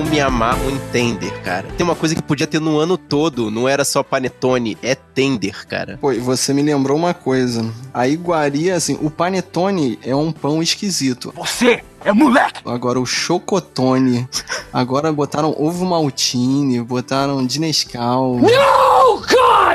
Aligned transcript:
o 0.00 0.04
Miamá, 0.04 0.56
o 0.56 0.70
Entender, 0.70 1.30
cara. 1.42 1.68
Tem 1.76 1.84
uma 1.84 1.94
coisa 1.94 2.14
que 2.14 2.22
podia 2.22 2.46
ter 2.46 2.60
no 2.60 2.78
ano 2.78 2.96
todo, 2.96 3.50
não 3.50 3.68
era 3.68 3.84
só 3.84 4.02
panetone, 4.02 4.76
é 4.82 4.94
tender, 4.94 5.66
cara. 5.66 5.98
Pô, 6.00 6.12
e 6.12 6.18
você 6.18 6.54
me 6.54 6.62
lembrou 6.62 6.96
uma 6.96 7.12
coisa. 7.12 7.70
A 7.92 8.08
iguaria, 8.08 8.74
assim, 8.74 8.98
o 9.02 9.10
panetone 9.10 9.98
é 10.02 10.16
um 10.16 10.32
pão 10.32 10.62
esquisito. 10.62 11.32
Você 11.36 11.82
é 12.02 12.12
moleque! 12.12 12.62
Agora 12.64 12.98
o 12.98 13.04
chocotone. 13.04 14.26
Agora 14.72 15.12
botaram 15.12 15.54
ovo 15.58 15.84
maltine, 15.84 16.80
botaram 16.80 17.44
de 17.44 17.60
Nescau. 17.60 18.38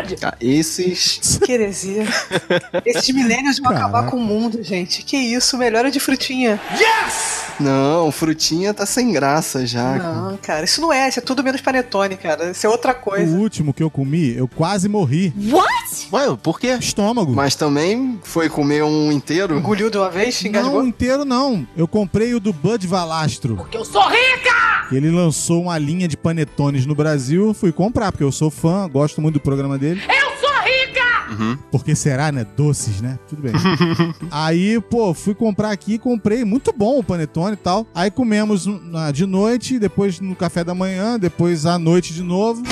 God! 0.10 0.20
Ah, 0.24 0.36
Esses. 0.40 1.40
Que 1.44 1.52
heresia. 1.52 2.06
Esses 2.86 3.10
milênios 3.14 3.58
vão 3.60 3.72
Caraca. 3.72 3.86
acabar 3.88 4.10
com 4.12 4.18
o 4.18 4.22
mundo, 4.22 4.62
gente. 4.64 5.04
Que 5.04 5.18
isso, 5.18 5.58
melhora 5.58 5.90
de 5.92 6.00
frutinha. 6.00 6.60
Não, 7.60 8.12
frutinha 8.12 8.74
tá 8.74 8.86
sem 8.86 9.12
graça 9.14 9.66
já. 9.66 9.96
Não, 9.96 10.38
cara, 10.38 10.66
isso 10.66 10.82
não 10.82 10.92
é, 10.92 11.08
isso 11.08 11.20
é 11.20 11.22
tudo 11.22 11.42
menos 11.44 11.62
panetone, 11.62 12.18
cara. 12.18 12.52
Isso 12.52 12.66
é 12.68 12.70
outra 12.70 12.92
O 12.92 12.96
coisa. 12.96 13.36
último 13.38 13.74
que 13.74 13.82
eu 13.82 13.90
comi, 13.90 14.36
eu 14.36 14.48
quase 14.48 14.90
morri. 14.90 15.34
Ué, 16.12 16.36
por 16.42 16.60
quê? 16.60 16.78
Estômago. 16.80 17.34
Mas 17.34 17.56
também 17.56 18.20
foi 18.24 18.50
comer 18.50 18.84
um 18.84 19.12
inteiro? 19.12 19.58
Engoliu 19.58 19.90
de 19.90 19.98
uma 19.98 20.10
vez, 20.10 20.44
engasgou. 20.44 20.82
Não 20.82 20.88
inteiro, 20.88 21.24
não. 21.24 21.66
Eu 21.78 21.88
comprei 21.88 22.34
o 22.34 22.40
do 22.40 22.52
Bud 22.52 22.86
Valastro. 22.88 23.56
Porque 23.56 23.78
eu 23.78 23.86
sou 23.86 24.04
rica! 24.10 24.54
Ele 24.92 25.10
lançou 25.10 25.64
uma 25.64 25.78
linha 25.80 26.08
de 26.08 26.16
panetones 26.16 26.86
no 26.86 26.94
Brasil. 26.94 27.54
Fui 27.54 27.72
comprar, 27.72 28.12
porque 28.12 28.24
eu 28.24 28.32
sou 28.32 28.52
fã, 28.52 28.88
gosto 28.88 29.20
muito 29.22 29.36
do 29.36 29.40
programa 29.40 29.78
dele. 29.80 29.95
Eu 29.96 30.38
sou 30.38 30.50
rica! 30.64 31.60
Porque 31.72 31.96
será, 31.96 32.32
né? 32.32 32.46
Doces, 32.56 33.02
né? 33.02 33.20
Tudo 33.28 33.42
bem. 33.42 33.54
Aí, 34.32 34.80
pô, 34.82 35.14
fui 35.14 35.34
comprar 35.34 35.72
aqui, 35.72 35.98
comprei. 35.98 36.44
Muito 36.46 36.74
bom 36.76 37.00
o 37.00 37.04
panetone 37.04 37.54
e 37.54 37.58
tal. 37.58 37.88
Aí 37.94 38.12
comemos 38.12 38.68
de 39.14 39.26
noite, 39.26 39.80
depois 39.80 40.20
no 40.20 40.36
café 40.36 40.64
da 40.64 40.74
manhã, 40.76 41.18
depois 41.20 41.66
à 41.66 41.78
noite 41.78 42.14
de 42.14 42.24
novo. 42.24 42.64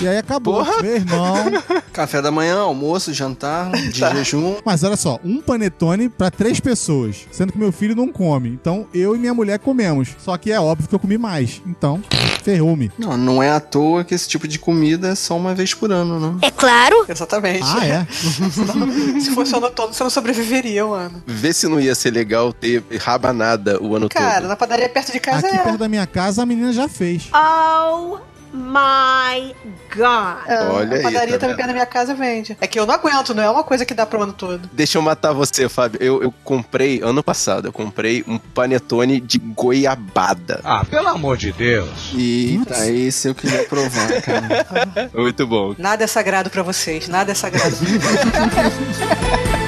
E 0.00 0.08
aí 0.08 0.16
acabou. 0.16 0.64
Meu 0.80 0.96
irmão. 0.96 1.34
Café 1.92 2.22
da 2.22 2.30
manhã, 2.30 2.60
almoço, 2.60 3.12
jantar, 3.12 3.70
de 3.70 3.98
jejum. 3.98 4.56
Mas 4.64 4.82
olha 4.82 4.96
só, 4.96 5.20
um 5.22 5.42
panetone 5.42 6.08
pra 6.08 6.30
três 6.30 6.58
pessoas. 6.58 7.26
Sendo 7.30 7.52
que 7.52 7.58
meu 7.58 7.70
filho 7.70 7.94
não 7.94 8.08
come. 8.08 8.48
Então 8.48 8.86
eu 8.94 9.14
e 9.14 9.18
minha 9.18 9.34
mulher 9.34 9.58
comemos. 9.58 10.16
Só 10.18 10.38
que 10.38 10.50
é 10.50 10.58
óbvio 10.58 10.88
que 10.88 10.94
eu 10.94 10.98
comi 10.98 11.18
mais. 11.18 11.60
Então, 11.66 12.02
ferrou-me. 12.42 12.90
Não, 12.98 13.16
não 13.18 13.42
é 13.42 13.50
à 13.50 13.60
toa 13.60 14.02
que 14.02 14.14
esse 14.14 14.26
tipo 14.26 14.48
de 14.48 14.58
comida 14.58 15.08
é 15.08 15.14
só 15.14 15.36
uma 15.36 15.54
vez 15.54 15.74
por 15.74 15.92
ano, 15.92 16.18
né? 16.18 16.38
É 16.42 16.50
claro. 16.50 17.04
Exatamente. 17.06 17.64
Ah, 17.64 17.86
é? 17.86 18.06
Se 19.20 19.34
fosse 19.34 19.52
o 19.52 19.58
ano 19.58 19.70
todo, 19.70 19.92
você 19.92 20.02
não 20.02 20.10
sobreviveria, 20.10 20.86
mano. 20.86 21.22
Vê 21.26 21.52
se 21.52 21.68
não 21.68 21.78
ia 21.78 21.94
ser 21.94 22.10
legal 22.10 22.54
ter 22.54 22.82
rabanada 23.00 23.82
o 23.82 23.94
ano 23.94 24.08
Cara, 24.08 24.40
todo. 24.40 24.48
na 24.48 24.56
padaria 24.56 24.88
perto 24.88 25.12
de 25.12 25.20
casa 25.20 25.46
Aqui 25.46 25.56
é. 25.56 25.58
perto 25.58 25.78
da 25.78 25.88
minha 25.88 26.06
casa 26.06 26.42
a 26.42 26.46
menina 26.46 26.72
já 26.72 26.88
fez. 26.88 27.28
Oh 27.34 28.29
my 28.52 29.54
god. 29.94 30.46
É, 30.46 30.62
Olha 30.68 30.92
a 30.92 30.96
aí, 30.96 31.02
padaria 31.02 31.38
tá 31.38 31.40
também 31.40 31.48
vendo? 31.48 31.56
perto 31.56 31.66
da 31.66 31.72
minha 31.72 31.86
casa 31.86 32.14
vende. 32.14 32.56
É 32.60 32.66
que 32.66 32.78
eu 32.78 32.86
não 32.86 32.94
aguento, 32.94 33.34
não 33.34 33.42
é 33.42 33.50
uma 33.50 33.62
coisa 33.64 33.84
que 33.84 33.94
dá 33.94 34.04
pro 34.06 34.22
ano 34.22 34.32
todo. 34.32 34.68
Deixa 34.72 34.98
eu 34.98 35.02
matar 35.02 35.32
você, 35.32 35.68
Fábio. 35.68 35.98
Eu, 36.02 36.22
eu 36.22 36.34
comprei, 36.44 37.00
ano 37.02 37.22
passado, 37.22 37.68
eu 37.68 37.72
comprei 37.72 38.24
um 38.26 38.38
panetone 38.38 39.20
de 39.20 39.38
goiabada. 39.38 40.60
Ah, 40.64 40.84
pelo 40.84 41.08
amor 41.08 41.36
de 41.36 41.52
Deus. 41.52 42.12
Eita, 42.16 42.86
esse 42.90 43.28
eu 43.28 43.34
queria 43.34 43.64
provar, 43.64 44.08
cara. 44.22 45.10
Muito 45.14 45.46
bom. 45.46 45.74
Nada 45.78 46.04
é 46.04 46.06
sagrado 46.06 46.50
pra 46.50 46.62
vocês, 46.62 47.08
nada 47.08 47.32
é 47.32 47.34
sagrado. 47.34 47.76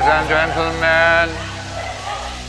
Ladies 0.00 0.14
and 0.14 0.28
gentlemen, 0.30 1.28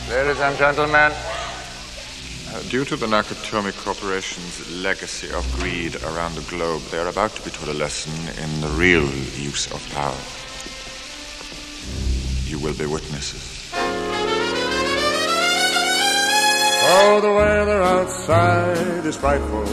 ladies 0.08 0.40
and 0.40 0.56
gentlemen, 0.56 1.12
uh, 1.12 2.62
due 2.70 2.86
to 2.86 2.96
the 2.96 3.04
Nakatomi 3.04 3.76
Corporation's 3.84 4.82
legacy 4.82 5.30
of 5.34 5.44
greed 5.60 6.02
around 6.02 6.34
the 6.34 6.40
globe, 6.48 6.80
they 6.84 6.96
are 6.96 7.08
about 7.08 7.32
to 7.32 7.42
be 7.42 7.50
taught 7.50 7.68
a 7.68 7.74
lesson 7.74 8.14
in 8.42 8.60
the 8.62 8.68
real 8.68 9.04
use 9.36 9.70
of 9.70 9.86
power. 9.92 10.16
You 12.48 12.58
will 12.58 12.72
be 12.72 12.86
witnesses. 12.86 13.70
Oh, 16.84 17.20
the 17.20 17.32
weather 17.32 17.82
outside 17.82 19.04
is 19.04 19.18
frightful, 19.18 19.66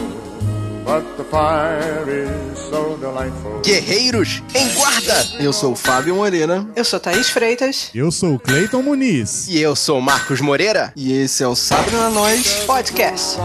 Guerreiros 3.64 4.42
em 4.54 4.68
guarda! 4.74 5.26
Eu 5.38 5.52
sou 5.52 5.72
o 5.72 5.76
Fábio 5.76 6.14
Moreira 6.16 6.64
Eu 6.74 6.84
sou 6.84 6.98
Thaís 6.98 7.28
Freitas, 7.30 7.90
Eu 7.94 8.10
sou 8.10 8.34
o 8.34 8.38
Cleiton 8.38 8.82
Muniz. 8.82 9.46
E 9.48 9.60
eu 9.60 9.76
sou 9.76 9.98
o 9.98 10.02
Marcos 10.02 10.40
Moreira. 10.40 10.92
e 10.96 11.12
esse 11.12 11.42
é 11.42 11.46
o 11.48 11.54
Sabre 11.54 11.94
na 11.94 12.10
Nós. 12.10 12.64
podcast. 12.66 13.38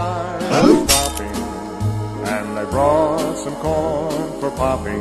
And 2.28 2.60
I 2.60 2.66
brought 2.72 3.38
some 3.38 3.56
corn 3.58 4.10
for 4.40 4.50
popping. 4.52 5.00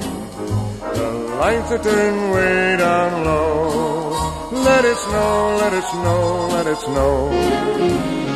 The 0.95 1.37
lights 1.41 1.73
are 1.73 1.79
turned 1.79 2.33
way 2.35 2.77
down 2.77 3.25
low. 3.25 3.94
Let 4.55 4.85
it 4.85 4.97
snow, 4.97 5.57
let 5.59 5.73
it 5.75 5.85
snow, 5.85 6.49
let 6.53 6.67
it 6.69 6.79
snow. 6.81 7.29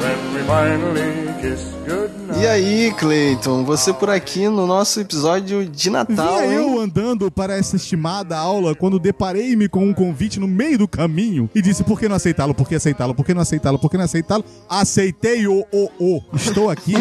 When 0.01 0.35
we 0.35 0.43
finally 0.47 1.29
kiss 1.41 1.73
goodnight. 1.87 2.41
E 2.41 2.47
aí, 2.47 2.93
Cleiton, 2.99 3.65
você 3.65 3.93
por 3.93 4.11
aqui 4.11 4.49
no 4.49 4.67
nosso 4.67 5.01
episódio 5.01 5.65
de 5.65 5.89
Natal, 5.91 6.39
Vinha 6.39 6.55
eu 6.55 6.81
andando 6.81 7.31
para 7.31 7.57
essa 7.57 7.77
estimada 7.77 8.37
aula 8.37 8.75
quando 8.75 8.99
deparei-me 8.99 9.69
com 9.69 9.85
um 9.85 9.95
convite 9.95 10.41
no 10.41 10.49
meio 10.49 10.79
do 10.79 10.89
caminho 10.89 11.49
e 11.55 11.63
disse 11.63 11.85
por 11.85 12.01
que 12.01 12.09
não 12.09 12.17
aceitá-lo, 12.17 12.53
por 12.53 12.69
que 12.69 12.75
aceitá-lo, 12.75 13.15
por 13.15 13.25
que 13.25 13.33
não 13.33 13.43
aceitá-lo, 13.43 13.79
por 13.79 13.89
que 13.91 13.97
não 13.97 14.05
aceitá-lo. 14.05 14.45
Aceitei 14.69 15.47
o 15.47 15.65
o 15.73 15.89
o. 16.01 16.23
Estou 16.35 16.69
aqui 16.69 16.95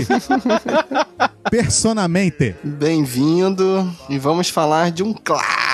personamente. 1.50 2.56
Bem-vindo 2.64 3.92
e 4.10 4.20
vamos 4.20 4.50
falar 4.50 4.92
de 4.92 5.02
um 5.02 5.12
clássico 5.14 5.67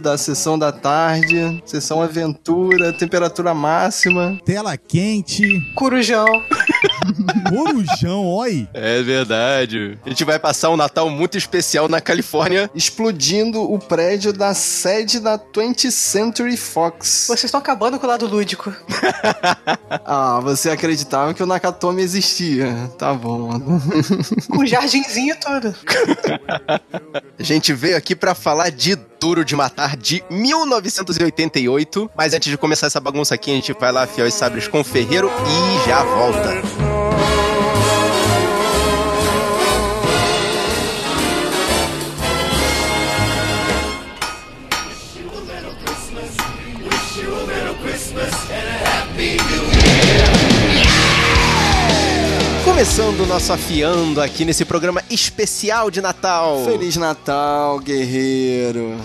da 0.00 0.18
sessão 0.18 0.58
da 0.58 0.72
tarde, 0.72 1.62
sessão 1.64 2.02
aventura, 2.02 2.92
temperatura 2.92 3.54
máxima. 3.54 4.36
Tela 4.44 4.76
quente, 4.76 5.60
Corujão. 5.76 6.26
corujão, 7.48 8.26
oi. 8.26 8.68
É 8.74 9.00
verdade. 9.00 9.96
A 10.04 10.08
gente 10.08 10.24
vai 10.24 10.40
passar 10.40 10.70
um 10.70 10.76
Natal 10.76 11.08
muito 11.08 11.38
especial 11.38 11.88
na 11.88 12.00
Califórnia. 12.00 12.68
Explodindo 12.74 13.62
o 13.62 13.78
prédio 13.78 14.32
da 14.32 14.54
sede 14.54 15.20
da 15.20 15.38
20th 15.38 15.92
Century 15.92 16.56
Fox. 16.56 17.26
Vocês 17.28 17.44
estão 17.44 17.60
acabando 17.60 17.98
com 17.98 18.06
o 18.06 18.08
lado 18.08 18.26
lúdico. 18.26 18.74
Ah, 20.10 20.40
você 20.40 20.70
acreditava 20.70 21.34
que 21.34 21.42
o 21.42 21.46
Nakatomi 21.46 22.02
existia. 22.02 22.90
Tá 22.98 23.12
bom. 23.12 23.50
Com 24.50 24.64
jardinzinho 24.64 25.34
e 25.34 25.38
tudo. 25.38 25.74
A 27.38 27.42
gente 27.42 27.72
veio 27.74 27.96
aqui 27.96 28.14
pra 28.16 28.34
falar 28.34 28.70
de 28.70 28.96
Duro 29.28 29.44
de 29.44 29.54
Matar 29.54 29.94
de 29.94 30.24
1988. 30.30 32.10
Mas 32.16 32.32
antes 32.32 32.50
de 32.50 32.56
começar 32.56 32.86
essa 32.86 32.98
bagunça 32.98 33.34
aqui, 33.34 33.50
a 33.50 33.54
gente 33.54 33.74
vai 33.74 33.92
lá 33.92 34.04
afiar 34.04 34.26
os 34.26 34.32
sabres 34.32 34.66
com 34.66 34.80
o 34.80 34.84
Ferreiro 34.84 35.28
e 35.28 35.86
já 35.86 36.02
volta. 36.02 36.97
Começando 52.98 53.20
o 53.20 53.26
nosso 53.26 53.52
afiando 53.52 54.20
aqui 54.20 54.44
nesse 54.44 54.64
programa 54.64 55.00
especial 55.08 55.88
de 55.88 56.00
Natal. 56.00 56.64
Feliz 56.64 56.96
Natal, 56.96 57.78
guerreiro. 57.78 58.96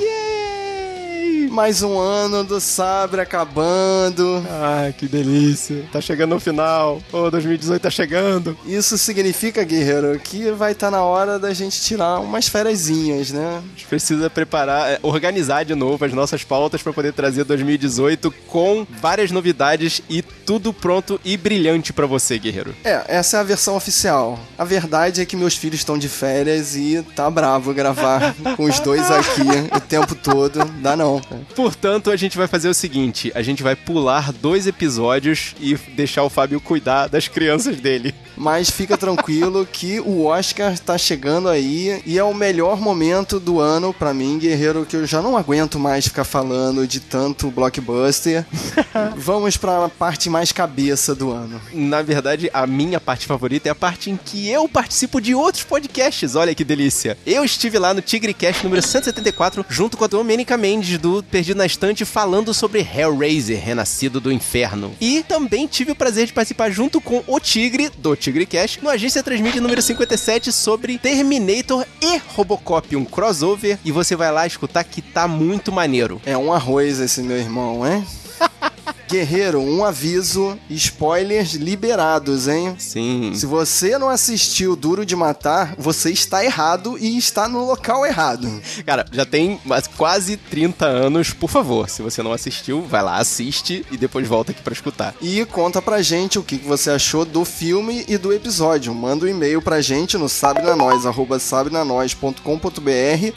Mais 1.53 1.83
um 1.83 1.99
ano 1.99 2.43
do 2.43 2.59
Sabre 2.59 3.21
acabando. 3.21 4.43
Ah, 4.49 4.91
que 4.97 5.07
delícia. 5.07 5.85
Tá 5.91 6.01
chegando 6.01 6.31
no 6.31 6.39
final. 6.39 6.99
Ô, 7.11 7.29
2018 7.29 7.79
tá 7.79 7.91
chegando. 7.91 8.57
Isso 8.65 8.97
significa, 8.97 9.63
guerreiro, 9.63 10.19
que 10.19 10.49
vai 10.49 10.71
estar 10.71 10.89
na 10.89 11.03
hora 11.03 11.37
da 11.37 11.53
gente 11.53 11.79
tirar 11.79 12.19
umas 12.21 12.47
fériasinhas, 12.47 13.31
né? 13.31 13.61
A 13.63 13.69
gente 13.77 13.85
precisa 13.85 14.31
preparar, 14.31 14.93
é, 14.93 14.99
organizar 15.03 15.63
de 15.63 15.75
novo 15.75 16.03
as 16.03 16.11
nossas 16.11 16.43
pautas 16.43 16.81
pra 16.81 16.91
poder 16.91 17.13
trazer 17.13 17.43
2018 17.43 18.31
com 18.47 18.83
várias 18.89 19.29
novidades 19.29 20.01
e 20.09 20.23
tudo 20.23 20.73
pronto 20.73 21.21
e 21.23 21.37
brilhante 21.37 21.93
pra 21.93 22.07
você, 22.07 22.39
guerreiro. 22.39 22.73
É, 22.83 23.03
essa 23.07 23.37
é 23.37 23.39
a 23.39 23.43
versão 23.43 23.75
oficial. 23.75 24.39
A 24.57 24.63
verdade 24.63 25.21
é 25.21 25.25
que 25.25 25.35
meus 25.35 25.55
filhos 25.55 25.81
estão 25.81 25.99
de 25.99 26.09
férias 26.09 26.75
e 26.75 27.05
tá 27.15 27.29
bravo 27.29 27.75
gravar 27.75 28.33
com 28.57 28.63
os 28.63 28.79
dois 28.79 29.11
aqui 29.11 29.43
o 29.71 29.79
tempo 29.79 30.15
todo. 30.15 30.65
Dá 30.81 30.95
não. 30.95 31.21
Portanto, 31.55 32.09
a 32.09 32.15
gente 32.15 32.37
vai 32.37 32.47
fazer 32.47 32.69
o 32.69 32.73
seguinte: 32.73 33.31
a 33.35 33.41
gente 33.41 33.63
vai 33.63 33.75
pular 33.75 34.31
dois 34.31 34.67
episódios 34.67 35.55
e 35.59 35.75
deixar 35.95 36.23
o 36.23 36.29
Fábio 36.29 36.59
cuidar 36.61 37.07
das 37.07 37.27
crianças 37.27 37.79
dele. 37.79 38.13
Mas 38.35 38.69
fica 38.69 38.97
tranquilo 38.97 39.65
que 39.65 39.99
o 39.99 40.25
Oscar 40.25 40.77
tá 40.79 40.97
chegando 40.97 41.49
aí 41.49 42.01
e 42.05 42.17
é 42.17 42.23
o 42.23 42.33
melhor 42.33 42.79
momento 42.79 43.39
do 43.39 43.59
ano 43.59 43.93
pra 43.93 44.13
mim, 44.13 44.39
guerreiro, 44.39 44.85
que 44.85 44.95
eu 44.95 45.05
já 45.05 45.21
não 45.21 45.37
aguento 45.37 45.79
mais 45.79 46.05
ficar 46.05 46.23
falando 46.23 46.87
de 46.87 46.99
tanto 46.99 47.51
blockbuster. 47.51 48.45
Vamos 49.15 49.57
pra 49.57 49.89
parte 49.89 50.29
mais 50.29 50.51
cabeça 50.51 51.13
do 51.13 51.31
ano. 51.31 51.61
Na 51.71 52.01
verdade, 52.01 52.49
a 52.53 52.65
minha 52.65 52.99
parte 52.99 53.25
favorita 53.25 53.69
é 53.69 53.71
a 53.71 53.75
parte 53.75 54.09
em 54.09 54.17
que 54.17 54.49
eu 54.49 54.67
participo 54.67 55.21
de 55.21 55.35
outros 55.35 55.63
podcasts. 55.63 56.35
Olha 56.35 56.55
que 56.55 56.63
delícia. 56.63 57.17
Eu 57.25 57.43
estive 57.43 57.77
lá 57.77 57.93
no 57.93 58.01
TigreCast 58.01 58.63
número 58.63 58.81
174, 58.81 59.65
junto 59.69 59.97
com 59.97 60.03
a 60.03 60.07
Domenica 60.07 60.57
Mendes 60.57 60.97
do 60.97 61.23
Perdido 61.23 61.57
na 61.57 61.65
Estante, 61.65 62.05
falando 62.05 62.53
sobre 62.53 62.81
Hellraiser, 62.81 63.63
Renascido 63.63 64.19
do 64.19 64.31
Inferno. 64.31 64.95
E 64.99 65.23
também 65.23 65.67
tive 65.67 65.91
o 65.91 65.95
prazer 65.95 66.27
de 66.27 66.33
participar 66.33 66.69
junto 66.69 66.99
com 66.99 67.23
o 67.27 67.39
Tigre, 67.39 67.89
do 67.97 68.15
TigreCast, 68.23 68.81
no 68.81 68.89
Agência 68.89 69.21
Transmite 69.21 69.59
número 69.59 69.81
57, 69.81 70.51
sobre 70.53 70.97
Terminator 70.97 71.85
e 72.01 72.17
Robocop, 72.29 72.95
um 72.95 73.03
crossover. 73.03 73.77
E 73.83 73.91
você 73.91 74.15
vai 74.15 74.31
lá 74.31 74.47
escutar 74.47 74.83
que 74.85 75.01
tá 75.01 75.27
muito 75.27 75.71
maneiro. 75.71 76.21
É 76.25 76.37
um 76.37 76.53
arroz 76.53 76.99
esse 76.99 77.21
meu 77.21 77.37
irmão, 77.37 77.85
hein? 77.85 78.05
Guerreiro, 79.13 79.59
um 79.59 79.85
aviso: 79.85 80.57
spoilers 80.71 81.53
liberados, 81.53 82.47
hein? 82.47 82.73
Sim. 82.79 83.31
Se 83.35 83.45
você 83.45 83.95
não 83.99 84.09
assistiu 84.09 84.75
Duro 84.75 85.05
de 85.05 85.15
Matar, 85.15 85.75
você 85.77 86.09
está 86.09 86.43
errado 86.43 86.97
e 86.99 87.15
está 87.15 87.47
no 87.47 87.63
local 87.63 88.07
errado. 88.07 88.49
Cara, 88.83 89.05
já 89.11 89.23
tem 89.23 89.61
quase 89.97 90.35
30 90.35 90.87
anos, 90.87 91.31
por 91.31 91.47
favor. 91.47 91.87
Se 91.89 92.01
você 92.01 92.23
não 92.23 92.33
assistiu, 92.33 92.81
vai 92.81 93.03
lá, 93.03 93.17
assiste 93.17 93.85
e 93.91 93.97
depois 93.97 94.27
volta 94.27 94.51
aqui 94.51 94.63
pra 94.63 94.73
escutar. 94.73 95.13
E 95.21 95.45
conta 95.45 95.79
pra 95.79 96.01
gente 96.01 96.39
o 96.39 96.43
que 96.43 96.55
você 96.55 96.89
achou 96.89 97.23
do 97.23 97.45
filme 97.45 98.03
e 98.07 98.17
do 98.17 98.33
episódio. 98.33 98.95
Manda 98.95 99.25
um 99.25 99.29
e-mail 99.29 99.61
pra 99.61 99.79
gente 99.79 100.17
no 100.17 100.27
sabrenanois, 100.27 101.05
arroba 101.05 101.37
sabrenanois.com.br 101.37 102.41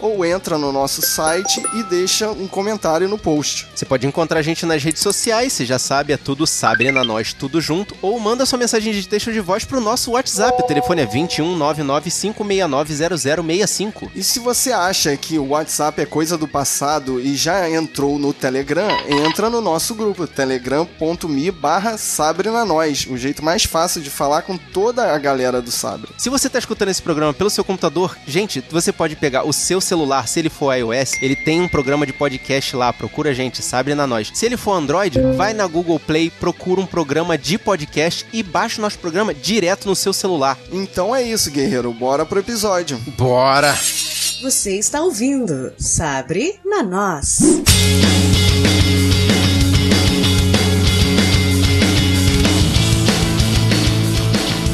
ou 0.00 0.24
entra 0.24 0.56
no 0.56 0.72
nosso 0.72 1.02
site 1.02 1.62
e 1.74 1.82
deixa 1.82 2.30
um 2.30 2.46
comentário 2.48 3.10
no 3.10 3.18
post. 3.18 3.68
Você 3.74 3.84
pode 3.84 4.06
encontrar 4.06 4.38
a 4.38 4.42
gente 4.42 4.64
nas 4.64 4.82
redes 4.82 5.02
sociais, 5.02 5.65
já 5.66 5.78
sabe, 5.78 6.12
é 6.12 6.16
tudo 6.16 6.46
Sabrina 6.46 7.04
Nós, 7.04 7.32
tudo 7.32 7.60
junto, 7.60 7.96
ou 8.00 8.18
manda 8.18 8.46
sua 8.46 8.58
mensagem 8.58 8.92
de 8.92 9.06
texto 9.06 9.32
de 9.32 9.40
voz 9.40 9.64
pro 9.64 9.80
nosso 9.80 10.12
WhatsApp. 10.12 10.62
O 10.62 10.66
telefone 10.66 11.02
é 11.02 11.06
21 11.06 11.58
0065. 12.86 14.10
E 14.14 14.22
se 14.22 14.38
você 14.38 14.72
acha 14.72 15.16
que 15.16 15.38
o 15.38 15.48
WhatsApp 15.48 16.00
é 16.00 16.06
coisa 16.06 16.38
do 16.38 16.48
passado 16.48 17.20
e 17.20 17.34
já 17.34 17.68
entrou 17.68 18.18
no 18.18 18.32
Telegram, 18.32 18.88
entra 19.08 19.50
no 19.50 19.60
nosso 19.60 19.94
grupo, 19.94 20.26
telegram.me 20.26 21.50
barra 21.50 21.98
sabrenanois, 21.98 23.06
o 23.10 23.16
jeito 23.16 23.44
mais 23.44 23.64
fácil 23.64 24.00
de 24.00 24.10
falar 24.10 24.42
com 24.42 24.56
toda 24.56 25.12
a 25.12 25.18
galera 25.18 25.60
do 25.60 25.70
Sabre. 25.70 26.10
Se 26.16 26.30
você 26.30 26.48
tá 26.48 26.58
escutando 26.58 26.90
esse 26.90 27.02
programa 27.02 27.34
pelo 27.34 27.50
seu 27.50 27.64
computador, 27.64 28.16
gente, 28.26 28.62
você 28.70 28.92
pode 28.92 29.16
pegar 29.16 29.44
o 29.44 29.52
seu 29.52 29.80
celular, 29.80 30.28
se 30.28 30.38
ele 30.38 30.48
for 30.48 30.74
iOS, 30.74 31.14
ele 31.20 31.36
tem 31.36 31.60
um 31.60 31.68
programa 31.68 32.06
de 32.06 32.12
podcast 32.12 32.76
lá, 32.76 32.92
procura 32.92 33.30
a 33.30 33.34
gente, 33.34 33.62
Sabrina 33.62 34.06
Nós. 34.06 34.30
Se 34.34 34.46
ele 34.46 34.56
for 34.56 34.72
Android, 34.72 35.20
vai 35.36 35.52
na 35.56 35.66
Google 35.66 35.98
Play, 35.98 36.30
procura 36.30 36.80
um 36.80 36.86
programa 36.86 37.36
de 37.36 37.58
podcast 37.58 38.26
e 38.32 38.42
baixa 38.42 38.78
o 38.78 38.82
nosso 38.82 38.98
programa 38.98 39.34
direto 39.34 39.88
no 39.88 39.96
seu 39.96 40.12
celular. 40.12 40.58
Então 40.70 41.14
é 41.14 41.22
isso, 41.22 41.50
guerreiro, 41.50 41.92
bora 41.92 42.24
pro 42.24 42.40
episódio. 42.40 42.98
Bora! 43.16 43.74
Você 44.42 44.78
está 44.78 45.00
ouvindo 45.00 45.72
Sabre 45.78 46.60
na 46.64 46.82
Nós. 46.82 47.38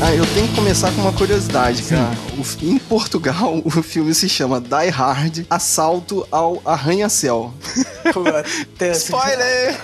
Ah, 0.05 0.13
eu 0.17 0.27
tenho 0.35 0.49
que 0.49 0.55
começar 0.57 0.91
com 0.93 1.01
uma 1.03 1.13
curiosidade, 1.13 1.85
cara. 1.85 2.11
O- 2.37 2.65
em 2.67 2.77
Portugal, 2.77 3.61
o 3.65 3.71
filme 3.83 4.13
se 4.13 4.29
chama 4.29 4.61
Die 4.61 4.89
Hard 4.91 5.45
Assalto 5.49 6.27
ao 6.31 6.61
Arranha-Céu. 6.65 7.55
Spoiler! 8.95 9.79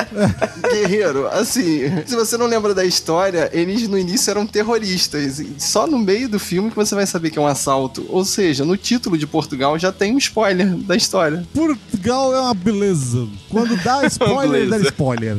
Guerreiro, 0.72 1.26
assim, 1.28 1.82
se 2.06 2.16
você 2.16 2.38
não 2.38 2.46
lembra 2.46 2.74
da 2.74 2.84
história, 2.86 3.50
eles 3.52 3.86
no 3.86 3.98
início 3.98 4.30
eram 4.30 4.46
terroristas. 4.46 5.38
E 5.40 5.54
Só 5.58 5.86
no 5.86 5.98
meio 5.98 6.26
do 6.26 6.38
filme 6.38 6.70
que 6.70 6.76
você 6.76 6.94
vai 6.94 7.06
saber 7.06 7.30
que 7.30 7.38
é 7.38 7.42
um 7.42 7.46
assalto. 7.46 8.06
Ou 8.08 8.24
seja, 8.24 8.64
no 8.64 8.78
título 8.78 9.18
de 9.18 9.26
Portugal 9.26 9.78
já 9.78 9.92
tem 9.92 10.14
um 10.14 10.18
spoiler 10.18 10.68
da 10.74 10.96
história. 10.96 11.46
Portugal 11.52 12.34
é 12.34 12.40
uma 12.40 12.54
beleza. 12.54 13.28
Quando 13.50 13.76
dá 13.76 14.06
spoiler, 14.06 14.68
dá 14.70 14.78
spoiler. 14.78 15.36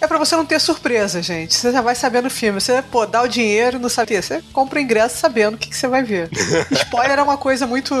É 0.00 0.06
pra 0.06 0.18
você 0.18 0.36
não 0.36 0.46
ter 0.46 0.60
surpresa, 0.60 1.20
gente. 1.20 1.52
Você 1.56 1.72
já 1.72 1.82
vai 1.82 1.96
sabendo 1.96 2.26
o 2.26 2.30
filme. 2.30 2.60
Você, 2.60 2.80
pô, 2.80 3.04
dá 3.06 3.22
o 3.22 3.28
dinheiro, 3.28 3.39
não 3.80 3.88
sabe 3.88 4.04
o 4.12 4.16
quê. 4.16 4.22
Você 4.22 4.42
compra 4.52 4.78
o 4.78 4.82
ingresso 4.82 5.18
sabendo 5.18 5.54
o 5.54 5.58
que, 5.58 5.68
que 5.70 5.76
você 5.76 5.88
vai 5.88 6.02
ver. 6.02 6.28
Spoiler 6.72 7.18
é 7.18 7.22
uma 7.22 7.36
coisa 7.36 7.66
muito 7.66 7.94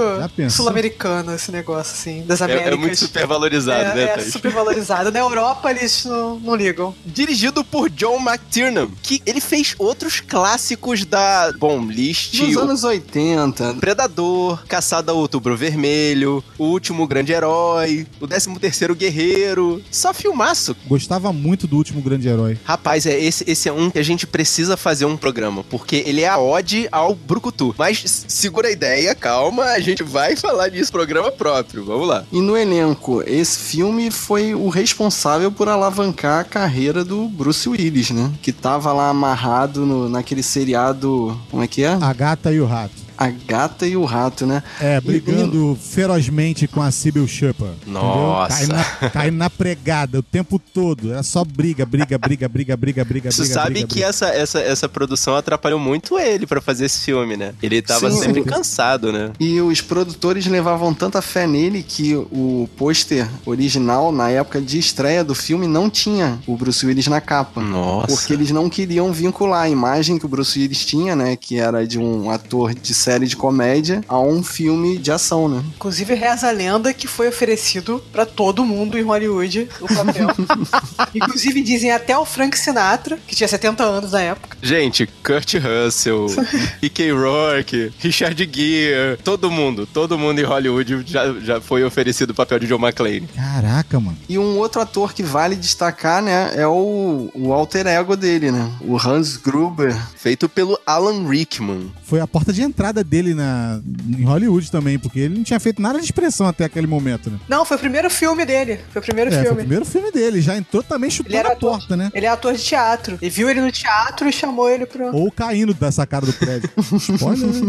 sul-americana, 0.48 1.34
esse 1.34 1.50
negócio, 1.52 1.92
assim, 1.92 2.22
das 2.26 2.40
É, 2.40 2.44
Américas. 2.44 2.72
é 2.72 2.76
muito 2.76 2.96
super 2.96 3.26
valorizado, 3.26 3.90
É, 3.90 3.94
né, 3.94 4.02
é 4.04 4.06
Thaís? 4.08 4.32
super 4.32 4.50
valorizado. 4.50 5.10
Na 5.10 5.18
Europa, 5.20 5.70
eles 5.70 6.04
não, 6.04 6.38
não 6.38 6.54
ligam. 6.54 6.94
Dirigido 7.04 7.64
por 7.64 7.88
John 7.90 8.18
McTiernan, 8.20 8.88
que 9.02 9.22
ele 9.26 9.40
fez 9.40 9.74
outros 9.78 10.20
clássicos 10.20 11.04
da, 11.04 11.52
bom, 11.58 11.84
List, 11.86 12.34
Nos 12.40 12.56
o 12.56 12.60
anos 12.60 12.84
80, 12.84 13.74
Predador, 13.74 14.64
Caçada 14.66 15.12
ao 15.12 15.18
Outubro 15.18 15.56
Vermelho, 15.56 16.42
O 16.58 16.64
Último 16.66 17.06
Grande 17.06 17.32
Herói, 17.32 18.06
O 18.20 18.26
13º 18.26 18.94
Guerreiro, 18.94 19.82
só 19.90 20.12
filmaço. 20.12 20.76
Gostava 20.86 21.32
muito 21.32 21.66
do 21.66 21.76
último 21.76 22.00
grande 22.00 22.28
herói. 22.28 22.58
Rapaz, 22.64 23.06
é 23.06 23.18
esse, 23.18 23.44
esse 23.50 23.68
é 23.68 23.72
um 23.72 23.90
que 23.90 23.98
a 23.98 24.02
gente 24.02 24.26
precisa 24.26 24.76
fazer 24.76 25.04
um 25.04 25.16
programa, 25.16 25.29
porque 25.62 26.02
ele 26.06 26.22
é 26.22 26.28
a 26.28 26.38
ode 26.38 26.88
ao 26.90 27.14
Brucutu. 27.14 27.74
Mas 27.78 28.24
segura 28.28 28.68
a 28.68 28.70
ideia, 28.70 29.14
calma, 29.14 29.64
a 29.64 29.80
gente 29.80 30.02
vai 30.02 30.36
falar 30.36 30.68
disso 30.68 30.92
programa 30.92 31.30
próprio. 31.30 31.84
Vamos 31.84 32.08
lá. 32.08 32.24
E 32.32 32.40
no 32.40 32.56
elenco, 32.56 33.22
esse 33.26 33.58
filme 33.58 34.10
foi 34.10 34.54
o 34.54 34.68
responsável 34.68 35.50
por 35.50 35.68
alavancar 35.68 36.40
a 36.40 36.44
carreira 36.44 37.04
do 37.04 37.28
Bruce 37.28 37.68
Willis, 37.68 38.10
né? 38.10 38.32
Que 38.42 38.52
tava 38.52 38.92
lá 38.92 39.08
amarrado 39.08 39.86
no, 39.86 40.08
naquele 40.08 40.42
seriado. 40.42 41.38
Como 41.50 41.62
é 41.62 41.66
que 41.66 41.82
é? 41.82 41.98
A 42.00 42.12
gata 42.12 42.52
e 42.52 42.60
o 42.60 42.66
rato. 42.66 43.09
A 43.20 43.28
Gata 43.28 43.86
e 43.86 43.98
o 43.98 44.06
Rato, 44.06 44.46
né? 44.46 44.62
É, 44.80 44.98
brigando 44.98 45.78
ferozmente 45.78 46.66
com 46.66 46.80
a 46.80 46.90
Sybil 46.90 47.28
Shepard. 47.28 47.76
Nossa. 47.86 48.64
Entendeu? 48.64 48.76
Caindo 48.76 49.02
na, 49.02 49.10
caindo 49.10 49.36
na 49.36 49.50
pregada 49.50 50.18
o 50.20 50.22
tempo 50.22 50.58
todo. 50.58 51.12
Era 51.12 51.22
só 51.22 51.44
briga, 51.44 51.84
briga, 51.84 52.16
briga, 52.16 52.48
briga, 52.48 52.76
briga, 52.78 53.04
briga, 53.04 53.30
Você 53.30 53.42
briga. 53.42 53.54
sabe 53.54 53.70
briga, 53.72 53.86
que 53.88 53.94
briga. 53.96 54.06
essa, 54.08 54.28
essa, 54.28 54.60
essa 54.60 54.88
produção 54.88 55.36
atrapalhou 55.36 55.78
muito 55.78 56.18
ele 56.18 56.46
pra 56.46 56.62
fazer 56.62 56.86
esse 56.86 57.00
filme, 57.00 57.36
né? 57.36 57.52
Ele 57.62 57.82
tava 57.82 58.10
Sim. 58.10 58.20
sempre 58.20 58.42
cansado, 58.42 59.12
né? 59.12 59.32
E 59.38 59.60
os 59.60 59.82
produtores 59.82 60.46
levavam 60.46 60.94
tanta 60.94 61.20
fé 61.20 61.46
nele 61.46 61.82
que 61.82 62.14
o 62.14 62.70
pôster 62.78 63.28
original, 63.44 64.10
na 64.10 64.30
época 64.30 64.62
de 64.62 64.78
estreia 64.78 65.22
do 65.22 65.34
filme, 65.34 65.66
não 65.66 65.90
tinha 65.90 66.38
o 66.46 66.56
Bruce 66.56 66.86
Willis 66.86 67.06
na 67.06 67.20
capa. 67.20 67.60
Nossa. 67.60 68.06
Porque 68.06 68.32
eles 68.32 68.50
não 68.50 68.70
queriam 68.70 69.12
vincular 69.12 69.64
a 69.64 69.68
imagem 69.68 70.18
que 70.18 70.24
o 70.24 70.28
Bruce 70.28 70.58
Willis 70.58 70.86
tinha, 70.86 71.14
né? 71.14 71.36
Que 71.36 71.58
era 71.58 71.86
de 71.86 71.98
um 71.98 72.30
ator 72.30 72.72
de 72.74 72.94
série 72.94 73.09
de 73.18 73.36
comédia, 73.36 74.02
a 74.08 74.18
um 74.18 74.42
filme 74.42 74.98
de 74.98 75.10
ação, 75.10 75.48
né? 75.48 75.62
Inclusive, 75.76 76.14
reza 76.14 76.48
a 76.48 76.50
lenda 76.50 76.92
que 76.92 77.06
foi 77.06 77.28
oferecido 77.28 78.02
pra 78.12 78.24
todo 78.26 78.64
mundo 78.64 78.98
em 78.98 79.02
Hollywood 79.02 79.68
o 79.80 79.86
papel. 79.86 80.28
Inclusive, 81.14 81.62
dizem 81.62 81.92
até 81.92 82.16
o 82.16 82.24
Frank 82.24 82.58
Sinatra, 82.58 83.18
que 83.26 83.34
tinha 83.34 83.48
70 83.48 83.82
anos 83.82 84.12
na 84.12 84.20
época. 84.20 84.56
Gente, 84.62 85.06
Kurt 85.24 85.54
Russell, 85.54 86.26
E.K. 86.82 87.12
Rourke, 87.12 87.92
Richard 87.98 88.50
Gere, 88.52 89.16
todo 89.22 89.50
mundo, 89.50 89.86
todo 89.86 90.18
mundo 90.18 90.40
em 90.40 90.44
Hollywood 90.44 91.04
já, 91.06 91.32
já 91.40 91.60
foi 91.60 91.84
oferecido 91.84 92.30
o 92.30 92.34
papel 92.34 92.58
de 92.58 92.66
John 92.66 92.78
McClane. 92.78 93.28
Caraca, 93.34 93.98
mano. 93.98 94.16
E 94.28 94.38
um 94.38 94.58
outro 94.58 94.80
ator 94.80 95.12
que 95.12 95.22
vale 95.22 95.56
destacar, 95.56 96.22
né? 96.22 96.52
É 96.54 96.66
o, 96.66 97.30
o 97.34 97.52
alter 97.52 97.86
ego 97.86 98.16
dele, 98.16 98.50
né? 98.50 98.70
O 98.80 98.96
Hans 98.96 99.36
Gruber. 99.36 99.96
Feito 100.16 100.48
pelo 100.48 100.78
Alan 100.86 101.28
Rickman. 101.28 101.90
Foi 102.02 102.20
a 102.20 102.26
porta 102.26 102.52
de 102.52 102.62
entrada 102.62 102.99
dele 103.04 103.34
na, 103.34 103.80
em 104.18 104.24
Hollywood 104.24 104.70
também, 104.70 104.98
porque 104.98 105.20
ele 105.20 105.36
não 105.36 105.44
tinha 105.44 105.58
feito 105.60 105.80
nada 105.80 105.98
de 105.98 106.04
expressão 106.04 106.46
até 106.46 106.64
aquele 106.64 106.86
momento, 106.86 107.30
né? 107.30 107.38
Não, 107.48 107.64
foi 107.64 107.76
o 107.76 107.80
primeiro 107.80 108.08
filme 108.10 108.44
dele. 108.44 108.80
Foi 108.92 109.00
o 109.00 109.04
primeiro 109.04 109.30
É, 109.30 109.32
foi 109.34 109.42
o 109.42 109.44
filme. 109.46 109.60
primeiro 109.60 109.84
filme 109.84 110.10
dele, 110.12 110.40
já 110.40 110.56
entrou 110.56 110.82
também 110.82 111.08
Ele 111.08 111.16
chutando 111.16 111.36
era 111.36 111.48
a 111.50 111.52
ator. 111.52 111.70
porta, 111.78 111.96
né? 111.96 112.10
Ele 112.14 112.26
é 112.26 112.28
ator 112.28 112.54
de 112.54 112.62
teatro. 112.62 113.18
E 113.20 113.28
viu 113.30 113.48
ele 113.50 113.60
no 113.60 113.70
teatro 113.72 114.28
e 114.28 114.32
chamou 114.32 114.68
ele 114.68 114.86
pro. 114.86 115.14
Ou 115.14 115.30
caindo 115.30 115.72
da 115.74 115.90
sacada 115.92 116.26
do 116.26 116.32
prédio. 116.32 116.70
Spoiler, 116.98 117.46
né? 117.48 117.68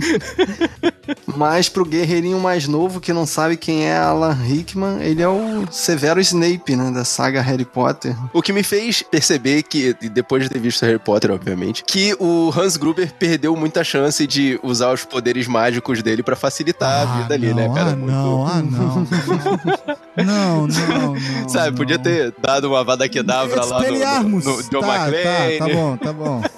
Mas 1.36 1.70
pro 1.70 1.86
guerreirinho 1.86 2.40
mais 2.40 2.68
novo 2.68 3.00
que 3.00 3.12
não 3.14 3.26
sabe 3.26 3.58
quem 3.58 3.86
é 3.86 3.98
Alan 3.98 4.34
Rickman, 4.34 5.02
ele 5.02 5.22
é 5.22 5.28
o 5.28 5.66
Severo 5.72 6.20
Snape, 6.20 6.76
né, 6.76 6.92
da 6.92 7.04
saga 7.04 7.42
Harry 7.42 7.66
Potter. 7.66 8.16
O 8.34 8.42
que 8.42 8.54
me 8.54 8.64
fez 8.64 9.02
perceber 9.02 9.64
que, 9.64 9.94
depois 10.12 10.44
de 10.44 10.50
ter 10.50 10.60
visto 10.60 10.86
Harry 10.86 11.00
Potter, 11.00 11.32
obviamente, 11.32 11.84
que 11.86 12.16
o 12.20 12.52
Hans 12.56 12.78
Gruber 12.78 13.12
perdeu 13.14 13.56
muita 13.56 13.84
chance 13.84 14.26
de 14.28 14.60
usar 14.64 14.92
os 14.94 15.04
poderes 15.12 15.46
mágicos 15.46 16.02
dele 16.02 16.24
pra 16.24 16.36
facilitar 16.36 17.02
a 17.02 17.22
vida 17.22 17.34
ali, 17.34 17.50
não, 17.50 17.56
né, 17.56 17.70
cara? 17.70 17.92
Ah, 17.92 17.96
não, 17.96 18.48
ah, 18.48 18.62
não. 18.64 19.08
Não, 20.26 20.68
não, 20.68 21.14
não. 21.14 21.50
Sabe, 21.50 21.76
podia 21.76 21.98
não. 21.98 22.04
ter 22.04 22.34
dado 22.42 22.70
uma 22.70 22.84
vada 22.84 23.08
quedavra 23.08 23.64
lá 23.66 23.82
no, 23.82 24.30
no, 24.30 24.40
no 24.40 24.64
John 24.64 24.82
tá, 24.82 25.08
McClane. 25.08 25.58
tá, 25.58 25.66
tá 25.66 25.74
bom, 25.74 25.98
tá 25.98 26.14
bom. 26.14 26.42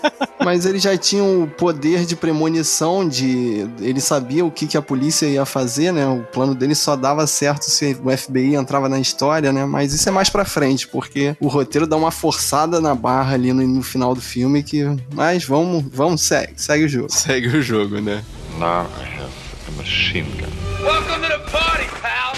Mas 0.44 0.66
ele 0.66 0.78
já 0.78 0.98
tinha 0.98 1.24
o 1.24 1.48
poder 1.48 2.06
de 2.06 2.16
premonição, 2.16 3.08
de 3.08 3.66
ele 3.80 4.02
sabia 4.02 4.44
o 4.44 4.52
que, 4.52 4.68
que 4.68 4.76
a 4.76 4.82
polícia 4.82 5.26
ia 5.26 5.46
fazer, 5.46 5.94
né? 5.94 6.06
O 6.06 6.22
plano 6.22 6.54
dele 6.54 6.76
só 6.76 6.96
dava 6.96 7.26
certo 7.26 7.64
se 7.64 7.98
o 8.04 8.16
FBI 8.16 8.56
entrava 8.56 8.90
na 8.90 9.00
história, 9.00 9.54
né? 9.54 9.66
Mas 9.66 9.94
isso 9.94 10.08
é 10.10 10.12
mais 10.12 10.30
pra 10.30 10.44
frente, 10.44 10.88
porque 10.88 11.36
o 11.40 11.48
roteiro 11.48 11.88
dá 11.88 11.96
uma 11.96 12.12
forçada 12.12 12.82
na 12.82 12.94
barra 12.94 13.36
ali 13.36 13.54
no, 13.54 13.66
no 13.66 13.82
final 13.82 14.14
do 14.14 14.22
filme 14.22 14.64
que... 14.64 14.84
Mas 15.14 15.46
vamos, 15.46 15.86
vamos, 15.94 16.22
segue, 16.22 16.54
segue 16.58 16.86
o 16.86 16.90
jogo. 16.90 17.08
Segue 17.10 17.48
o 17.48 17.62
jogo, 17.62 18.02
né? 18.02 18.22
Now 18.64 18.88
I 18.96 19.04
have 19.04 19.68
a 19.68 19.72
machine 19.72 20.38
gun. 20.38 20.53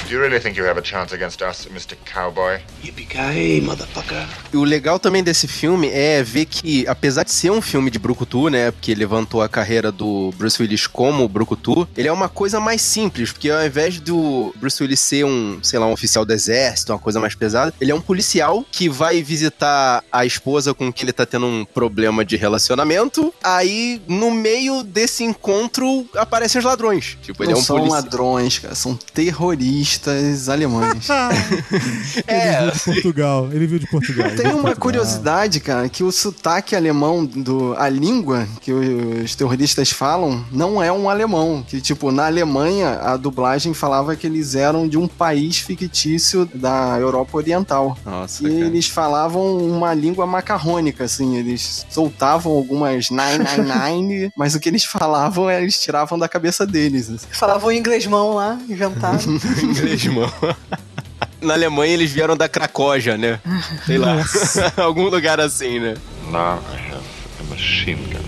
Do 0.08 0.14
you 0.14 0.22
really 0.22 0.40
think 0.40 0.56
you 0.56 0.68
have 0.68 0.78
a 0.78 0.84
chance 0.84 1.12
against 1.16 1.42
us, 1.42 1.66
Mr. 1.66 1.98
Cowboy? 2.06 2.60
Yippee-ki-yay, 2.84 3.60
motherfucker. 3.62 4.28
E 4.54 4.58
o 4.58 4.64
legal 4.64 5.00
também 5.00 5.24
desse 5.24 5.48
filme 5.48 5.90
é 5.90 6.22
ver 6.22 6.46
que, 6.46 6.88
apesar 6.88 7.24
de 7.24 7.32
ser 7.32 7.50
um 7.50 7.60
filme 7.60 7.90
de 7.90 7.98
Brucutu, 7.98 8.50
né? 8.50 8.70
Porque 8.70 8.94
levantou 8.94 9.42
a 9.42 9.50
carreira 9.50 9.92
do 9.92 10.32
Bruce 10.38 10.62
Willis 10.62 10.86
como 10.86 11.28
Brucutu, 11.28 11.88
ele 11.98 12.08
é 12.08 12.12
uma 12.12 12.30
coisa 12.30 12.60
mais 12.60 12.84
simples, 12.84 13.32
porque 13.32 13.50
ao 13.50 13.66
invés 13.66 14.00
do 14.00 14.54
Bruce 14.58 14.82
Willis 14.84 15.00
ser 15.00 15.26
um, 15.26 15.58
sei 15.64 15.80
lá, 15.80 15.88
um 15.88 15.94
oficial 15.94 16.24
do 16.24 16.34
exército, 16.34 16.94
uma 16.94 17.00
coisa 17.00 17.20
mais 17.20 17.34
pesada, 17.34 17.74
ele 17.82 17.92
é 17.92 17.96
um 17.96 18.02
policial 18.02 18.64
que 18.72 18.88
vai 18.88 19.24
visitar 19.24 20.04
a 20.12 20.24
esposa 20.24 20.72
com 20.76 20.94
quem 20.94 21.06
ele 21.06 21.14
tá 21.14 21.26
tendo 21.26 21.48
um 21.48 21.66
problema 21.66 22.24
de 22.24 22.36
relacionamento. 22.38 23.34
Aí, 23.44 24.00
no 24.08 24.30
meio 24.30 24.84
desse 24.84 25.24
encontro, 25.24 26.08
aparecem 26.16 26.60
os 26.60 26.66
ladrões. 26.66 27.18
Tipo, 27.24 27.44
ele 27.44 27.54
não 27.54 27.58
é 27.58 27.62
um 27.62 27.66
são 27.66 27.78
policial. 27.78 28.04
ladrões, 28.04 28.60
cara, 28.60 28.76
são 28.76 28.96
terroristas 28.96 29.95
alemães. 30.50 31.08
É, 32.28 32.60
Ele 32.64 32.72
viu 32.72 32.72
de 32.72 32.80
Portugal. 32.84 33.50
Ele 33.52 33.68
viu 33.68 33.80
de 33.80 33.88
Portugal. 33.88 34.30
Tem 34.36 34.54
uma 34.54 34.76
curiosidade, 34.76 35.60
cara, 35.60 35.88
que 35.90 36.04
o 36.04 36.12
sotaque 36.12 36.76
alemão 36.76 37.26
do 37.26 37.76
a 37.78 37.90
língua 37.90 38.48
que 38.62 38.72
os 38.72 39.36
terroristas 39.36 39.92
falam 39.92 40.44
não 40.52 40.82
é 40.82 40.92
um 40.92 41.10
alemão, 41.10 41.64
que 41.68 41.82
tipo 41.82 42.12
na 42.12 42.26
Alemanha 42.26 43.00
a 43.02 43.18
dublagem 43.18 43.74
falava 43.74 44.16
que 44.16 44.26
eles 44.28 44.56
eram 44.56 44.88
de 44.88 44.98
um 44.98 45.08
país 45.08 45.58
fictício 45.58 46.46
da 46.54 46.98
Europa 47.00 47.38
Oriental. 47.38 47.98
Nossa, 48.06 48.44
E 48.48 48.52
cara. 48.52 48.66
eles 48.66 48.88
falavam 48.88 49.58
uma 49.58 49.94
língua 49.94 50.26
macarrônica, 50.26 51.04
assim, 51.04 51.38
eles 51.38 51.86
soltavam 51.90 52.52
algumas 52.54 53.10
nine, 53.10 53.40
nine, 53.40 53.92
nine, 53.92 54.32
mas 54.38 54.56
o 54.56 54.60
que 54.60 54.70
eles 54.70 54.84
falavam 54.84 55.50
eles 55.52 55.80
tiravam 55.80 56.18
da 56.18 56.28
cabeça 56.28 56.66
deles. 56.66 57.10
assim. 57.10 57.28
Falavam 57.32 57.72
em 57.72 57.78
inglêsmão 57.80 58.34
lá, 58.34 58.58
inventaram. 58.68 59.20
Mano. 60.10 60.34
Na 61.42 61.54
Alemanha 61.54 61.94
eles 61.94 62.12
vieram 62.12 62.36
da 62.36 62.50
Cracógia, 62.50 63.18
né? 63.18 63.40
Sei 63.86 63.98
lá. 63.98 64.18
Algum 64.78 65.10
lugar 65.10 65.40
assim, 65.40 65.80
né? 65.80 65.96
Now 66.32 66.60
I 66.74 66.92
have 66.92 67.04
a 67.40 67.44
machine 67.50 68.02
gun. 68.12 68.25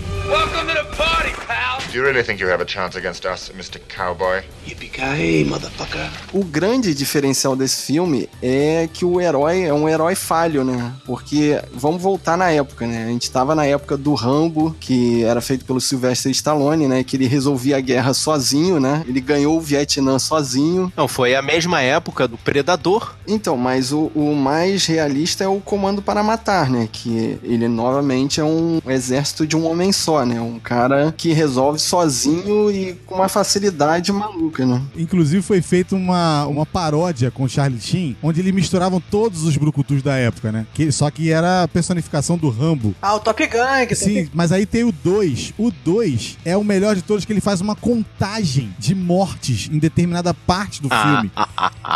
O 6.32 6.44
grande 6.44 6.92
diferencial 6.92 7.56
desse 7.56 7.86
filme 7.86 8.28
é 8.42 8.88
que 8.92 9.04
o 9.06 9.18
herói 9.20 9.62
é 9.62 9.72
um 9.72 9.88
herói 9.88 10.14
falho, 10.14 10.64
né? 10.64 10.92
Porque 11.06 11.60
vamos 11.72 12.02
voltar 12.02 12.36
na 12.36 12.50
época, 12.50 12.86
né? 12.86 13.04
A 13.04 13.08
gente 13.08 13.30
tava 13.30 13.54
na 13.54 13.64
época 13.64 13.96
do 13.96 14.12
Rambo, 14.12 14.76
que 14.78 15.24
era 15.24 15.40
feito 15.40 15.64
pelo 15.64 15.80
Sylvester 15.80 16.30
Stallone, 16.30 16.86
né? 16.86 17.02
Que 17.02 17.16
ele 17.16 17.26
resolvia 17.26 17.78
a 17.78 17.80
guerra 17.80 18.12
sozinho, 18.12 18.78
né? 18.78 19.02
Ele 19.08 19.20
ganhou 19.20 19.56
o 19.56 19.60
Vietnã 19.60 20.18
sozinho. 20.18 20.92
Não, 20.94 21.08
foi 21.08 21.34
a 21.34 21.40
mesma 21.40 21.80
época 21.80 22.28
do 22.28 22.36
Predador. 22.36 23.14
Então, 23.26 23.56
mas 23.56 23.92
o, 23.92 24.12
o 24.14 24.34
mais 24.34 24.84
realista 24.84 25.42
é 25.42 25.48
o 25.48 25.60
Comando 25.60 26.02
para 26.02 26.22
Matar, 26.22 26.68
né? 26.68 26.86
Que 26.92 27.38
ele 27.42 27.66
novamente 27.66 28.40
é 28.40 28.44
um 28.44 28.80
exército 28.86 29.46
de 29.46 29.56
um 29.56 29.66
homem 29.66 29.90
só, 29.90 30.26
né? 30.26 30.38
Um 30.38 30.58
cara 30.58 31.14
que 31.16 31.32
resolve 31.32 31.77
sozinho 31.78 32.70
e 32.70 32.94
com 33.06 33.16
uma 33.16 33.28
facilidade 33.28 34.12
maluca, 34.12 34.66
né? 34.66 34.82
Inclusive 34.96 35.42
foi 35.42 35.60
feita 35.62 35.94
uma, 35.94 36.46
uma 36.46 36.66
paródia 36.66 37.30
com 37.30 37.44
o 37.44 37.48
Charlie 37.48 37.80
Sheen, 37.80 38.16
onde 38.22 38.40
eles 38.40 38.54
misturavam 38.54 39.00
todos 39.00 39.44
os 39.44 39.56
brucutus 39.56 40.02
da 40.02 40.16
época, 40.16 40.52
né? 40.52 40.66
Que, 40.74 40.90
só 40.92 41.10
que 41.10 41.30
era 41.30 41.62
a 41.64 41.68
personificação 41.68 42.36
do 42.36 42.48
Rambo. 42.48 42.94
Ah, 43.00 43.14
o 43.14 43.20
Top 43.20 43.46
Gang. 43.46 43.94
Sim, 43.94 44.28
mas 44.32 44.52
aí 44.52 44.66
tem 44.66 44.84
o 44.84 44.92
2. 44.92 45.54
O 45.58 45.70
2 45.70 46.38
é 46.44 46.56
o 46.56 46.64
melhor 46.64 46.94
de 46.94 47.02
todos, 47.02 47.24
que 47.24 47.32
ele 47.32 47.40
faz 47.40 47.60
uma 47.60 47.74
contagem 47.74 48.74
de 48.78 48.94
mortes 48.94 49.68
em 49.72 49.78
determinada 49.78 50.32
parte 50.34 50.82
do 50.82 50.88
filme. 50.88 51.30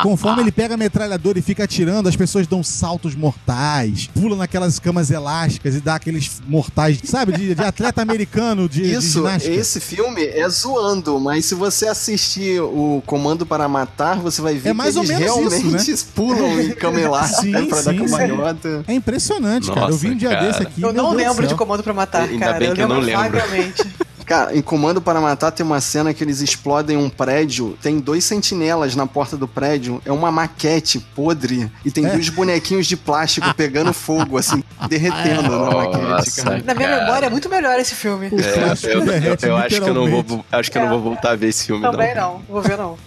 Conforme 0.03 0.43
ele 0.43 0.53
pega 0.53 0.75
a 0.75 0.77
metralhadora 0.77 1.39
e 1.39 1.43
fica 1.43 1.65
atirando, 1.65 2.09
as 2.09 2.17
pessoas 2.17 2.47
dão 2.47 2.62
saltos 2.62 3.15
mortais, 3.15 4.09
pulam 4.15 4.39
naquelas 4.39 4.79
camas 4.79 5.11
elásticas 5.11 5.75
e 5.75 5.81
dá 5.81 5.95
aqueles 5.97 6.41
mortais, 6.47 6.99
sabe? 7.05 7.33
De, 7.33 7.55
de 7.55 7.62
atleta 7.62 8.03
americano 8.03 8.69
de, 8.69 8.83
de 8.83 8.93
Isso, 8.95 9.21
ginástica. 9.21 9.55
esse 9.55 9.72
filme 9.81 10.25
é 10.25 10.49
zoando, 10.49 11.19
mas 11.21 11.45
se 11.47 11.55
você 11.55 11.87
assistir 11.88 12.61
o 12.61 13.02
Comando 13.07 13.45
para 13.47 13.67
Matar, 13.69 14.19
você 14.19 14.41
vai 14.43 14.55
ver 14.55 14.71
É 14.71 14.73
mais 14.73 14.93
que 14.93 14.99
ou 14.99 15.05
eles 15.05 15.19
menos 15.19 15.35
realmente 15.35 15.91
isso, 15.91 16.07
pulam 16.14 16.61
em 16.61 17.00
elástica 17.00 17.59
Sim, 17.61 17.67
pra 17.67 17.83
dar 17.83 17.93
sim, 17.93 17.99
cambalhota. 17.99 18.85
É 18.87 18.93
impressionante, 18.95 19.69
cara. 19.69 19.81
Eu 19.81 19.87
Nossa, 19.87 19.99
vi 19.99 20.11
um 20.11 20.17
dia 20.17 20.31
cara. 20.31 20.47
desse 20.47 20.62
aqui. 20.62 20.83
Eu 20.83 20.93
não 20.93 21.12
lembro 21.12 21.47
de. 21.47 21.55
Comando 21.55 21.83
pra 21.83 21.93
Matar, 21.95 22.23
Ainda 22.29 22.45
cara. 22.45 22.59
bem 22.59 22.75
que 22.75 22.81
eu 22.81 22.88
não 22.88 22.99
lembro. 22.99 23.23
vagamente. 23.23 23.87
Cara, 24.26 24.57
em 24.57 24.62
Comando 24.62 25.02
para 25.02 25.21
Matar 25.21 25.50
tem 25.50 25.64
uma 25.67 25.81
cena 25.81 26.14
que 26.14 26.23
eles 26.23 26.41
explodem 26.41 26.97
um 26.97 27.11
prédio, 27.11 27.76
tem 27.83 27.99
dois 27.99 28.25
sentinelas 28.25 28.95
na 28.95 29.07
porta 29.07 29.37
do 29.37 29.47
prédio, 29.49 30.00
é 30.07 30.12
uma 30.12 30.31
maquete 30.31 31.00
podre 31.14 31.71
e 31.85 31.91
tem 31.91 32.07
É. 32.07 32.11
dois 32.12 32.29
bonequinhos 32.29 32.87
de 32.87 32.97
plástico 32.97 33.52
pegando 33.55 33.93
fogo, 33.93 34.38
assim, 34.38 34.62
derretendo 34.88 35.43
na 35.50 35.71
maquete, 35.71 36.02
Nossa, 36.02 36.43
cara. 36.45 36.62
Na 36.64 36.75
minha 36.75 36.88
Cara. 36.88 37.00
memória 37.05 37.26
é 37.26 37.31
muito 37.31 37.49
melhor 37.49 37.79
esse 37.79 37.95
filme. 37.95 38.26
É, 38.29 38.87
eu, 38.87 39.00
eu- 39.00 39.05
derrete 39.05 39.47
eu 39.47 39.57
acho 39.57 39.81
que 39.81 39.88
eu 39.88 39.95
não 39.95 40.11
vou, 40.23 40.45
acho 40.52 40.71
que 40.71 40.79
eu 40.79 40.83
não 40.83 40.88
vou 40.91 41.00
voltar 41.00 41.33
a 41.33 41.37
ver 41.37 41.49
esse 41.49 41.67
filme, 41.67 41.83
Também 41.83 42.14
não. 42.14 42.35
não, 42.35 42.43
vou 42.49 42.62
ver 42.62 42.79
não. 42.79 42.97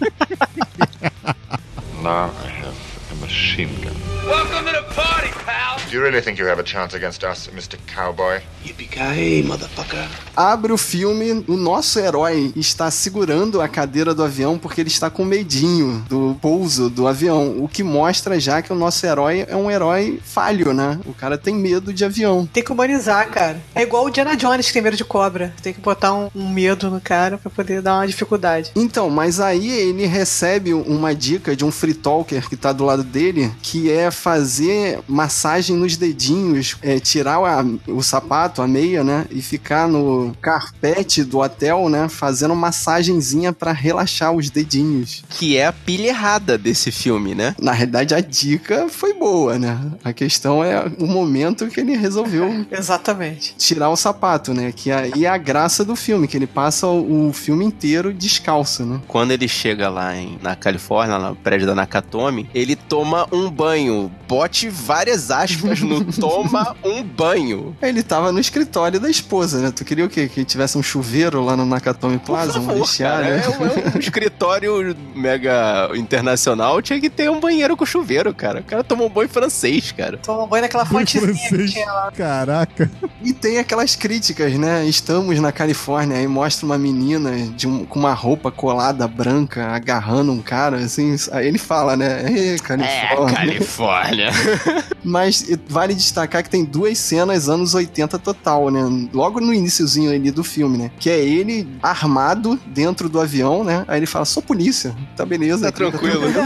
Now 2.02 2.30
I 2.44 2.48
have 2.62 2.74
a 3.10 3.14
machine 3.20 3.72
gun. 3.82 3.96
Welcome 4.28 4.64
to 4.64 4.72
the 4.72 4.85
party, 4.96 5.28
pal. 5.44 5.76
Do 5.88 5.94
you 5.94 6.02
really 6.02 6.20
think 6.22 6.40
you 6.40 6.48
have 6.48 6.58
a 6.58 6.64
chance 6.64 6.96
against 6.96 7.22
us, 7.22 7.48
Mr. 7.54 7.78
Cowboy? 7.86 8.40
Yippee-ki-yay, 8.64 9.42
motherfucker. 9.42 10.08
Abre 10.34 10.72
o 10.72 10.78
filme, 10.78 11.44
o 11.46 11.56
nosso 11.56 12.00
herói 12.00 12.52
está 12.56 12.90
segurando 12.90 13.60
a 13.60 13.68
cadeira 13.68 14.14
do 14.14 14.24
avião 14.24 14.58
porque 14.58 14.80
ele 14.80 14.88
está 14.88 15.10
com 15.10 15.24
medinho 15.24 16.04
do 16.08 16.36
pouso 16.40 16.88
do 16.90 17.06
avião, 17.06 17.62
o 17.62 17.68
que 17.68 17.82
mostra 17.82 18.40
já 18.40 18.62
que 18.62 18.72
o 18.72 18.76
nosso 18.76 19.04
herói 19.06 19.46
é 19.48 19.54
um 19.54 19.70
herói 19.70 20.18
falho, 20.24 20.72
né? 20.72 20.98
O 21.04 21.12
cara 21.12 21.36
tem 21.36 21.54
medo 21.54 21.92
de 21.92 22.04
avião. 22.04 22.48
Tem 22.52 22.64
que 22.64 22.72
humanizar, 22.72 23.28
cara. 23.30 23.60
É 23.74 23.82
igual 23.82 24.06
o 24.06 24.10
Diana 24.10 24.36
Jones 24.36 24.66
que 24.66 24.72
tem 24.72 24.82
medo 24.82 24.96
de 24.96 25.04
cobra. 25.04 25.54
Tem 25.62 25.72
que 25.72 25.80
botar 25.80 26.14
um, 26.14 26.30
um 26.34 26.48
medo 26.48 26.90
no 26.90 27.00
cara 27.00 27.38
pra 27.38 27.50
poder 27.50 27.82
dar 27.82 27.98
uma 27.98 28.06
dificuldade. 28.06 28.72
Então, 28.74 29.10
mas 29.10 29.40
aí 29.40 29.70
ele 29.70 30.06
recebe 30.06 30.72
uma 30.72 31.14
dica 31.14 31.54
de 31.54 31.64
um 31.64 31.70
free 31.70 31.94
talker 31.94 32.48
que 32.48 32.56
tá 32.56 32.72
do 32.72 32.84
lado 32.84 33.04
dele, 33.04 33.52
que 33.62 33.90
é 33.90 34.10
fazer 34.10 34.85
massagem 35.08 35.76
nos 35.76 35.96
dedinhos, 35.96 36.76
é, 36.82 36.98
tirar 36.98 37.36
a- 37.38 37.64
o 37.88 38.02
sapato, 38.02 38.62
a 38.62 38.68
meia, 38.68 39.02
né? 39.04 39.26
E 39.30 39.40
ficar 39.42 39.88
no 39.88 40.34
carpete 40.40 41.22
do 41.24 41.38
hotel, 41.38 41.88
né? 41.88 42.08
Fazendo 42.08 42.54
massagenzinha 42.54 43.52
pra 43.52 43.72
relaxar 43.72 44.32
os 44.32 44.50
dedinhos. 44.50 45.24
Que 45.30 45.56
é 45.56 45.66
a 45.66 45.72
pilha 45.72 46.08
errada 46.08 46.56
desse 46.58 46.90
filme, 46.90 47.34
né? 47.34 47.54
Na 47.60 47.72
realidade, 47.72 48.14
a 48.14 48.20
dica 48.20 48.88
foi 48.88 49.14
boa, 49.14 49.58
né? 49.58 49.78
A 50.04 50.12
questão 50.12 50.62
é 50.62 50.84
o 50.98 51.06
momento 51.06 51.66
que 51.68 51.80
ele 51.80 51.96
resolveu 51.96 52.66
Exatamente. 52.70 53.54
tirar 53.56 53.90
o 53.90 53.96
sapato, 53.96 54.52
né? 54.54 54.72
Que 54.74 54.90
aí 54.90 55.24
é 55.24 55.28
a 55.28 55.36
graça 55.38 55.84
do 55.84 55.96
filme, 55.96 56.28
que 56.28 56.36
ele 56.36 56.46
passa 56.46 56.86
o, 56.86 57.28
o 57.28 57.32
filme 57.32 57.64
inteiro 57.64 58.12
descalço, 58.12 58.84
né? 58.84 59.00
Quando 59.08 59.30
ele 59.32 59.48
chega 59.48 59.88
lá 59.88 60.16
em, 60.16 60.38
na 60.42 60.54
Califórnia, 60.56 61.16
lá 61.16 61.30
no 61.30 61.36
prédio 61.36 61.66
da 61.66 61.74
Nakatomi, 61.74 62.48
ele 62.54 62.76
toma 62.76 63.26
um 63.32 63.50
banho. 63.50 64.10
Bote 64.28 64.68
várias 64.76 65.30
aspas 65.30 65.80
não 65.80 66.04
toma 66.12 66.76
um 66.84 67.02
banho. 67.02 67.76
Ele 67.82 68.02
tava 68.02 68.30
no 68.32 68.38
escritório 68.38 69.00
da 69.00 69.10
esposa, 69.10 69.60
né? 69.60 69.72
Tu 69.74 69.84
queria 69.84 70.04
o 70.04 70.08
quê? 70.08 70.28
Que 70.28 70.44
tivesse 70.44 70.76
um 70.78 70.82
chuveiro 70.82 71.42
lá 71.44 71.56
no 71.56 71.64
Nakatomi 71.66 72.18
Plaza, 72.18 72.54
favor, 72.54 72.74
vestiária? 72.76 73.40
cara, 73.40 73.54
é, 73.54 73.58
um, 73.58 73.66
é 73.92 73.96
um 73.96 73.98
escritório 74.00 74.96
mega 75.14 75.90
internacional, 75.94 76.80
tinha 76.82 77.00
que 77.00 77.08
ter 77.10 77.30
um 77.30 77.40
banheiro 77.40 77.76
com 77.76 77.84
chuveiro, 77.86 78.34
cara. 78.34 78.60
O 78.60 78.64
cara 78.64 78.84
tomou 78.84 79.06
um 79.06 79.10
banho 79.10 79.28
francês, 79.28 79.92
cara. 79.92 80.18
Toma 80.18 80.46
banho 80.46 80.62
naquela 80.62 80.84
fontezinha 80.84 81.32
que 81.32 81.48
francês. 81.48 81.72
tinha 81.72 81.86
lá. 81.92 82.12
Caraca. 82.12 82.90
E 83.22 83.32
tem 83.32 83.58
aquelas 83.58 83.96
críticas, 83.96 84.52
né? 84.54 84.84
Estamos 84.86 85.38
na 85.40 85.50
Califórnia, 85.52 86.16
aí 86.18 86.26
mostra 86.28 86.66
uma 86.66 86.78
menina 86.78 87.32
de 87.56 87.66
um- 87.66 87.84
com 87.84 87.98
uma 87.98 88.12
roupa 88.12 88.50
colada 88.50 89.06
branca 89.08 89.68
agarrando 89.68 90.32
um 90.32 90.40
cara, 90.42 90.76
assim. 90.78 91.14
Aí 91.32 91.46
ele 91.46 91.58
fala, 91.58 91.96
né? 91.96 92.24
É, 92.26 92.56
Califórnia. 92.58 94.30
Mas 95.04 95.46
vale 95.68 95.94
destacar 95.94 96.42
que 96.42 96.50
tem 96.50 96.64
duas 96.64 96.98
cenas 96.98 97.48
anos 97.48 97.74
80 97.74 98.18
total, 98.18 98.70
né? 98.70 98.80
Logo 99.12 99.40
no 99.40 99.54
iniciozinho 99.54 100.10
ali 100.10 100.30
do 100.30 100.42
filme, 100.42 100.76
né? 100.78 100.90
Que 100.98 101.10
é 101.10 101.18
ele 101.18 101.68
armado 101.82 102.58
dentro 102.66 103.08
do 103.08 103.20
avião, 103.20 103.62
né? 103.62 103.84
Aí 103.86 103.98
ele 103.98 104.06
fala, 104.06 104.24
sou 104.24 104.42
polícia. 104.42 104.94
Tá 105.16 105.24
beleza. 105.24 105.66
Tá 105.66 105.72
tranquilo. 105.72 106.22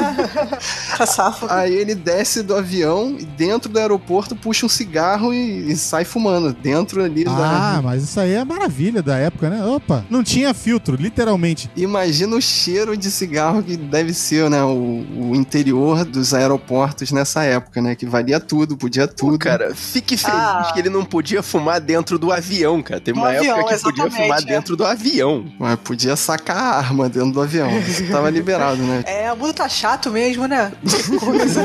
Tá 0.97 1.07
safo. 1.07 1.47
Aí 1.49 1.75
ele 1.75 1.95
desce 1.95 2.43
do 2.43 2.55
avião 2.55 3.17
e 3.19 3.25
dentro 3.25 3.71
do 3.71 3.79
aeroporto 3.79 4.37
puxa 4.37 4.67
um 4.67 4.69
cigarro 4.69 5.33
e, 5.33 5.71
e 5.73 5.77
sai 5.77 6.05
fumando. 6.05 6.53
Dentro 6.53 7.03
ali 7.03 7.25
Ah, 7.27 7.77
da. 7.77 7.83
mas 7.83 8.03
isso 8.03 8.21
aí 8.21 8.33
é 8.33 8.45
maravilha 8.45 9.03
da 9.03 9.17
época, 9.17 9.49
né? 9.49 9.65
Opa, 9.65 10.05
não 10.11 10.23
tinha 10.23 10.53
filtro, 10.53 10.97
literalmente. 10.97 11.71
Imagina 11.77 12.37
o 12.37 12.41
cheiro 12.43 12.97
de 12.97 13.11
cigarro 13.11 13.62
que 13.62 13.77
deve 13.77 14.12
ser, 14.12 14.50
né? 14.50 14.62
O, 14.62 15.05
o 15.31 15.33
interior 15.35 16.05
dos 16.05 16.35
aeroportos 16.35 17.11
nessa 17.12 17.43
época, 17.45 17.81
né? 17.81 17.95
Que 18.00 18.07
valia 18.07 18.40
tudo, 18.40 18.78
podia 18.78 19.07
tudo. 19.07 19.33
Pô, 19.33 19.38
cara, 19.38 19.75
fique 19.75 20.16
feliz 20.16 20.35
Ah. 20.35 20.71
que 20.73 20.78
ele 20.80 20.88
não 20.88 21.04
podia 21.04 21.42
fumar 21.42 21.78
dentro 21.78 22.19
do 22.19 22.33
avião, 22.33 22.83
cara. 22.83 22.99
Teve 22.99 23.19
Do 23.19 23.21
uma 23.21 23.28
avião, 23.37 23.59
época 23.59 23.76
que 23.76 23.83
podia 23.83 24.11
fumar 24.11 24.38
é. 24.38 24.42
dentro 24.42 24.75
do 24.75 24.87
avião. 24.87 25.45
Mas 25.59 25.78
podia 25.80 26.16
sacar 26.16 26.57
a 26.57 26.78
arma 26.78 27.11
dentro 27.11 27.33
do 27.33 27.42
avião. 27.42 27.69
Isso 27.80 28.09
tava 28.11 28.30
liberado, 28.30 28.83
né? 28.83 29.04
É, 29.07 29.30
o 29.30 29.37
mundo 29.37 29.52
tá 29.52 29.69
chato 29.69 30.11
mesmo, 30.11 30.49
né? 30.49 30.73
Coisa. 31.21 31.62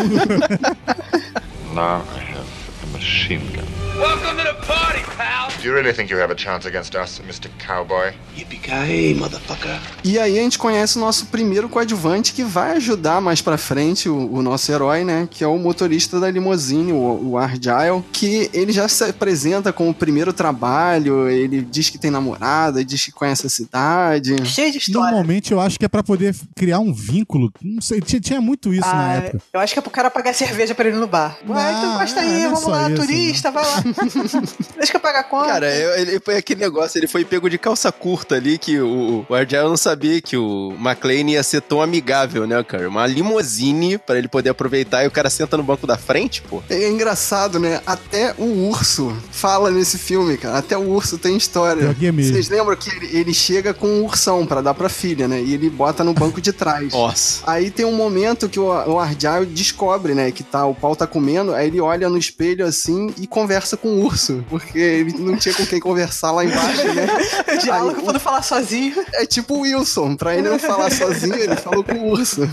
Now 1.74 2.04
I 2.18 2.20
have 2.34 2.44
a 2.84 2.88
machine 2.92 3.39
gun. 3.56 3.75
Welcome 3.98 4.36
to 4.38 4.44
the 4.44 4.54
party, 4.66 5.04
pal. 5.16 5.48
Do 5.58 5.64
you 5.66 5.74
really 5.74 5.94
think 5.94 6.12
you 6.12 6.20
have 6.20 6.30
a 6.32 6.36
chance 6.36 6.68
against 6.68 6.96
us, 6.96 7.22
Mr. 7.25 7.50
Cowboy? 7.66 8.12
Yippee-ki-yay, 8.38 9.14
motherfucker. 9.16 9.80
E 10.04 10.20
aí 10.20 10.38
a 10.38 10.42
gente 10.42 10.60
conhece 10.60 10.98
o 10.98 11.00
nosso 11.00 11.28
primeiro 11.28 11.70
coadjuvante 11.70 12.34
que 12.34 12.44
vai 12.44 12.74
ajudar 12.75 13.22
mais 13.22 13.42
pra 13.42 13.58
frente 13.58 14.10
o, 14.10 14.32
o 14.34 14.42
nosso 14.42 14.70
herói, 14.72 15.06
né? 15.06 15.28
Que 15.32 15.44
é 15.44 15.48
o 15.48 15.58
motorista 15.58 16.20
da 16.20 16.30
limusine, 16.30 16.92
o, 16.92 17.30
o 17.32 17.38
Argyle, 17.38 18.04
que 18.12 18.50
ele 18.54 18.74
já 18.74 18.88
se 18.90 19.04
apresenta 19.06 19.72
com 19.72 19.90
o 19.90 19.94
primeiro 19.94 20.34
trabalho, 20.34 21.30
ele 21.30 21.62
diz 21.62 21.90
que 21.90 21.98
tem 21.98 22.12
namorada, 22.12 22.84
diz 22.84 23.06
que 23.06 23.12
conhece 23.14 23.48
a 23.48 23.50
cidade. 23.50 24.36
Cheio 24.46 24.72
de 24.74 24.78
história. 24.80 25.12
Normalmente 25.12 25.54
eu 25.54 25.60
acho 25.62 25.80
que 25.80 25.86
é 25.86 25.90
pra 25.90 26.04
poder 26.04 26.36
criar 26.56 26.80
um 26.80 26.94
vínculo. 26.94 27.50
Não 27.64 27.82
sei, 27.82 28.02
tinha, 28.02 28.20
tinha 28.20 28.42
muito 28.42 28.74
isso 28.74 28.82
na 28.88 29.06
Ah, 29.08 29.14
época. 29.16 29.42
eu 29.54 29.60
acho 29.62 29.74
que 29.74 29.80
é 29.80 29.82
pro 29.82 29.92
cara 29.92 30.12
pagar 30.12 30.34
cerveja 30.34 30.75
pra 30.75 30.88
ele 30.90 30.98
no 30.98 31.08
bar. 31.08 31.38
Ué, 31.48 31.72
Não, 31.72 31.78
então 31.80 31.98
gosta 32.00 32.20
aí, 32.20 32.42
é 32.44 32.50
vamos 32.50 32.68
lá, 32.68 32.90
isso, 32.92 33.02
turista, 33.02 33.52
vai 33.52 33.64
lá. 33.64 33.85
Deixa 34.77 34.96
eu 34.96 35.00
pagar 35.00 35.20
a 35.20 35.24
conta. 35.24 35.48
Cara, 35.48 36.00
ele 36.00 36.20
foi 36.20 36.38
aquele 36.38 36.62
negócio, 36.62 36.98
ele 36.98 37.08
foi 37.08 37.24
pego 37.24 37.50
de 37.50 37.58
calça 37.58 37.92
curta 37.92 38.36
ali, 38.36 38.58
que 38.58 38.80
o, 38.80 39.25
o 39.27 39.36
Argyle 39.36 39.68
não 39.68 39.77
sabia 39.77 40.22
que 40.22 40.38
o 40.38 40.74
McLean 40.80 41.32
ia 41.32 41.44
ser 41.44 41.62
tão 41.62 41.82
amigável, 41.82 42.48
né, 42.48 42.62
cara? 42.63 42.88
Uma 42.89 43.06
limousine 43.06 43.98
pra 43.98 44.18
ele 44.18 44.27
poder 44.27 44.50
aproveitar 44.50 45.04
e 45.04 45.08
o 45.08 45.12
cara 45.12 45.30
senta 45.30 45.58
no 45.58 45.63
banco 45.63 45.86
da 45.88 45.98
frente, 45.98 46.42
pô. 46.42 46.62
É 46.70 46.89
engraçado, 46.89 47.60
né? 47.60 47.82
Até 47.86 48.34
o 48.38 48.68
urso 48.68 49.15
fala 49.32 49.70
nesse 49.72 49.98
filme, 49.98 50.38
cara. 50.38 50.58
Até 50.58 50.77
o 50.77 50.89
urso 50.89 51.18
tem 51.18 51.38
história. 51.38 51.86
É. 51.86 52.12
Vocês 52.12 52.50
lembram 52.50 52.75
que 52.75 52.89
ele, 52.89 53.18
ele 53.18 53.34
chega 53.34 53.74
com 53.74 53.88
um 53.88 54.04
ursão 54.04 54.46
pra 54.46 54.62
dar 54.62 54.74
pra 54.74 54.89
filha, 54.89 55.27
né? 55.27 55.42
E 55.42 55.54
ele 55.54 55.70
bota 55.70 56.04
no 56.04 56.13
banco 56.13 56.42
de 56.42 56.51
trás. 56.51 56.92
Nossa. 56.94 57.44
Aí 57.46 57.70
tem 57.70 57.86
um 57.86 57.96
momento 57.96 58.50
que 58.50 58.60
o, 58.60 58.65
o 58.65 59.00
Argyle 59.00 59.46
descobre, 59.46 60.13
né, 60.13 60.32
que 60.32 60.44
tá, 60.44 60.65
o 60.65 60.75
pau 60.75 60.96
tá 60.96 61.08
comendo, 61.08 61.54
aí 61.54 61.68
ele 61.68 61.80
olha 61.80 62.10
no 62.10 62.18
espelho 62.18 62.65
assim 62.65 63.13
e 63.18 63.27
conversa 63.27 63.75
com 63.77 63.89
o 63.89 64.03
urso, 64.05 64.44
porque 64.50 64.77
ele 64.79 65.13
não 65.20 65.36
tinha 65.38 65.53
com 65.53 65.65
quem 65.65 65.79
conversar 65.79 66.32
lá 66.32 66.44
embaixo, 66.46 66.88
né? 66.94 67.08
O 67.55 67.58
diálogo 67.58 67.98
Aí, 67.98 68.03
pra 68.03 68.13
não 68.13 68.20
falar 68.20 68.41
sozinho. 68.41 68.96
É 69.13 69.25
tipo 69.25 69.55
o 69.55 69.62
Wilson, 69.62 70.15
pra 70.15 70.36
ele 70.36 70.50
não 70.50 70.60
falar 70.60 70.91
sozinho, 70.91 71.36
ele 71.36 71.55
falou 71.55 71.84
com 71.84 71.94
o 71.94 72.10
urso. 72.12 72.48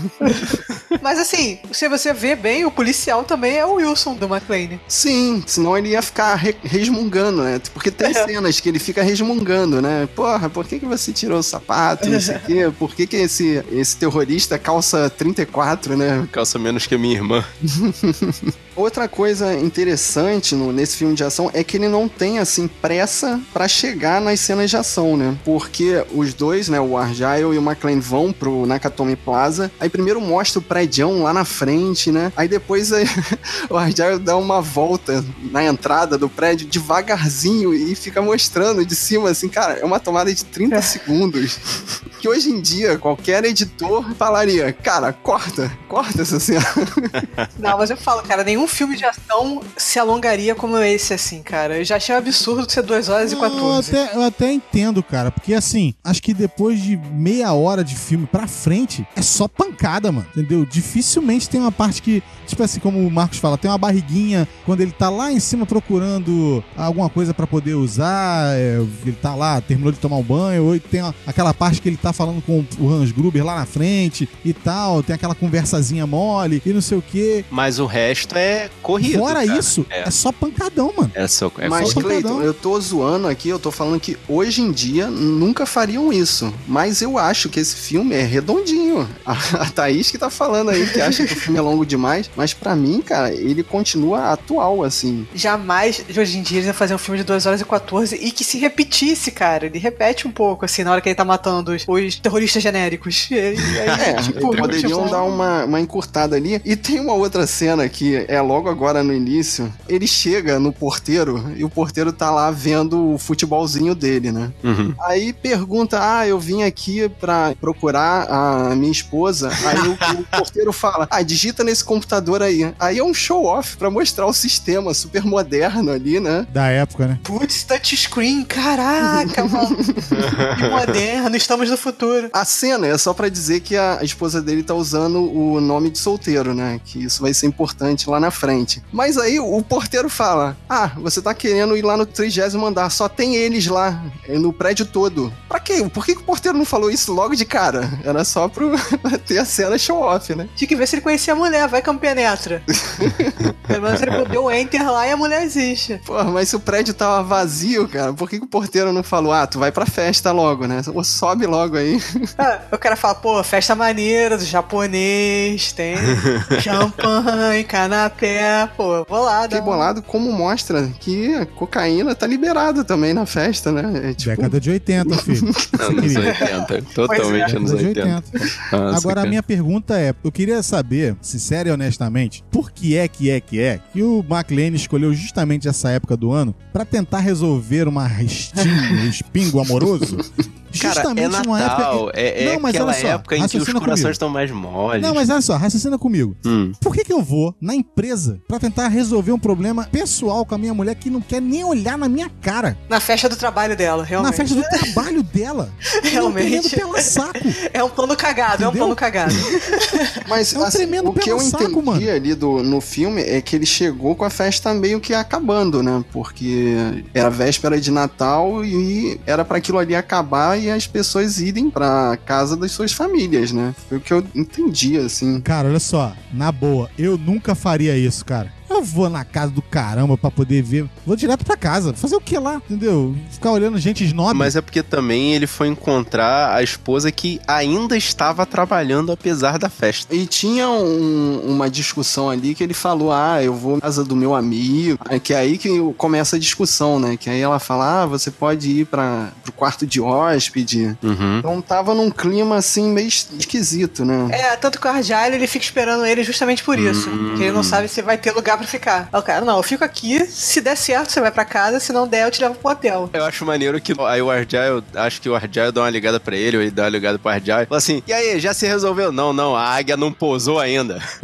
Mas 1.01 1.19
assim, 1.19 1.59
se 1.71 1.87
você 1.89 2.13
vê 2.13 2.35
bem, 2.35 2.65
o 2.65 2.71
policial 2.71 3.23
também 3.23 3.57
é 3.57 3.65
o 3.65 3.73
Wilson 3.75 4.13
do 4.15 4.25
McLean. 4.27 4.79
Sim, 4.87 5.43
senão 5.45 5.77
ele 5.77 5.89
ia 5.89 6.01
ficar 6.01 6.35
re- 6.35 6.55
resmungando, 6.63 7.43
né? 7.43 7.59
Porque 7.73 7.91
tem 7.91 8.13
cenas 8.13 8.59
que 8.59 8.69
ele 8.69 8.79
fica 8.79 9.01
resmungando, 9.03 9.81
né? 9.81 10.07
Porra, 10.15 10.49
por 10.49 10.65
que, 10.65 10.79
que 10.79 10.85
você 10.85 11.11
tirou 11.11 11.39
o 11.39 11.43
sapato, 11.43 12.09
não 12.09 12.19
sei 12.21 12.35
o 12.35 12.39
quê? 12.39 12.71
Por 12.79 12.95
que, 12.95 13.05
que 13.07 13.17
esse, 13.17 13.63
esse 13.71 13.97
terrorista 13.97 14.57
calça 14.57 15.09
34, 15.09 15.97
né? 15.97 16.27
Calça 16.31 16.57
menos 16.59 16.87
que 16.87 16.95
a 16.95 16.97
minha 16.97 17.15
irmã. 17.15 17.43
Outra 18.75 19.07
coisa 19.07 19.53
interessante 19.53 20.55
no- 20.55 20.71
nesse 20.71 20.97
filme 20.97 21.13
de 21.15 21.23
ação 21.23 21.49
é 21.53 21.63
que 21.63 21.77
ele 21.77 21.87
não 21.87 22.07
tem, 22.07 22.39
assim, 22.39 22.67
pressa 22.67 23.39
pra 23.53 23.67
chegar 23.67 24.19
nas 24.19 24.39
cenas 24.39 24.69
de 24.69 24.77
ação, 24.77 25.15
né? 25.15 25.37
Porque 25.45 26.03
os 26.13 26.33
dois, 26.33 26.69
né, 26.69 26.79
o 26.79 26.97
Argyle 26.97 27.53
e 27.53 27.57
o 27.57 27.61
McLean 27.61 27.99
vão 27.99 28.31
pro 28.33 28.65
Nakatomi 28.65 29.15
Plaza, 29.15 29.71
aí 29.79 29.89
primeiro 29.89 30.19
mostra 30.19 30.59
o 30.59 30.61
prédio 30.61 31.21
lá 31.21 31.33
na 31.33 31.45
frente, 31.45 32.11
né? 32.11 32.31
Aí 32.35 32.47
depois 32.47 32.91
aí, 32.91 33.05
o 33.69 33.77
Argyle 33.77 34.17
dá 34.19 34.35
uma 34.37 34.61
volta 34.61 35.23
na 35.51 35.63
entrada 35.63 36.17
do 36.17 36.27
prédio 36.29 36.67
devagarzinho 36.67 37.73
e 37.73 37.93
fica 37.95 38.21
mostrando 38.21 38.85
de 38.85 38.95
cima, 38.95 39.29
assim, 39.29 39.49
cara, 39.49 39.73
é 39.79 39.85
uma 39.85 39.99
tomada 39.99 40.33
de 40.33 40.43
30 40.45 40.81
segundos. 40.81 41.59
Que 42.23 42.29
hoje 42.29 42.49
em 42.51 42.61
dia, 42.61 42.97
qualquer 42.97 43.43
editor 43.43 44.15
falaria, 44.17 44.71
cara, 44.71 45.11
corta, 45.11 45.69
corta 45.89 46.21
essa 46.21 46.39
cena. 46.39 46.65
Não, 47.59 47.77
mas 47.77 47.89
eu 47.89 47.97
falo, 47.97 48.23
cara, 48.23 48.45
nenhum 48.45 48.62
filme 48.67 48.95
de 48.95 49.05
ação 49.05 49.61
se 49.77 49.99
alongaria 49.99 50.55
como 50.55 50.77
esse, 50.77 51.13
assim, 51.13 51.41
cara. 51.41 51.77
Eu 51.77 51.85
já 51.85 51.97
achei 51.97 52.13
um 52.13 52.17
absurdo 52.17 52.69
ser 52.71 52.81
2 52.83 53.09
horas 53.09 53.31
e 53.31 53.35
Eu 53.35 53.41
14. 53.41 53.89
até, 53.95 54.15
eu 54.15 54.21
até 54.21 54.51
entendo, 54.51 55.01
cara, 55.03 55.31
porque 55.31 55.53
assim, 55.53 55.93
acho 56.03 56.21
que 56.21 56.33
depois 56.33 56.81
de 56.81 56.97
meia 56.97 57.53
hora 57.53 57.83
de 57.83 57.95
filme 57.95 58.25
pra 58.25 58.47
frente, 58.47 59.05
é 59.15 59.21
só 59.21 59.47
pancada, 59.47 60.11
mano, 60.11 60.27
entendeu? 60.35 60.65
Dificilmente 60.65 61.49
tem 61.49 61.59
uma 61.59 61.71
parte 61.71 62.01
que, 62.01 62.23
tipo 62.45 62.61
assim, 62.63 62.79
como 62.79 63.05
o 63.05 63.11
Marcos 63.11 63.37
fala, 63.37 63.57
tem 63.57 63.69
uma 63.69 63.77
barriguinha 63.77 64.47
quando 64.65 64.81
ele 64.81 64.91
tá 64.91 65.09
lá 65.09 65.31
em 65.31 65.39
cima 65.39 65.65
procurando 65.65 66.63
alguma 66.75 67.09
coisa 67.09 67.33
pra 67.33 67.47
poder 67.47 67.75
usar, 67.75 68.55
é, 68.55 68.79
ele 69.05 69.17
tá 69.21 69.35
lá, 69.35 69.61
terminou 69.61 69.91
de 69.91 69.99
tomar 69.99 70.17
um 70.17 70.23
banho, 70.23 70.65
ou 70.65 70.79
tem 70.79 71.01
aquela 71.25 71.53
parte 71.53 71.81
que 71.81 71.89
ele 71.89 71.97
tá 71.97 72.13
falando 72.13 72.41
com 72.41 72.65
o 72.79 72.89
Hans 72.89 73.11
Gruber 73.11 73.43
lá 73.45 73.55
na 73.55 73.65
frente 73.65 74.27
e 74.43 74.53
tal, 74.53 75.03
tem 75.03 75.15
aquela 75.15 75.35
conversazinha 75.35 76.05
mole 76.05 76.61
e 76.65 76.73
não 76.73 76.81
sei 76.81 76.97
o 76.97 77.01
quê. 77.01 77.45
Mas 77.49 77.79
o 77.79 77.85
resto 77.85 78.35
é 78.35 78.69
corrido. 78.81 79.19
Fora 79.19 79.45
cara. 79.45 79.59
isso, 79.59 79.85
É. 79.89 80.01
é. 80.01 80.11
só 80.11 80.31
pancadão, 80.31 80.93
mano. 80.95 81.11
É 81.13 81.27
só, 81.27 81.51
é 81.57 81.69
Mas, 81.69 81.89
só. 81.89 82.01
Cleiton, 82.01 82.41
eu 82.41 82.53
tô 82.53 82.79
zoando 82.79 83.27
aqui, 83.27 83.49
eu 83.49 83.59
tô 83.59 83.71
falando 83.71 83.99
que 83.99 84.17
hoje 84.27 84.61
em 84.61 84.71
dia 84.71 85.09
nunca 85.09 85.65
fariam 85.65 86.11
isso. 86.11 86.53
Mas 86.67 87.01
eu 87.01 87.17
acho 87.17 87.49
que 87.49 87.59
esse 87.59 87.75
filme 87.75 88.15
é 88.15 88.23
redondinho. 88.23 89.07
A, 89.25 89.33
a 89.63 89.69
Thaís 89.69 90.11
que 90.11 90.17
tá 90.17 90.29
falando 90.29 90.69
aí 90.69 90.85
que 90.87 91.01
acha 91.01 91.25
que 91.25 91.33
o 91.33 91.35
filme 91.35 91.57
é 91.57 91.61
longo 91.61 91.85
demais. 91.85 92.29
Mas 92.35 92.53
pra 92.53 92.75
mim, 92.75 93.01
cara, 93.01 93.33
ele 93.33 93.63
continua 93.63 94.31
atual, 94.31 94.83
assim. 94.83 95.27
Jamais, 95.33 96.03
de 96.07 96.19
hoje 96.19 96.37
em 96.37 96.41
dia, 96.41 96.57
eles 96.57 96.67
iam 96.67 96.73
fazer 96.73 96.95
um 96.95 96.97
filme 96.97 97.19
de 97.19 97.23
2 97.23 97.45
horas 97.45 97.61
e 97.61 97.65
14 97.65 98.15
e 98.15 98.31
que 98.31 98.43
se 98.43 98.57
repetisse, 98.57 99.31
cara. 99.31 99.65
Ele 99.65 99.79
repete 99.79 100.27
um 100.27 100.31
pouco, 100.31 100.65
assim, 100.65 100.83
na 100.83 100.91
hora 100.91 101.01
que 101.01 101.09
ele 101.09 101.15
tá 101.15 101.25
matando 101.25 101.71
os, 101.71 101.85
os 101.87 102.15
terroristas 102.15 102.61
genéricos. 102.63 103.29
E 103.33 103.39
aí, 103.39 103.55
É, 103.89 104.13
tipo, 104.21 104.55
poderiam 104.55 104.99
tipo, 104.99 105.11
dar 105.11 105.23
uma, 105.23 105.65
uma 105.65 105.79
encurtada 105.79 106.35
ali. 106.35 106.61
E 106.63 106.75
tem 106.75 106.99
uma 106.99 107.13
outra 107.13 107.47
cena 107.47 107.87
que 107.89 108.25
é 108.27 108.39
logo 108.41 108.69
agora 108.69 109.03
no 109.03 109.13
início. 109.13 109.71
Ele 109.87 110.05
chega 110.07 110.59
no 110.59 110.71
porteiro 110.71 111.51
e 111.55 111.63
o 111.63 111.69
porteiro 111.69 112.13
tá 112.13 112.29
lá 112.29 112.51
vendo 112.51 113.13
o 113.13 113.17
futebolzinho 113.17 113.95
dele, 113.95 114.31
né? 114.31 114.51
Uhum. 114.63 114.93
Aí 115.01 115.33
pergunta: 115.33 115.99
Ah, 116.01 116.27
eu 116.27 116.39
vim 116.39 116.63
aqui 116.63 117.09
pra 117.09 117.53
procurar 117.59 118.27
a 118.29 118.75
minha 118.75 118.91
esposa. 118.91 119.49
Aí 119.65 119.79
o, 119.87 119.93
o 120.21 120.23
porteiro 120.37 120.71
fala: 120.71 121.07
Ah, 121.09 121.21
digita 121.21 121.63
nesse 121.63 121.83
computador 121.83 122.22
aí. 122.41 122.73
Aí 122.79 122.99
é 122.99 123.03
um 123.03 123.13
show-off 123.13 123.77
pra 123.77 123.89
mostrar 123.89 124.25
o 124.25 124.33
sistema 124.33 124.93
super 124.93 125.23
moderno 125.23 125.91
ali, 125.91 126.19
né? 126.19 126.47
Da 126.49 126.67
época, 126.67 127.07
né? 127.07 127.19
Putz, 127.23 127.63
touchscreen, 127.63 128.43
caraca, 128.43 129.45
mano. 129.45 129.77
que 130.57 130.69
moderno, 130.69 131.35
estamos 131.35 131.69
no 131.69 131.77
futuro. 131.77 132.29
A 132.33 132.45
cena 132.45 132.87
é 132.87 132.97
só 132.97 133.13
pra 133.13 133.29
dizer 133.29 133.59
que 133.61 133.75
a 133.75 133.99
esposa 134.01 134.41
dele 134.41 134.63
tá 134.63 134.73
usando 134.73 135.19
o 135.19 135.59
nome 135.59 135.89
de 135.89 135.99
solteiro, 135.99 136.53
né? 136.53 136.79
Que 136.83 137.03
isso 137.03 137.21
vai 137.21 137.33
ser 137.33 137.47
importante 137.47 138.09
lá 138.09 138.19
na 138.19 138.31
frente. 138.31 138.83
Mas 138.91 139.17
aí 139.17 139.39
o 139.39 139.61
porteiro 139.61 140.09
fala: 140.09 140.57
Ah, 140.69 140.91
você 140.97 141.21
tá 141.21 141.33
querendo 141.33 141.75
ir 141.77 141.83
lá 141.83 141.97
no 141.97 142.05
trigésimo 142.05 142.65
andar, 142.65 142.89
só 142.89 143.07
tem 143.07 143.35
eles 143.35 143.67
lá, 143.67 144.03
é, 144.27 144.37
no 144.37 144.53
prédio 144.53 144.85
todo. 144.85 145.31
Pra 145.47 145.59
quê? 145.59 145.87
Por 145.93 146.05
que, 146.05 146.15
que 146.15 146.21
o 146.21 146.25
porteiro 146.25 146.57
não 146.57 146.65
falou 146.65 146.89
isso 146.89 147.13
logo 147.13 147.35
de 147.35 147.45
cara? 147.45 147.89
Era 148.03 148.23
só 148.23 148.47
pro 148.47 148.71
ter 149.25 149.39
a 149.39 149.45
cena 149.45 149.77
show-off, 149.77 150.35
né? 150.35 150.47
Tinha 150.55 150.67
que 150.67 150.75
ver 150.75 150.87
se 150.87 150.95
ele 150.95 151.01
conhecia 151.01 151.33
a 151.33 151.35
mulher, 151.35 151.67
vai 151.67 151.81
um 151.91 151.97
penetra. 152.13 152.61
Pelo 153.67 153.81
menos 153.81 154.01
ele 154.01 154.25
deu 154.25 154.51
enter 154.51 154.89
lá 154.89 155.07
e 155.07 155.11
a 155.11 155.17
mulher 155.17 155.43
existe. 155.43 155.99
Porra, 156.05 156.25
mas 156.25 156.49
se 156.49 156.55
o 156.55 156.59
prédio 156.59 156.93
tava 156.93 157.23
vazio, 157.23 157.87
cara, 157.87 158.13
por 158.13 158.29
que, 158.29 158.37
que 158.37 158.45
o 158.45 158.47
porteiro 158.47 158.93
não 158.93 159.01
falou, 159.01 159.31
ah, 159.31 159.47
tu 159.47 159.57
vai 159.57 159.71
pra 159.71 159.85
festa 159.85 160.31
logo, 160.31 160.67
né? 160.67 160.81
Ou 160.93 161.03
sobe 161.03 161.45
logo 161.45 161.77
aí. 161.77 161.99
Ah, 162.37 162.59
o 162.71 162.77
cara 162.77 162.95
fala, 162.95 163.15
pô, 163.15 163.43
festa 163.43 163.73
maneira 163.73 164.37
do 164.37 164.45
japonês, 164.45 165.71
tem 165.71 165.95
champanhe, 166.61 167.63
canapé, 167.63 168.69
pô, 168.77 169.05
bolado. 169.05 169.55
Fiquei 169.55 169.61
bolado 169.61 170.01
como 170.01 170.31
mostra 170.31 170.89
que 170.99 171.33
a 171.35 171.45
cocaína 171.45 172.13
tá 172.13 172.27
liberada 172.27 172.83
também 172.83 173.13
na 173.13 173.25
festa, 173.25 173.71
né? 173.71 174.09
É, 174.09 174.13
tipo, 174.13 174.29
Década 174.29 174.59
de 174.59 174.69
80, 174.69 175.17
filho. 175.17 175.53
Anos 175.79 176.15
80. 176.15 176.81
Totalmente 176.93 177.55
anos 177.55 177.71
Década 177.71 177.93
de 177.93 177.99
80. 177.99 178.23
Nossa, 178.71 178.97
Agora, 178.97 179.21
a 179.21 179.25
minha 179.25 179.43
pergunta 179.43 179.99
é: 179.99 180.13
eu 180.23 180.31
queria 180.31 180.61
saber, 180.61 181.15
sincero 181.21 181.69
e 181.69 181.71
honestamente, 182.03 182.43
por 182.51 182.71
que 182.71 182.97
é 182.97 183.07
que 183.07 183.29
é 183.29 183.39
que 183.39 183.59
é 183.59 183.79
que 183.91 184.01
o 184.03 184.23
McLean 184.27 184.75
escolheu 184.75 185.13
justamente 185.13 185.67
essa 185.67 185.89
época 185.89 186.17
do 186.17 186.31
ano 186.31 186.53
pra 186.71 186.85
tentar 186.85 187.19
resolver 187.19 187.87
uma 187.87 188.05
restinga, 188.07 188.93
um 188.93 189.07
espingo 189.07 189.59
amoroso? 189.59 190.17
Cara, 190.79 191.01
é 191.01 191.27
numa 191.27 191.59
Natal. 191.59 192.11
É, 192.13 192.43
é 192.43 192.53
Não, 192.53 192.59
mas 192.61 192.75
aquela 192.75 192.91
olha 192.91 193.01
só, 193.01 193.07
época 193.07 193.35
em 193.37 193.47
que 193.47 193.57
os 193.57 193.65
corações 193.65 193.89
comigo. 193.99 194.09
estão 194.11 194.29
mais 194.29 194.51
moles. 194.51 195.01
Não, 195.01 195.13
mas 195.13 195.29
olha 195.29 195.41
só, 195.41 195.55
raciocina 195.57 195.97
comigo. 195.97 196.35
Hum. 196.45 196.71
Por 196.81 196.93
que, 196.93 197.03
que 197.03 197.13
eu 197.13 197.21
vou 197.21 197.55
na 197.61 197.75
empresa 197.75 198.41
pra 198.47 198.59
tentar 198.59 198.87
resolver 198.87 199.31
um 199.31 199.39
problema 199.39 199.87
pessoal 199.91 200.45
com 200.45 200.55
a 200.55 200.57
minha 200.57 200.73
mulher 200.73 200.95
que 200.95 201.09
não 201.09 201.21
quer 201.21 201.41
nem 201.41 201.63
olhar 201.63 201.97
na 201.97 202.09
minha 202.09 202.29
cara? 202.41 202.77
Na 202.89 202.99
festa 202.99 203.29
do 203.29 203.35
trabalho 203.35 203.75
dela, 203.75 204.03
realmente. 204.03 204.31
Na 204.31 204.37
festa 204.37 204.55
do 204.55 204.63
trabalho 204.63 205.23
dela. 205.23 205.71
Realmente. 206.03 206.53
Eu 206.53 206.61
não 206.61 206.69
tô 206.69 206.93
pela 206.93 207.01
saco. 207.01 207.33
É 207.73 207.83
um 207.83 207.89
plano 207.89 208.15
cagado, 208.15 208.63
é 208.63 208.67
um 208.67 208.69
Entendeu? 208.69 208.85
plano 208.85 208.95
cagado. 208.95 209.33
Mas 210.27 210.53
É 210.53 210.59
um 210.59 210.63
assim, 210.63 210.77
tremendo 210.79 211.09
o 211.09 211.13
que 211.13 211.29
eu 211.29 211.39
saco, 211.39 211.63
entendi 211.65 211.85
mano. 211.85 212.11
ali 212.11 212.35
do, 212.35 212.63
no 212.63 212.81
filme 212.81 213.21
é 213.21 213.41
que 213.41 213.55
ele 213.55 213.65
chegou 213.65 214.15
com 214.15 214.25
a 214.25 214.29
festa 214.29 214.73
meio 214.73 214.99
que 214.99 215.13
acabando, 215.13 215.81
né? 215.83 216.03
Porque 216.11 216.75
era 217.13 217.29
véspera 217.29 217.79
de 217.79 217.91
Natal 217.91 218.63
e 218.65 219.19
era 219.25 219.43
pra 219.45 219.57
aquilo 219.57 219.77
ali 219.79 219.95
acabar 219.95 220.57
e 220.63 220.69
as 220.69 220.87
pessoas 220.87 221.39
irem 221.39 221.69
pra 221.69 222.17
casa 222.25 222.55
das 222.55 222.71
suas 222.71 222.91
famílias, 222.91 223.51
né? 223.51 223.75
Foi 223.89 223.97
o 223.97 224.01
que 224.01 224.13
eu 224.13 224.25
entendi, 224.33 224.97
assim. 224.97 225.41
Cara, 225.41 225.67
olha 225.67 225.79
só, 225.79 226.13
na 226.33 226.51
boa, 226.51 226.89
eu 226.97 227.17
nunca 227.17 227.53
faria 227.53 227.97
isso, 227.97 228.23
cara. 228.25 228.51
Eu 228.69 228.81
vou 228.83 229.09
na 229.09 229.23
casa 229.23 229.51
do 229.51 229.61
caramba 229.61 230.17
pra 230.17 230.31
poder 230.31 230.61
ver. 230.61 230.85
Vou 231.05 231.15
direto 231.15 231.45
pra 231.45 231.55
casa. 231.55 231.93
Fazer 231.93 232.15
o 232.15 232.21
que 232.21 232.37
lá? 232.37 232.55
Entendeu? 232.55 233.15
Ficar 233.29 233.51
olhando 233.51 233.77
gente 233.77 234.03
snob. 234.03 234.33
Mas 234.37 234.55
é 234.55 234.61
porque 234.61 234.81
também 234.81 235.33
ele 235.33 235.45
foi 235.47 235.67
encontrar 235.67 236.55
a 236.55 236.63
esposa 236.63 237.11
que 237.11 237.39
ainda 237.47 237.95
estava 237.97 238.45
trabalhando 238.45 239.11
apesar 239.11 239.57
da 239.59 239.69
festa. 239.69 240.13
E 240.15 240.25
tinha 240.25 240.67
um- 240.69 241.41
uma 241.45 241.69
discussão 241.69 242.29
ali 242.29 242.55
que 242.55 242.63
ele 242.63 242.73
falou: 242.73 243.11
Ah, 243.11 243.43
eu 243.43 243.53
vou 243.53 243.75
na 243.75 243.81
casa 243.81 244.03
do 244.03 244.15
meu 244.15 244.33
amigo. 244.33 244.97
É 245.09 245.19
que 245.19 245.33
é 245.33 245.37
aí 245.37 245.57
que 245.57 245.69
começa 245.97 246.35
a 246.35 246.39
discussão, 246.39 246.99
né? 246.99 247.17
Que 247.17 247.29
aí 247.29 247.39
ela 247.41 247.59
fala: 247.59 248.03
Ah, 248.03 248.05
você 248.05 248.31
pode 248.31 248.69
ir 248.69 248.85
para 248.85 249.29
pro 249.43 249.51
quarto 249.51 249.85
de 249.85 250.01
hóspede. 250.01 250.97
Uhum. 251.03 251.39
Então 251.39 251.61
tava 251.61 251.93
num 251.93 252.09
clima 252.09 252.55
assim 252.57 252.87
meio 252.91 253.07
esquisito, 253.07 254.05
né? 254.05 254.27
É, 254.31 254.55
tanto 254.55 254.79
que 254.79 254.87
o 254.87 254.89
Argyle, 254.89 255.35
ele 255.35 255.47
fica 255.47 255.65
esperando 255.65 256.05
ele 256.05 256.23
justamente 256.23 256.63
por 256.63 256.77
isso. 256.79 257.09
Hum. 257.09 257.27
Porque 257.29 257.43
ele 257.43 257.51
não 257.51 257.63
sabe 257.63 257.87
se 257.87 258.01
vai 258.01 258.17
ter 258.17 258.31
lugar 258.31 258.57
pra 258.63 258.71
ficar. 258.71 259.09
Aí 259.11 259.19
o 259.19 259.23
cara, 259.23 259.45
não, 259.45 259.57
eu 259.57 259.63
fico 259.63 259.83
aqui, 259.83 260.25
se 260.25 260.61
der 260.61 260.75
certo, 260.75 261.11
você 261.11 261.21
vai 261.21 261.31
pra 261.31 261.45
casa, 261.45 261.79
se 261.79 261.91
não 261.93 262.07
der, 262.07 262.25
eu 262.25 262.31
te 262.31 262.41
levo 262.41 262.55
pro 262.55 262.71
hotel. 262.71 263.09
Eu 263.13 263.23
acho 263.25 263.45
maneiro 263.45 263.79
que 263.79 263.93
aí 264.07 264.21
o 264.21 264.29
Argyle, 264.31 264.83
acho 264.95 265.21
que 265.21 265.29
o 265.29 265.35
Argyle 265.35 265.71
dá 265.71 265.81
uma 265.81 265.89
ligada 265.89 266.19
pra 266.19 266.35
ele, 266.35 266.57
ou 266.57 266.63
ele 266.63 266.71
dá 266.71 266.83
uma 266.83 266.89
ligada 266.89 267.19
pro 267.19 267.29
Argyle. 267.31 267.65
Fala 267.65 267.77
assim, 267.77 268.01
e 268.07 268.13
aí, 268.13 268.39
já 268.39 268.53
se 268.53 268.65
resolveu? 268.67 269.11
Não, 269.11 269.31
não, 269.33 269.55
a 269.55 269.63
águia 269.63 269.95
não 269.97 270.11
pousou 270.11 270.59
ainda. 270.59 271.01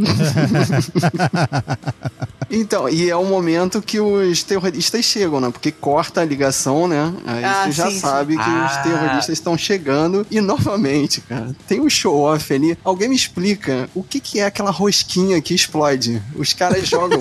Então, 2.52 2.90
e 2.90 3.08
é 3.08 3.16
o 3.16 3.24
momento 3.26 3.80
que 3.80 4.00
os 4.00 4.42
terroristas 4.42 5.06
chegam, 5.06 5.40
né? 5.40 5.52
Porque 5.52 5.72
corta 5.72 6.22
a 6.22 6.26
ligação, 6.26 6.88
né? 6.88 7.14
Aí 7.28 7.44
Ah, 7.44 7.64
tu 7.68 7.72
já 7.72 7.86
sim, 7.86 7.92
sim. 7.92 8.00
sabe 8.00 8.36
que 8.36 8.42
Ah. 8.44 8.66
os 8.72 8.78
terroristas 8.90 9.30
estão 9.30 9.56
chegando. 9.56 10.26
E 10.32 10.42
novamente, 10.42 11.22
cara, 11.22 11.56
tem 11.68 11.80
um 11.80 11.88
show-off 11.88 12.52
ali. 12.52 12.76
Alguém 12.84 13.08
me 13.08 13.16
explica 13.16 13.88
o 13.94 14.02
que, 14.02 14.20
que 14.20 14.40
é 14.40 14.46
aquela 14.48 14.72
rosquinha 14.72 15.40
que 15.44 15.54
explode? 15.54 16.20
Os 16.36 16.52
caras 16.52 16.88
jogam. 16.88 17.19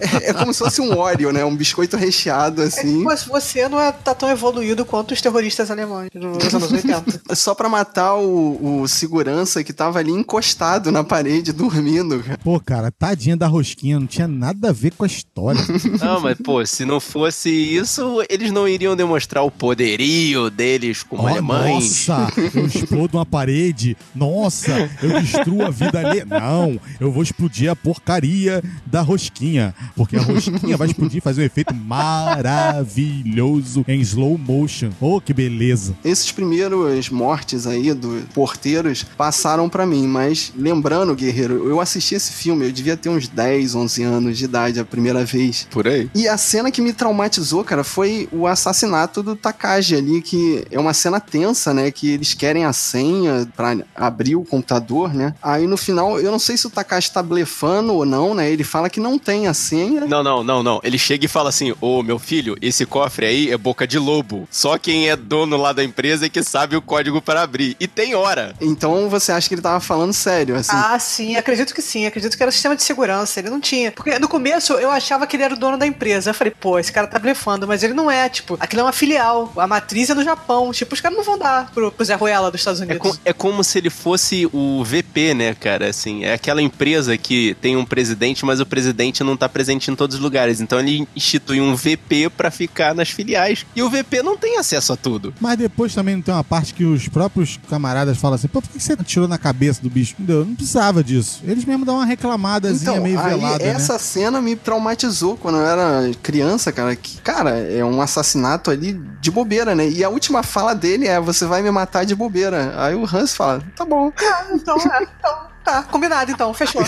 É, 0.00 0.30
é 0.30 0.32
como 0.32 0.52
se 0.52 0.58
fosse 0.58 0.80
um 0.80 0.96
Oreo, 0.96 1.32
né? 1.32 1.44
Um 1.44 1.56
biscoito 1.56 1.96
recheado 1.96 2.62
assim. 2.62 3.02
Mas 3.02 3.24
você 3.24 3.68
não 3.68 3.80
é, 3.80 3.92
tá 3.92 4.14
tão 4.14 4.30
evoluído 4.30 4.84
quanto 4.84 5.12
os 5.12 5.20
terroristas 5.20 5.70
alemães 5.70 6.10
nos 6.14 6.54
anos 6.54 6.72
80. 6.72 7.20
Só 7.34 7.54
pra 7.54 7.68
matar 7.68 8.14
o, 8.14 8.82
o 8.82 8.88
segurança 8.88 9.62
que 9.62 9.72
tava 9.72 9.98
ali 9.98 10.12
encostado 10.12 10.90
na 10.90 11.04
parede, 11.04 11.52
dormindo, 11.52 12.22
cara. 12.22 12.38
Pô, 12.38 12.60
cara, 12.60 12.90
tadinha 12.90 13.36
da 13.36 13.46
rosquinha, 13.46 13.98
não 13.98 14.06
tinha 14.06 14.28
nada 14.28 14.70
a 14.70 14.72
ver 14.72 14.92
com 14.94 15.04
a 15.04 15.06
história. 15.06 15.60
Não, 16.00 16.20
mas 16.20 16.36
pô, 16.38 16.64
se 16.66 16.84
não 16.84 17.00
fosse 17.00 17.50
isso, 17.50 18.22
eles 18.28 18.50
não 18.50 18.66
iriam 18.68 18.96
demonstrar 18.96 19.44
o 19.44 19.50
poderio 19.50 20.50
deles 20.50 21.02
como 21.02 21.22
Ó, 21.22 21.28
alemães. 21.28 22.06
Nossa, 22.08 22.32
eu 22.54 22.66
explodo 22.66 23.16
uma 23.18 23.26
parede. 23.26 23.96
Nossa, 24.14 24.90
eu 25.02 25.20
destruo 25.20 25.64
a 25.64 25.70
vida 25.70 25.98
ali. 25.98 26.24
Não, 26.24 26.80
eu 27.00 27.10
vou 27.10 27.22
explodir 27.22 27.70
a 27.70 27.76
porcaria 27.76 28.62
da 28.86 29.02
rosquinha. 29.04 29.74
Porque 29.94 30.16
a 30.16 30.22
rosquinha 30.22 30.76
vai 30.76 30.88
explodir 30.88 31.18
e 31.18 31.20
fazer 31.20 31.42
um 31.42 31.44
efeito 31.44 31.74
maravilhoso 31.74 33.84
em 33.86 34.00
slow 34.00 34.36
motion. 34.38 34.90
Oh, 35.00 35.20
que 35.20 35.32
beleza. 35.32 35.94
Esses 36.04 36.32
primeiros 36.32 37.08
mortes 37.10 37.66
aí 37.66 37.92
dos 37.94 38.24
porteiros 38.34 39.04
passaram 39.16 39.68
pra 39.68 39.86
mim, 39.86 40.06
mas 40.06 40.52
lembrando, 40.56 41.14
guerreiro, 41.14 41.68
eu 41.68 41.80
assisti 41.80 42.14
esse 42.14 42.32
filme, 42.32 42.66
eu 42.66 42.72
devia 42.72 42.96
ter 42.96 43.08
uns 43.08 43.28
10, 43.28 43.74
11 43.74 44.02
anos 44.02 44.38
de 44.38 44.44
idade 44.44 44.80
a 44.80 44.84
primeira 44.84 45.24
vez. 45.24 45.66
Por 45.70 45.86
aí. 45.86 46.10
E 46.14 46.28
a 46.28 46.36
cena 46.36 46.70
que 46.70 46.82
me 46.82 46.92
traumatizou, 46.92 47.64
cara, 47.64 47.84
foi 47.84 48.28
o 48.32 48.46
assassinato 48.46 49.22
do 49.22 49.36
Takagi 49.36 49.96
ali, 49.96 50.22
que 50.22 50.64
é 50.70 50.78
uma 50.78 50.94
cena 50.94 51.20
tensa, 51.20 51.74
né? 51.74 51.90
Que 51.90 52.10
eles 52.10 52.34
querem 52.34 52.64
a 52.64 52.72
senha 52.72 53.46
pra 53.56 53.76
abrir 53.94 54.36
o 54.36 54.44
computador, 54.44 55.12
né? 55.12 55.34
Aí 55.42 55.66
no 55.66 55.76
final, 55.76 56.18
eu 56.18 56.30
não 56.30 56.38
sei 56.38 56.56
se 56.56 56.66
o 56.66 56.70
Takashi 56.70 57.12
tá 57.12 57.22
blefando 57.22 57.92
ou 57.92 58.04
não, 58.04 58.34
né? 58.34 58.50
Ele 58.50 58.64
fala 58.64 58.90
que 58.94 59.00
não 59.00 59.18
tem 59.18 59.46
a 59.48 59.54
senha. 59.54 60.02
Não, 60.06 60.22
não, 60.22 60.44
não, 60.44 60.62
não. 60.62 60.80
Ele 60.84 60.96
chega 60.98 61.24
e 61.24 61.28
fala 61.28 61.48
assim: 61.48 61.74
Ô 61.80 62.02
meu 62.02 62.18
filho, 62.18 62.56
esse 62.62 62.86
cofre 62.86 63.26
aí 63.26 63.50
é 63.50 63.56
boca 63.58 63.86
de 63.86 63.98
lobo. 63.98 64.46
Só 64.50 64.78
quem 64.78 65.08
é 65.10 65.16
dono 65.16 65.56
lá 65.56 65.72
da 65.72 65.82
empresa 65.82 66.26
é 66.26 66.28
que 66.28 66.42
sabe 66.42 66.76
o 66.76 66.82
código 66.82 67.20
para 67.20 67.42
abrir. 67.42 67.76
E 67.80 67.88
tem 67.88 68.14
hora. 68.14 68.54
Então 68.60 69.08
você 69.08 69.32
acha 69.32 69.48
que 69.48 69.54
ele 69.54 69.62
tava 69.62 69.80
falando 69.80 70.12
sério, 70.12 70.54
assim. 70.56 70.70
Ah, 70.72 70.98
sim, 70.98 71.36
acredito 71.36 71.74
que 71.74 71.82
sim. 71.82 72.06
Acredito 72.06 72.36
que 72.36 72.42
era 72.42 72.50
o 72.50 72.52
sistema 72.52 72.76
de 72.76 72.82
segurança. 72.84 73.40
Ele 73.40 73.50
não 73.50 73.60
tinha. 73.60 73.90
Porque 73.90 74.16
no 74.18 74.28
começo 74.28 74.74
eu 74.74 74.90
achava 74.90 75.26
que 75.26 75.36
ele 75.36 75.42
era 75.42 75.54
o 75.54 75.58
dono 75.58 75.76
da 75.76 75.86
empresa. 75.86 76.30
Eu 76.30 76.34
falei, 76.34 76.52
pô, 76.58 76.78
esse 76.78 76.92
cara 76.92 77.06
tá 77.08 77.18
blefando, 77.18 77.66
mas 77.66 77.82
ele 77.82 77.94
não 77.94 78.08
é. 78.10 78.28
Tipo, 78.28 78.56
aquilo 78.60 78.80
é 78.80 78.84
uma 78.84 78.92
filial. 78.92 79.52
A 79.56 79.66
matriz 79.66 80.08
é 80.10 80.14
no 80.14 80.22
Japão. 80.22 80.70
Tipo, 80.72 80.94
os 80.94 81.00
caras 81.00 81.16
não 81.16 81.24
vão 81.24 81.36
dar 81.38 81.70
pro, 81.72 81.90
pro 81.90 82.04
Zé 82.04 82.14
Ruela 82.14 82.50
dos 82.50 82.60
Estados 82.60 82.80
É, 82.80 82.84
Unidos. 82.84 83.00
com- 83.12 83.18
é 83.24 83.32
como 83.32 83.64
se 83.64 83.78
ele 83.78 83.90
fosse 83.90 84.48
o 84.52 84.84
VP, 84.84 85.34
né, 85.34 85.54
cara? 85.54 85.88
Assim, 85.88 86.24
é 86.24 86.34
aquela 86.34 86.62
empresa 86.62 87.16
que 87.18 87.56
tem 87.60 87.76
um 87.76 87.84
presidente, 87.84 88.44
mas 88.44 88.60
o 88.60 88.66
presidente 88.66 88.83
não 89.22 89.36
tá 89.36 89.48
presente 89.48 89.90
em 89.90 89.94
todos 89.94 90.16
os 90.16 90.22
lugares. 90.22 90.60
Então 90.60 90.78
ele 90.78 91.06
institui 91.14 91.60
um 91.60 91.74
VP 91.74 92.30
pra 92.36 92.50
ficar 92.50 92.94
nas 92.94 93.10
filiais. 93.10 93.64
E 93.74 93.82
o 93.82 93.90
VP 93.90 94.22
não 94.22 94.36
tem 94.36 94.58
acesso 94.58 94.92
a 94.92 94.96
tudo. 94.96 95.34
Mas 95.40 95.56
depois 95.58 95.94
também 95.94 96.16
não 96.16 96.22
tem 96.22 96.34
uma 96.34 96.44
parte 96.44 96.74
que 96.74 96.84
os 96.84 97.08
próprios 97.08 97.58
camaradas 97.68 98.18
falam 98.18 98.34
assim: 98.36 98.48
pô, 98.48 98.60
por 98.60 98.70
que 98.70 98.80
você 98.80 98.92
atirou 98.94 99.28
na 99.28 99.38
cabeça 99.38 99.82
do 99.82 99.90
bicho? 99.90 100.14
Entendeu? 100.18 100.44
Não 100.44 100.54
precisava 100.54 101.02
disso. 101.02 101.40
Eles 101.44 101.64
mesmo 101.64 101.84
dão 101.84 101.96
uma 101.96 102.04
reclamadazinha 102.04 102.90
Então, 102.92 103.02
meio 103.02 103.18
aí, 103.20 103.30
velada, 103.38 103.64
né? 103.64 103.70
essa 103.70 103.98
cena 103.98 104.40
me 104.40 104.56
traumatizou 104.56 105.36
quando 105.36 105.58
eu 105.58 105.66
era 105.66 106.10
criança, 106.22 106.72
cara. 106.72 106.94
Que, 106.96 107.20
cara, 107.20 107.50
é 107.50 107.84
um 107.84 108.00
assassinato 108.00 108.70
ali 108.70 109.00
de 109.20 109.30
bobeira, 109.30 109.74
né? 109.74 109.88
E 109.88 110.02
a 110.02 110.08
última 110.08 110.42
fala 110.42 110.74
dele 110.74 111.06
é: 111.06 111.20
você 111.20 111.46
vai 111.46 111.62
me 111.62 111.70
matar 111.70 112.04
de 112.04 112.14
bobeira. 112.14 112.74
Aí 112.76 112.94
o 112.94 113.04
Hans 113.04 113.34
fala: 113.34 113.62
tá 113.76 113.84
bom. 113.84 114.12
Ah, 114.18 114.46
então, 114.52 114.76
é, 114.76 115.02
então, 115.02 115.53
tá, 115.64 115.82
combinado 115.84 116.30
então, 116.30 116.52
fechou. 116.54 116.82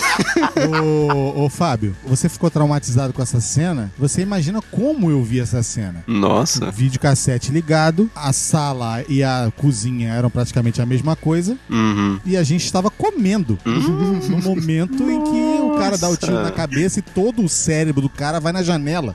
ô, 1.34 1.44
ô, 1.44 1.48
Fábio, 1.48 1.96
você 2.04 2.28
ficou 2.28 2.50
traumatizado 2.50 3.12
com 3.12 3.22
essa 3.22 3.40
cena? 3.40 3.90
Você 3.98 4.20
imagina 4.22 4.60
como 4.70 5.10
eu 5.10 5.22
vi 5.22 5.40
essa 5.40 5.62
cena? 5.62 6.04
Nossa. 6.06 6.70
Videocassete 6.70 7.50
ligado, 7.50 8.10
a 8.14 8.32
sala 8.32 9.02
e 9.08 9.22
a 9.24 9.50
cozinha 9.56 10.12
eram 10.12 10.30
praticamente 10.30 10.80
a 10.82 10.86
mesma 10.86 11.16
coisa, 11.16 11.56
Uhum. 11.70 12.20
e 12.24 12.36
a 12.36 12.42
gente 12.42 12.64
estava 12.64 12.90
comendo. 12.90 13.58
No 13.64 14.38
momento 14.42 15.02
em 15.10 15.24
que 15.24 15.62
o 15.62 15.76
cara 15.78 15.96
dá 15.96 16.08
o 16.08 16.16
tiro 16.16 16.42
na 16.42 16.50
cabeça 16.50 16.98
e 16.98 17.02
todo 17.02 17.42
o 17.44 17.48
cérebro 17.48 18.02
do 18.02 18.08
cara 18.08 18.38
vai 18.40 18.52
na 18.52 18.62
janela. 18.62 19.14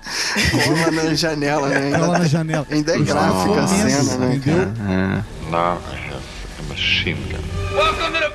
Rola 0.66 0.92
na 0.92 1.14
janela, 1.14 1.68
né? 1.70 1.90
Vai 1.92 2.02
lá 2.02 2.20
na 2.20 2.26
janela. 2.28 2.66
Ainda 2.72 2.96
é 2.96 3.00
gráfica 3.00 3.62
a 3.64 3.68
cena, 3.68 4.18
né, 4.18 4.36
Entendeu? 4.36 4.72
cara? 4.76 5.26
Now 5.50 5.78
I 5.92 5.96
have 6.10 6.22
a 6.60 6.70
machine 6.70 7.18
gun. 7.30 7.42
Welcome 7.76 8.14
to 8.14 8.20
the 8.20 8.31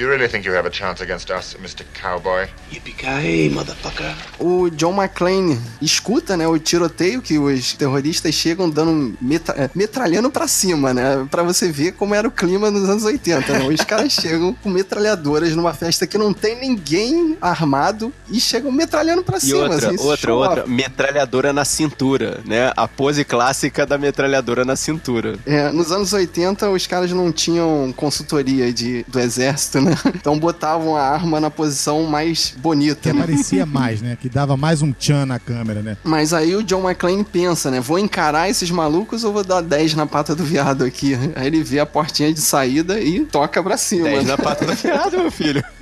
you 0.00 0.08
really 0.08 0.28
think 0.28 0.46
you 0.46 0.54
have 0.56 0.66
a 0.66 0.72
chance 0.72 1.02
against 1.02 1.30
us, 1.30 1.56
Mr. 1.60 1.84
Cowboy? 2.00 2.48
Yippee-ki-yay, 2.72 3.50
motherfucker. 3.50 4.14
O 4.38 4.70
John 4.70 4.94
McClane 4.94 5.58
escuta, 5.80 6.36
né, 6.36 6.46
o 6.46 6.58
tiroteio 6.58 7.20
que 7.20 7.38
os 7.38 7.74
terroristas 7.74 8.34
chegam 8.34 8.68
dando 8.70 9.16
metra 9.20 9.54
é, 9.56 9.70
metralhando 9.74 10.30
pra 10.30 10.46
cima, 10.48 10.94
né? 10.94 11.26
Pra 11.30 11.42
você 11.42 11.70
ver 11.70 11.92
como 11.92 12.14
era 12.14 12.26
o 12.26 12.30
clima 12.30 12.70
nos 12.70 12.88
anos 12.88 13.04
80, 13.04 13.58
né? 13.58 13.68
Os 13.68 13.80
caras 13.82 14.12
chegam 14.20 14.54
com 14.54 14.70
metralhadoras 14.70 15.54
numa 15.54 15.74
festa 15.74 16.06
que 16.06 16.16
não 16.18 16.32
tem 16.32 16.58
ninguém 16.60 17.36
armado 17.40 18.12
e 18.30 18.40
chegam 18.40 18.70
metralhando 18.72 19.22
pra 19.22 19.38
E 19.38 19.40
cima. 19.40 19.68
outra, 19.68 19.90
assim, 19.90 20.00
outra, 20.06 20.34
outra, 20.34 20.66
metralhadora 20.66 21.52
na 21.52 21.64
cintura, 21.64 22.40
né? 22.44 22.72
A 22.76 22.86
pose 22.88 23.24
clássica 23.24 23.84
da 23.86 23.98
metralhadora 23.98 24.64
na 24.64 24.76
cintura. 24.76 25.38
É, 25.46 25.70
nos 25.72 25.90
anos 25.92 26.12
80, 26.12 26.70
os 26.70 26.86
caras 26.86 27.10
não 27.12 27.30
tinham 27.32 27.92
consultoria 27.96 28.72
de, 28.72 29.04
do 29.08 29.18
exército, 29.20 29.80
né? 29.80 29.89
Então 30.14 30.38
botavam 30.38 30.96
a 30.96 31.02
arma 31.02 31.40
na 31.40 31.50
posição 31.50 32.04
mais 32.04 32.54
bonita, 32.58 33.00
Que 33.00 33.12
né? 33.12 33.22
aparecia 33.22 33.64
mais, 33.66 34.00
né? 34.02 34.16
Que 34.20 34.28
dava 34.28 34.56
mais 34.56 34.82
um 34.82 34.92
tchan 34.92 35.24
na 35.26 35.38
câmera, 35.38 35.82
né? 35.82 35.96
Mas 36.04 36.32
aí 36.32 36.54
o 36.54 36.62
John 36.62 36.82
McClane 36.82 37.24
pensa, 37.24 37.70
né? 37.70 37.80
Vou 37.80 37.98
encarar 37.98 38.48
esses 38.50 38.70
malucos 38.70 39.24
ou 39.24 39.32
vou 39.32 39.44
dar 39.44 39.60
10 39.60 39.94
na 39.94 40.06
pata 40.06 40.34
do 40.34 40.44
viado 40.44 40.84
aqui? 40.84 41.16
Aí 41.34 41.46
ele 41.46 41.62
vê 41.62 41.78
a 41.80 41.86
portinha 41.86 42.32
de 42.32 42.40
saída 42.40 43.00
e 43.00 43.20
toca 43.24 43.62
pra 43.62 43.76
cima. 43.76 44.04
10 44.04 44.26
na 44.26 44.36
pata 44.38 44.64
do 44.66 44.76
fiado, 44.76 45.16
meu 45.18 45.30
filho. 45.30 45.62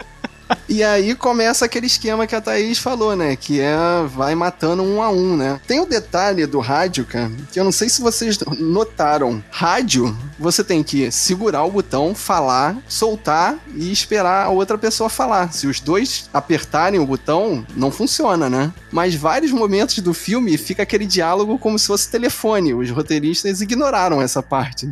E 0.69 0.83
aí 0.83 1.15
começa 1.15 1.65
aquele 1.65 1.87
esquema 1.87 2.27
que 2.27 2.35
a 2.35 2.41
Thaís 2.41 2.79
falou, 2.79 3.17
né? 3.17 3.37
Que 3.37 3.61
é 3.61 3.77
vai 4.09 4.35
matando 4.35 4.83
um 4.83 5.03
a 5.03 5.11
um, 5.11 5.37
né? 5.37 5.61
Tem 5.67 5.81
o 5.81 5.87
detalhe 5.87 6.47
do 6.47 6.61
rádio, 6.61 7.05
cara, 7.05 7.31
que 7.53 7.59
eu 7.59 7.65
não 7.65 7.73
sei 7.73 7.89
se 7.89 8.01
vocês 8.01 8.39
notaram. 8.59 9.43
Rádio, 9.51 10.17
você 10.39 10.63
tem 10.63 10.83
que 10.83 11.11
segurar 11.11 11.65
o 11.65 11.71
botão, 11.71 12.15
falar, 12.15 12.77
soltar 12.89 13.57
e 13.75 13.91
esperar 13.91 14.47
a 14.47 14.51
outra 14.51 14.77
pessoa 14.79 15.09
falar. 15.09 15.53
Se 15.53 15.67
os 15.67 15.81
dois 15.81 16.29
apertarem 16.33 17.01
o 17.01 17.07
botão, 17.07 17.67
não 17.75 17.91
funciona, 17.91 18.49
né? 18.49 18.73
Mas 18.93 19.15
vários 19.15 19.53
momentos 19.53 19.99
do 19.99 20.15
filme 20.15 20.57
fica 20.57 20.83
aquele 20.83 21.07
diálogo 21.07 21.59
como 21.59 21.79
se 21.79 21.87
fosse 21.87 22.11
telefone. 22.11 22.75
Os 22.75 22.91
roteiristas 22.91 23.61
ignoraram 23.61 24.21
essa 24.23 24.43
parte. 24.43 24.89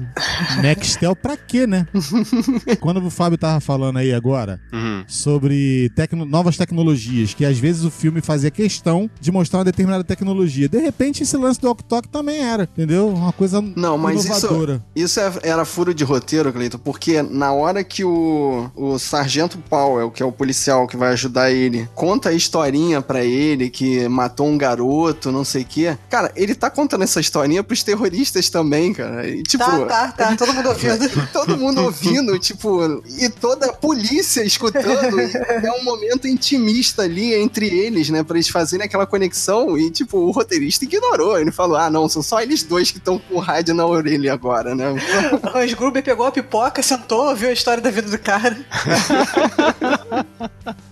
Nextel 0.61 1.15
pra 1.15 1.37
quê, 1.37 1.67
né? 1.67 1.87
Quando 2.81 3.05
o 3.05 3.11
Fábio 3.11 3.39
tava 3.39 3.61
falando 3.61 3.99
aí 3.99 4.13
agora 4.13 4.61
Uhum. 4.73 5.05
sobre 5.07 5.46
tecno- 5.95 6.25
novas 6.25 6.57
tecnologias, 6.57 7.35
que 7.35 7.45
às 7.45 7.59
vezes 7.59 7.85
o 7.85 7.91
filme 7.91 8.21
fazia 8.21 8.51
questão 8.51 9.11
de 9.21 9.31
mostrar 9.31 9.59
uma 9.61 9.65
determinada 9.65 10.05
tecnologia. 10.05 10.69
De 10.69 10.79
repente, 10.79 11.23
esse 11.23 11.37
lance 11.37 11.61
do 11.61 11.69
Ok-Tok 11.71 12.09
também 12.09 12.39
era, 12.43 12.65
entendeu? 12.65 13.09
Uma 13.09 13.33
coisa 13.33 13.61
Não, 13.77 13.97
mas 13.99 14.25
isso, 14.25 14.29
inovadora. 14.47 14.85
isso 14.95 15.21
é- 15.21 15.33
era 15.43 15.65
furo 15.65 15.93
de 15.95 16.05
roteiro, 16.05 16.53
Cleiton, 16.53 16.79
porque 16.79 17.23
na 17.23 17.53
hora 17.53 17.83
que 17.85 18.05
o, 18.05 18.71
o 18.75 18.99
Sargento 18.99 19.59
Powell, 19.71 20.11
que 20.11 20.23
é 20.23 20.27
o 20.27 20.33
policial 20.33 20.87
que 20.87 20.97
vai 20.97 21.13
ajudar 21.13 21.51
ele, 21.51 21.89
conta 21.95 22.31
a 22.31 22.33
historinha 22.33 23.01
pra 23.03 23.25
ele 23.25 23.71
que 23.71 24.09
matou 24.09 24.47
um 24.49 24.59
garoto, 24.59 25.31
não 25.33 25.45
sei 25.45 25.63
o 25.63 25.67
quê. 25.67 25.97
Cara, 26.11 26.31
ele 26.37 26.55
tá 26.55 26.71
contando 26.71 27.03
essa 27.05 27.21
historinha 27.21 27.63
pros 27.63 27.83
terroristas 27.83 28.49
também, 28.51 28.93
cara. 28.93 29.27
E, 29.29 29.43
tipo, 29.43 29.65
Tá, 29.65 29.87
tá, 29.87 30.13
tá. 30.13 30.37
Todo 30.37 30.53
mundo 30.55 30.69
ouvindo. 30.69 31.11
todo 31.33 31.57
mundo 31.59 31.83
ouvindo, 31.83 32.39
tipo, 32.39 33.03
e 33.19 33.29
toda 33.29 33.67
a 33.67 33.73
polícia 33.73 34.43
escutando. 34.45 34.87
é 35.37 35.73
um 35.73 35.85
momento 35.85 36.27
intimista 36.27 37.03
ali 37.03 37.35
entre 37.35 37.67
eles, 37.67 38.11
né? 38.11 38.23
Pra 38.23 38.37
eles 38.37 38.49
fazerem 38.49 38.87
aquela 38.87 39.07
conexão. 39.07 39.77
E, 39.79 39.91
tipo, 39.91 40.19
o 40.19 40.31
roteirista 40.31 40.85
ignorou. 40.85 41.39
Ele 41.39 41.51
falou: 41.53 41.77
ah, 41.77 41.91
não, 41.91 42.09
são 42.09 42.23
só 42.23 42.41
eles 42.41 42.63
dois 42.63 42.91
que 42.91 42.99
estão 42.99 43.19
com 43.19 43.37
o 43.37 43.39
rádio 43.39 43.75
na 43.75 43.87
orelha 43.87 44.33
agora, 44.33 44.75
né? 44.75 44.91
O 44.91 44.97
Hans 45.57 45.75
Gruber 45.75 46.03
pegou 46.03 46.27
a 46.27 46.33
pipoca, 46.33 46.83
sentou, 46.83 47.35
viu 47.35 47.49
a 47.49 47.53
história 47.53 47.83
da 47.83 47.91
vida 47.91 48.11
do 48.11 48.19
cara. 48.19 48.57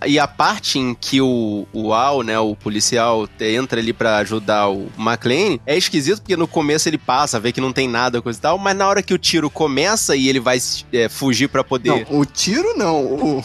E 0.07 0.19
a 0.19 0.29
parte 0.29 0.79
em 0.79 0.95
que 0.95 1.21
o, 1.21 1.67
o 1.73 1.93
Al, 1.93 2.23
né, 2.23 2.39
o 2.39 2.55
policial, 2.55 3.27
te- 3.27 3.55
entra 3.55 3.81
ali 3.81 3.93
pra 3.93 4.19
ajudar 4.19 4.69
o 4.69 4.89
McLean, 4.99 5.59
é 5.67 5.77
esquisito 5.77 6.21
porque 6.21 6.37
no 6.37 6.47
começo 6.47 6.89
ele 6.89 6.99
passa, 6.99 7.41
vê 7.41 7.51
que 7.53 7.61
não 7.61 7.73
tem 7.73 7.89
nada, 7.89 8.21
coisa 8.21 8.39
e 8.39 8.43
tal, 8.43 8.59
mas 8.59 8.77
na 8.77 8.87
hora 8.87 9.03
que 9.03 9.15
o 9.15 9.19
tiro 9.19 9.49
começa 9.51 10.15
e 10.15 10.29
ele 10.29 10.41
vai 10.41 10.59
é, 10.93 11.09
fugir 11.09 11.49
pra 11.49 11.65
poder... 11.65 12.07
Não, 12.09 12.21
o 12.21 12.25
tiro 12.25 12.77
não. 12.77 13.03
O, 13.05 13.39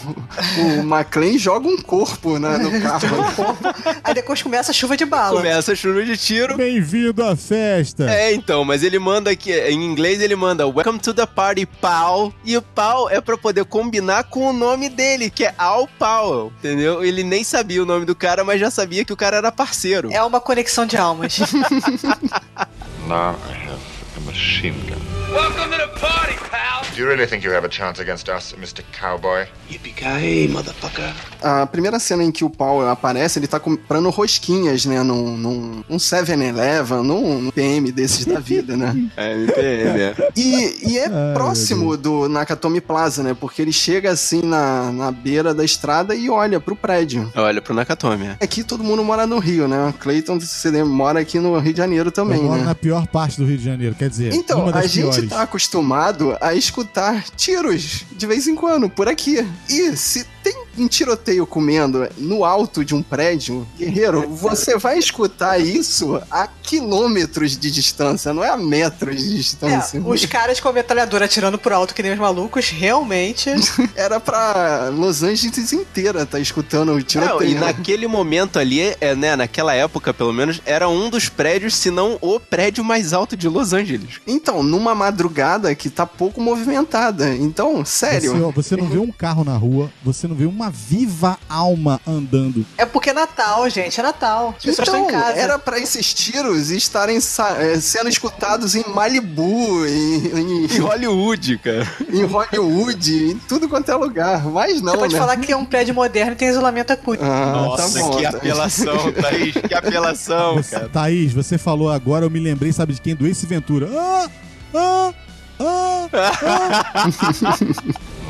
o 0.79 0.83
McLean 0.89 1.37
joga 1.37 1.67
um 1.67 1.77
corpo 1.77 2.39
né, 2.39 2.57
no 2.57 2.71
carro. 2.81 3.57
Aí 4.03 4.13
depois 4.13 4.41
começa 4.41 4.71
a 4.71 4.73
chuva 4.73 4.97
de 4.97 5.05
bala. 5.05 5.37
Começa 5.37 5.73
a 5.73 5.75
chuva 5.75 6.03
de 6.03 6.17
tiro. 6.17 6.57
Bem-vindo 6.57 7.23
à 7.23 7.35
festa! 7.35 8.09
É, 8.09 8.33
então, 8.33 8.65
mas 8.65 8.83
ele 8.83 8.97
manda 8.97 9.31
aqui, 9.31 9.53
em 9.53 9.83
inglês 9.83 10.21
ele 10.21 10.35
manda 10.35 10.67
Welcome 10.67 10.99
to 10.99 11.13
the 11.13 11.25
party, 11.25 11.65
pal. 11.65 12.33
E 12.43 12.57
o 12.57 12.61
pal 12.61 13.09
é 13.09 13.21
pra 13.21 13.37
poder 13.37 13.65
combinar 13.65 14.25
com 14.25 14.49
o 14.49 14.53
nome 14.53 14.89
dele, 14.89 15.29
que 15.29 15.45
é 15.45 15.53
Al 15.57 15.87
Powell, 15.99 16.51
entendeu? 16.59 17.03
Ele 17.03 17.23
nem 17.23 17.43
sabia 17.43 17.81
o 17.81 17.85
nome 17.85 18.05
do 18.05 18.15
cara, 18.15 18.43
mas 18.43 18.59
já 18.59 18.71
sabia 18.71 19.05
que 19.05 19.13
o 19.13 19.17
cara 19.17 19.37
era 19.37 19.51
parceiro. 19.51 20.09
É 20.11 20.23
uma 20.23 20.39
conexão 20.39 20.85
de 20.85 20.97
almas. 20.97 21.39
Now 23.07 23.35
I 23.49 23.67
have 23.67 23.79
a 24.17 24.19
machine 24.25 24.77
gun. 24.87 25.08
Welcome 25.31 25.71
to 25.71 25.77
the 25.77 25.87
party, 25.99 26.35
pal. 26.49 26.81
Do 26.95 26.99
you 26.99 27.07
really 27.07 27.27
think 27.27 27.45
you 27.45 27.51
have 27.53 27.63
a 27.65 27.69
chance 27.69 27.99
against 28.01 28.27
us, 28.29 28.53
Mr. 28.59 28.83
Cowboy? 28.91 29.45
Yippee-ki-yay, 29.69 30.47
motherfucker. 30.47 31.13
A 31.41 31.65
primeira 31.67 31.99
cena 31.99 32.23
em 32.23 32.31
que 32.31 32.43
o 32.43 32.49
Powell 32.49 32.89
aparece, 32.89 33.37
ele 33.39 33.47
tá 33.47 33.59
comprando 33.59 34.09
rosquinhas, 34.09 34.85
né? 34.85 35.01
Num, 35.03 35.37
num, 35.37 35.83
num 35.87 35.97
7-Eleven, 35.97 37.03
num, 37.03 37.39
num 37.43 37.51
PM 37.51 37.91
desses 37.91 38.25
da 38.25 38.39
vida, 38.39 38.75
né? 38.75 38.95
É, 39.15 39.33
MPM, 39.33 39.99
é. 40.01 40.15
E, 40.35 40.91
e 40.93 40.97
é 40.97 41.07
meu 41.07 41.33
próximo 41.33 41.95
do 41.95 42.27
Nakatomi 42.27 42.81
Plaza, 42.81 43.21
né? 43.23 43.35
Porque 43.39 43.61
ele 43.61 43.71
chega 43.71 44.11
assim 44.11 44.41
na, 44.41 44.91
na 44.91 45.11
beira 45.11 45.53
da 45.53 45.63
estrada 45.63 46.15
e 46.15 46.29
olha 46.29 46.59
pro 46.59 46.75
prédio. 46.75 47.31
Olha 47.35 47.61
pro 47.61 47.73
Nakatomi. 47.73 48.25
é. 48.27 48.37
Aqui 48.43 48.63
todo 48.63 48.83
mundo 48.83 49.03
mora 49.03 49.27
no 49.27 49.39
Rio, 49.39 49.67
né? 49.67 49.93
Clayton, 49.99 50.39
você 50.39 50.83
mora 50.83 51.19
aqui 51.19 51.39
no 51.39 51.57
Rio 51.59 51.71
de 51.73 51.77
Janeiro 51.77 52.11
também, 52.11 52.37
Eu 52.39 52.43
moro 52.45 52.59
né? 52.59 52.65
na 52.65 52.75
pior 52.75 53.05
parte 53.07 53.37
do 53.37 53.45
Rio 53.45 53.57
de 53.57 53.63
Janeiro, 53.65 53.95
quer 53.95 54.09
dizer, 54.09 54.33
Então, 54.33 54.63
uma 54.63 54.71
das 54.71 54.85
a 54.85 54.87
gente 54.87 55.18
piores. 55.21 55.29
tá 55.29 55.41
acostumado 55.41 56.37
a 56.41 56.53
escutar 56.53 57.23
tiros 57.35 58.05
de 58.11 58.25
vez 58.27 58.47
em 58.47 58.55
quando, 58.55 58.89
por 58.89 59.07
aqui. 59.07 59.45
E 59.69 59.95
se 59.95 60.25
tem 60.43 60.65
um 60.77 60.87
tiroteio 60.87 61.45
comendo 61.45 62.07
no 62.17 62.45
alto 62.45 62.83
de 62.85 62.95
um 62.95 63.01
prédio, 63.03 63.67
guerreiro, 63.77 64.27
você 64.29 64.77
vai 64.77 64.97
escutar 64.97 65.59
isso 65.59 66.21
a 66.31 66.47
quilômetros 66.47 67.57
de 67.57 67.69
distância, 67.69 68.33
não 68.33 68.43
é 68.43 68.49
a 68.49 68.57
metros 68.57 69.17
de 69.21 69.35
distância. 69.37 69.97
É, 69.97 70.01
os 70.01 70.25
caras 70.25 70.59
com 70.59 70.69
a 70.69 70.73
metralhadora 70.73 71.25
atirando 71.25 71.57
por 71.57 71.73
alto 71.73 71.93
que 71.93 72.01
nem 72.01 72.13
os 72.13 72.19
malucos, 72.19 72.69
realmente. 72.69 73.49
Era 73.95 74.19
pra 74.19 74.89
Los 74.89 75.23
Angeles 75.23 75.73
inteira 75.73 76.25
tá 76.25 76.39
escutando 76.39 76.89
o 76.89 76.95
Não, 76.95 77.01
tiroteio. 77.01 77.51
e 77.51 77.55
naquele 77.55 78.07
momento 78.07 78.57
ali, 78.59 78.95
é, 79.01 79.15
né, 79.15 79.35
naquela 79.35 79.73
época 79.73 80.13
pelo 80.13 80.33
menos, 80.33 80.61
era 80.65 80.87
um 80.87 81.09
dos 81.09 81.29
prédios, 81.29 81.75
se 81.75 81.91
não 81.91 82.17
o 82.21 82.39
prédio 82.39 82.83
mais 82.83 83.13
alto 83.13 83.35
de 83.35 83.47
Los 83.47 83.73
Angeles. 83.73 84.21
Então, 84.25 84.63
numa 84.63 84.93
madrugada 85.09 85.73
que 85.73 85.89
tá 85.89 86.05
pouco 86.05 86.39
movimentada. 86.39 87.33
Então, 87.35 87.83
sério. 87.83 88.33
Você, 88.37 88.51
você 88.53 88.75
não 88.77 88.87
vê 88.87 88.99
um 88.99 89.11
carro 89.11 89.43
na 89.43 89.57
rua, 89.57 89.91
você 90.03 90.27
não 90.27 90.35
vê 90.35 90.45
uma 90.45 90.69
viva 90.69 91.37
alma 91.49 91.99
andando. 92.07 92.65
É 92.77 92.85
porque 92.85 93.09
é 93.09 93.13
Natal, 93.13 93.67
gente, 93.69 93.99
é 93.99 94.03
Natal. 94.03 94.53
As 94.57 94.63
pessoas 94.63 94.87
Então, 94.87 95.01
estão 95.05 95.09
em 95.19 95.21
casa. 95.21 95.37
era 95.39 95.57
pra 95.59 95.79
esses 95.79 96.13
tiros 96.13 96.69
estarem 96.69 97.17
eh, 97.17 97.79
sendo 97.79 98.07
escutados 98.09 98.75
em 98.75 98.83
Malibu, 98.87 99.85
em, 99.85 100.65
Em 100.65 100.79
Hollywood, 100.79 101.57
cara. 101.57 101.87
em, 102.11 102.19
em 102.19 102.23
Hollywood, 102.25 103.31
em 103.31 103.37
tudo 103.47 103.67
quanto 103.67 103.89
é 103.91 103.95
lugar. 103.95 104.43
Mas 104.45 104.81
não, 104.81 104.93
Você 104.93 104.97
pode 104.99 105.13
né? 105.13 105.19
falar 105.19 105.37
que 105.37 105.51
é 105.51 105.57
um 105.57 105.65
prédio 105.65 105.93
moderno 105.93 106.33
e 106.33 106.35
tem 106.35 106.49
isolamento 106.49 106.91
acústico. 106.91 107.25
Ah, 107.29 107.51
Nossa, 107.53 107.93
tá 107.99 107.99
bom, 108.05 108.15
que 108.17 108.23
tá. 108.23 108.29
apelação, 108.29 109.11
Thaís, 109.13 109.53
que 109.67 109.73
apelação, 109.73 110.55
Você- 110.57 110.75
cara. 110.75 110.89
Thaís, 110.89 111.33
você 111.33 111.57
falou 111.57 111.89
agora, 111.91 112.25
eu 112.25 112.29
me 112.29 112.39
lembrei, 112.39 112.71
sabe 112.71 112.93
de 112.93 113.01
quem? 113.01 113.15
Do 113.15 113.25
Ace 113.27 113.45
Ventura. 113.45 113.89
Ah! 113.91 114.27
Now 114.73 115.13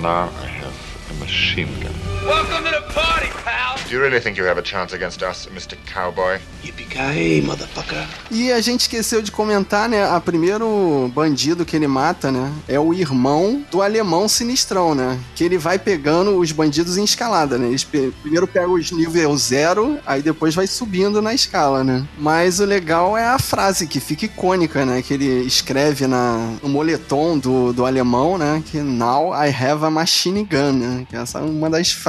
I 0.06 0.48
have 0.48 1.12
a 1.12 1.14
machine 1.20 1.68
gun. 1.82 2.09
Welcome 2.26 2.64
to 2.66 2.72
the 2.72 2.94
party, 2.94 3.30
pal. 3.44 3.76
Do 3.88 3.96
you 3.96 4.02
really 4.02 4.20
think 4.20 4.38
you 4.38 4.46
have 4.46 4.60
a 4.60 4.64
chance 4.64 4.94
against 4.94 5.24
us, 5.24 5.48
Mr. 5.48 5.76
Cowboy? 5.92 6.38
Yippee-ki-yay, 6.64 7.42
motherfucker. 7.42 8.06
E 8.30 8.52
a 8.52 8.60
gente 8.62 8.82
esqueceu 8.82 9.22
de 9.22 9.32
comentar, 9.32 9.88
né? 9.90 10.04
A 10.06 10.20
primeiro 10.20 11.10
bandido 11.16 11.66
que 11.66 11.76
ele 11.76 11.88
mata, 11.88 12.32
né? 12.32 12.52
É 12.68 12.80
o 12.80 12.94
irmão 12.94 13.64
do 13.72 13.82
alemão 13.82 14.28
sinistrão, 14.28 14.94
né? 14.94 15.18
Que 15.34 15.44
ele 15.46 15.58
vai 15.58 15.80
pegando 15.80 16.38
os 16.38 16.52
bandidos 16.52 16.98
em 16.98 17.04
escalada, 17.04 17.58
né? 17.58 17.68
Eles 17.70 17.84
pe- 17.86 18.12
primeiro 18.22 18.46
pegam 18.46 18.74
os 18.74 18.92
nível 18.92 19.36
zero, 19.38 19.98
aí 20.06 20.22
depois 20.22 20.54
vai 20.54 20.68
subindo 20.68 21.22
na 21.22 21.34
escala, 21.34 21.84
né? 21.84 22.06
Mas 22.18 22.60
o 22.60 22.66
legal 22.66 23.18
é 23.18 23.26
a 23.26 23.40
frase 23.40 23.88
que 23.88 24.00
fica 24.00 24.26
icônica, 24.26 24.86
né? 24.86 25.02
Que 25.02 25.14
ele 25.16 25.26
escreve 25.48 26.06
na, 26.06 26.54
no 26.62 26.70
moletom 26.70 27.40
do, 27.40 27.72
do 27.74 27.86
alemão, 27.86 28.38
né? 28.38 28.62
Que 28.70 28.80
now 28.82 29.32
I 29.34 29.48
have 29.50 29.84
a 29.84 29.90
machine 29.90 30.44
gun, 30.44 30.74
né? 30.74 31.08
Que 31.10 31.16
essa 31.16 31.40
é 31.40 31.42
uma 31.42 31.70
das 31.70 31.92
frases 31.92 32.09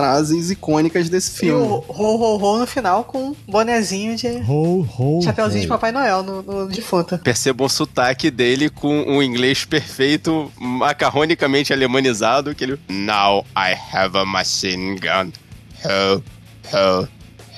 icônicas 0.51 1.09
desse 1.09 1.31
E 1.37 1.39
filme. 1.41 1.63
o 1.63 1.85
Ho 1.89 2.17
Ho 2.17 2.37
Ho 2.39 2.59
no 2.59 2.67
final 2.67 3.05
com 3.05 3.29
um 3.31 3.37
bonezinho 3.49 4.17
de. 4.17 4.29
Ho, 4.49 4.81
ho, 4.99 5.21
Chapeuzinho 5.23 5.61
ho. 5.61 5.63
de 5.63 5.69
Papai 5.69 5.93
Noel 5.93 6.23
no, 6.23 6.43
no 6.43 6.69
defunto. 6.69 7.19
Percebam 7.19 7.67
o 7.67 7.71
sotaque 7.71 8.31
dele 8.31 8.69
com 8.71 9.03
um 9.03 9.23
inglês 9.23 9.65
perfeito, 9.65 10.51
macarronicamente 10.59 11.73
alemanizado, 11.73 12.55
que 12.55 12.65
ele... 12.65 12.79
Now 12.89 13.45
I 13.57 13.77
have 13.93 14.17
a 14.17 14.25
machine 14.25 14.99
gun. 14.99 15.33
Ho, 15.85 16.23
ho, 16.73 17.09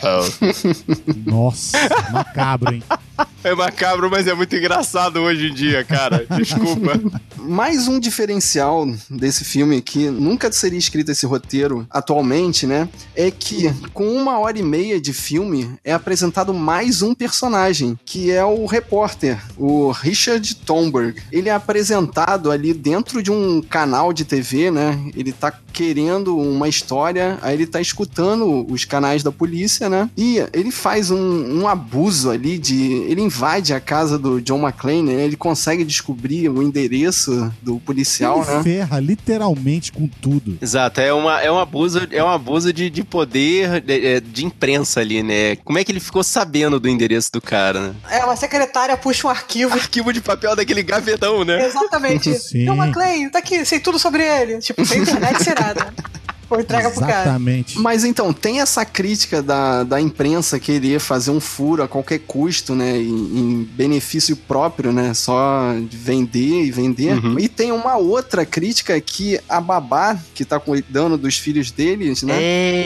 ho. 0.02 1.30
Nossa, 1.30 1.78
macabro, 2.12 2.74
hein? 2.74 2.82
É 3.44 3.54
macabro, 3.56 4.08
mas 4.08 4.28
é 4.28 4.34
muito 4.34 4.54
engraçado 4.54 5.18
hoje 5.18 5.48
em 5.48 5.54
dia, 5.54 5.82
cara. 5.82 6.24
Desculpa. 6.38 6.92
Mais 7.36 7.88
um 7.88 7.98
diferencial 7.98 8.86
desse 9.10 9.44
filme 9.44 9.82
que 9.82 10.08
nunca 10.08 10.50
seria 10.52 10.78
escrito 10.78 11.10
esse 11.10 11.26
roteiro 11.26 11.84
atualmente, 11.90 12.68
né? 12.68 12.88
É 13.16 13.32
que 13.32 13.68
com 13.92 14.06
uma 14.06 14.38
hora 14.38 14.56
e 14.56 14.62
meia 14.62 15.00
de 15.00 15.12
filme 15.12 15.74
é 15.82 15.92
apresentado 15.92 16.54
mais 16.54 17.02
um 17.02 17.14
personagem, 17.14 17.98
que 18.04 18.30
é 18.30 18.44
o 18.44 18.64
repórter, 18.64 19.42
o 19.56 19.90
Richard 19.90 20.54
Thornburg. 20.54 21.20
Ele 21.32 21.48
é 21.48 21.52
apresentado 21.52 22.48
ali 22.48 22.72
dentro 22.72 23.20
de 23.20 23.32
um 23.32 23.60
canal 23.60 24.12
de 24.12 24.24
TV, 24.24 24.70
né? 24.70 25.02
Ele 25.16 25.32
tá 25.32 25.52
querendo 25.72 26.36
uma 26.36 26.68
história, 26.68 27.38
aí 27.42 27.54
ele 27.54 27.66
tá 27.66 27.80
escutando 27.80 28.64
os 28.70 28.84
canais 28.84 29.22
da 29.22 29.32
polícia, 29.32 29.88
né? 29.88 30.08
E 30.16 30.38
ele 30.52 30.70
faz 30.70 31.10
um, 31.10 31.62
um 31.62 31.66
abuso 31.66 32.30
ali 32.30 32.58
de. 32.58 33.01
Ele 33.02 33.20
invade 33.20 33.72
a 33.74 33.80
casa 33.80 34.18
do 34.18 34.40
John 34.40 34.60
McClane, 34.60 35.02
né? 35.14 35.24
ele 35.24 35.36
consegue 35.36 35.84
descobrir 35.84 36.48
o 36.48 36.62
endereço 36.62 37.52
do 37.62 37.78
policial, 37.80 38.42
Ele 38.42 38.56
né? 38.56 38.62
ferra 38.62 39.00
literalmente 39.00 39.92
com 39.92 40.06
tudo. 40.06 40.58
Exato, 40.60 41.00
é, 41.00 41.12
uma, 41.12 41.40
é 41.40 41.50
um 41.50 41.58
abuso, 41.58 42.00
é 42.10 42.22
um 42.22 42.28
abuso 42.28 42.72
de, 42.72 42.90
de 42.90 43.02
poder 43.02 43.80
de, 43.80 44.06
é, 44.06 44.20
de 44.20 44.44
imprensa 44.44 45.00
ali, 45.00 45.22
né? 45.22 45.56
Como 45.56 45.78
é 45.78 45.84
que 45.84 45.92
ele 45.92 46.00
ficou 46.00 46.22
sabendo 46.22 46.78
do 46.78 46.88
endereço 46.88 47.30
do 47.32 47.40
cara, 47.40 47.88
né? 47.88 47.94
É, 48.10 48.24
uma 48.24 48.36
secretária 48.36 48.96
puxa 48.96 49.26
um 49.26 49.30
arquivo. 49.30 49.74
Arquivo 49.74 50.12
de 50.12 50.20
papel 50.20 50.54
daquele 50.56 50.82
gavetão, 50.82 51.44
né? 51.44 51.66
Exatamente. 51.66 52.34
Sim. 52.38 52.64
John 52.64 52.76
McClane, 52.76 53.30
tá 53.30 53.38
aqui, 53.38 53.64
sei 53.64 53.80
tudo 53.80 53.98
sobre 53.98 54.22
ele. 54.22 54.58
Tipo, 54.58 54.84
sem 54.84 55.02
internet, 55.02 55.42
sem 55.42 55.54
nada. 55.54 55.92
Ou 56.52 56.60
entrega 56.60 56.90
pro 56.90 57.00
cara. 57.00 57.22
Exatamente. 57.22 57.78
Mas 57.78 58.04
então, 58.04 58.32
tem 58.32 58.60
essa 58.60 58.84
crítica 58.84 59.42
da, 59.42 59.84
da 59.84 60.00
imprensa 60.00 60.58
querer 60.58 61.00
fazer 61.00 61.30
um 61.30 61.40
furo 61.40 61.82
a 61.82 61.88
qualquer 61.88 62.18
custo, 62.20 62.74
né? 62.74 62.98
Em, 62.98 63.38
em 63.38 63.62
benefício 63.64 64.36
próprio, 64.36 64.92
né? 64.92 65.14
Só 65.14 65.72
de 65.88 65.96
vender 65.96 66.64
e 66.64 66.70
vender. 66.70 67.14
Uhum. 67.24 67.38
E 67.38 67.48
tem 67.48 67.72
uma 67.72 67.96
outra 67.96 68.44
crítica 68.44 69.00
que 69.00 69.40
a 69.48 69.60
babá, 69.60 70.18
que 70.34 70.44
tá 70.44 70.58
cuidando 70.60 71.16
dos 71.16 71.36
filhos 71.38 71.70
deles, 71.70 72.22
né? 72.22 72.34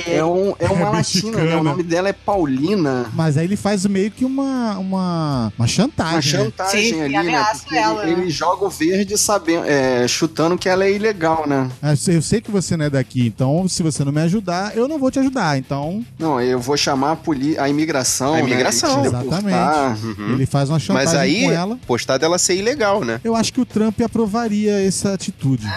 É, 0.07 0.25
um, 0.25 0.55
é 0.59 0.69
uma 0.69 0.89
É 0.89 0.91
latina, 0.91 1.39
né? 1.43 1.57
O 1.57 1.63
nome 1.63 1.83
dela 1.83 2.09
é 2.09 2.13
Paulina. 2.13 3.11
Mas 3.15 3.37
aí 3.37 3.45
ele 3.45 3.57
faz 3.57 3.85
meio 3.87 4.11
que 4.11 4.25
uma, 4.25 4.79
uma, 4.79 5.53
uma 5.59 5.67
chantagem. 5.67 6.35
Uma 6.35 6.45
né? 6.45 6.45
chantagem 6.51 6.93
Sim, 6.93 7.03
ali, 7.03 7.31
né? 7.31 7.45
Porque 7.57 7.77
ela, 7.77 8.03
ele, 8.05 8.17
né? 8.17 8.23
ele 8.23 8.31
joga 8.31 8.65
o 8.65 8.71
verde 8.71 9.17
sabendo, 9.19 9.65
é, 9.67 10.07
chutando 10.07 10.57
que 10.57 10.69
ela 10.69 10.85
é 10.85 10.93
ilegal, 10.93 11.45
né? 11.47 11.71
Ah, 11.83 11.91
Eu 11.93 11.97
sei- 11.97 12.17
eu 12.17 12.23
sei 12.23 12.41
que 12.41 12.51
você 12.51 12.77
não 12.77 12.85
é 12.87 12.91
daqui, 12.91 13.27
então 13.27 13.51
se 13.69 13.83
você 13.83 14.05
não 14.05 14.12
me 14.12 14.21
ajudar, 14.23 14.77
eu 14.77 14.87
não 14.88 14.99
vou 14.99 15.11
te 15.11 15.19
ajudar. 15.19 15.59
Então, 15.59 16.05
Não, 16.19 16.40
eu 16.40 16.59
vou 16.61 16.77
chamar 16.77 17.12
a, 17.12 17.16
poli 17.16 17.59
a 17.59 17.69
imigração. 17.69 18.35
A 18.35 18.37
né, 18.37 18.42
imigração. 18.42 19.03
te 19.03 19.09
Exatamente. 19.09 19.45
deportar. 19.45 19.99
ele 20.33 20.47
faz 20.47 20.69
uma 20.71 20.79
chantagem 20.79 21.07
Mas 21.12 21.14
aí, 21.21 21.42
com 21.45 21.53
ela. 21.53 21.79
postar 21.87 22.19
dela 22.19 22.38
ser 22.38 22.57
ilegal, 22.57 23.05
né? 23.05 23.21
Eu 23.25 23.35
acho 23.37 23.53
que 23.53 23.61
o 23.61 23.64
Trump 23.64 24.01
aprovaria 24.01 24.81
essa 24.87 25.12
atitude. 25.12 25.66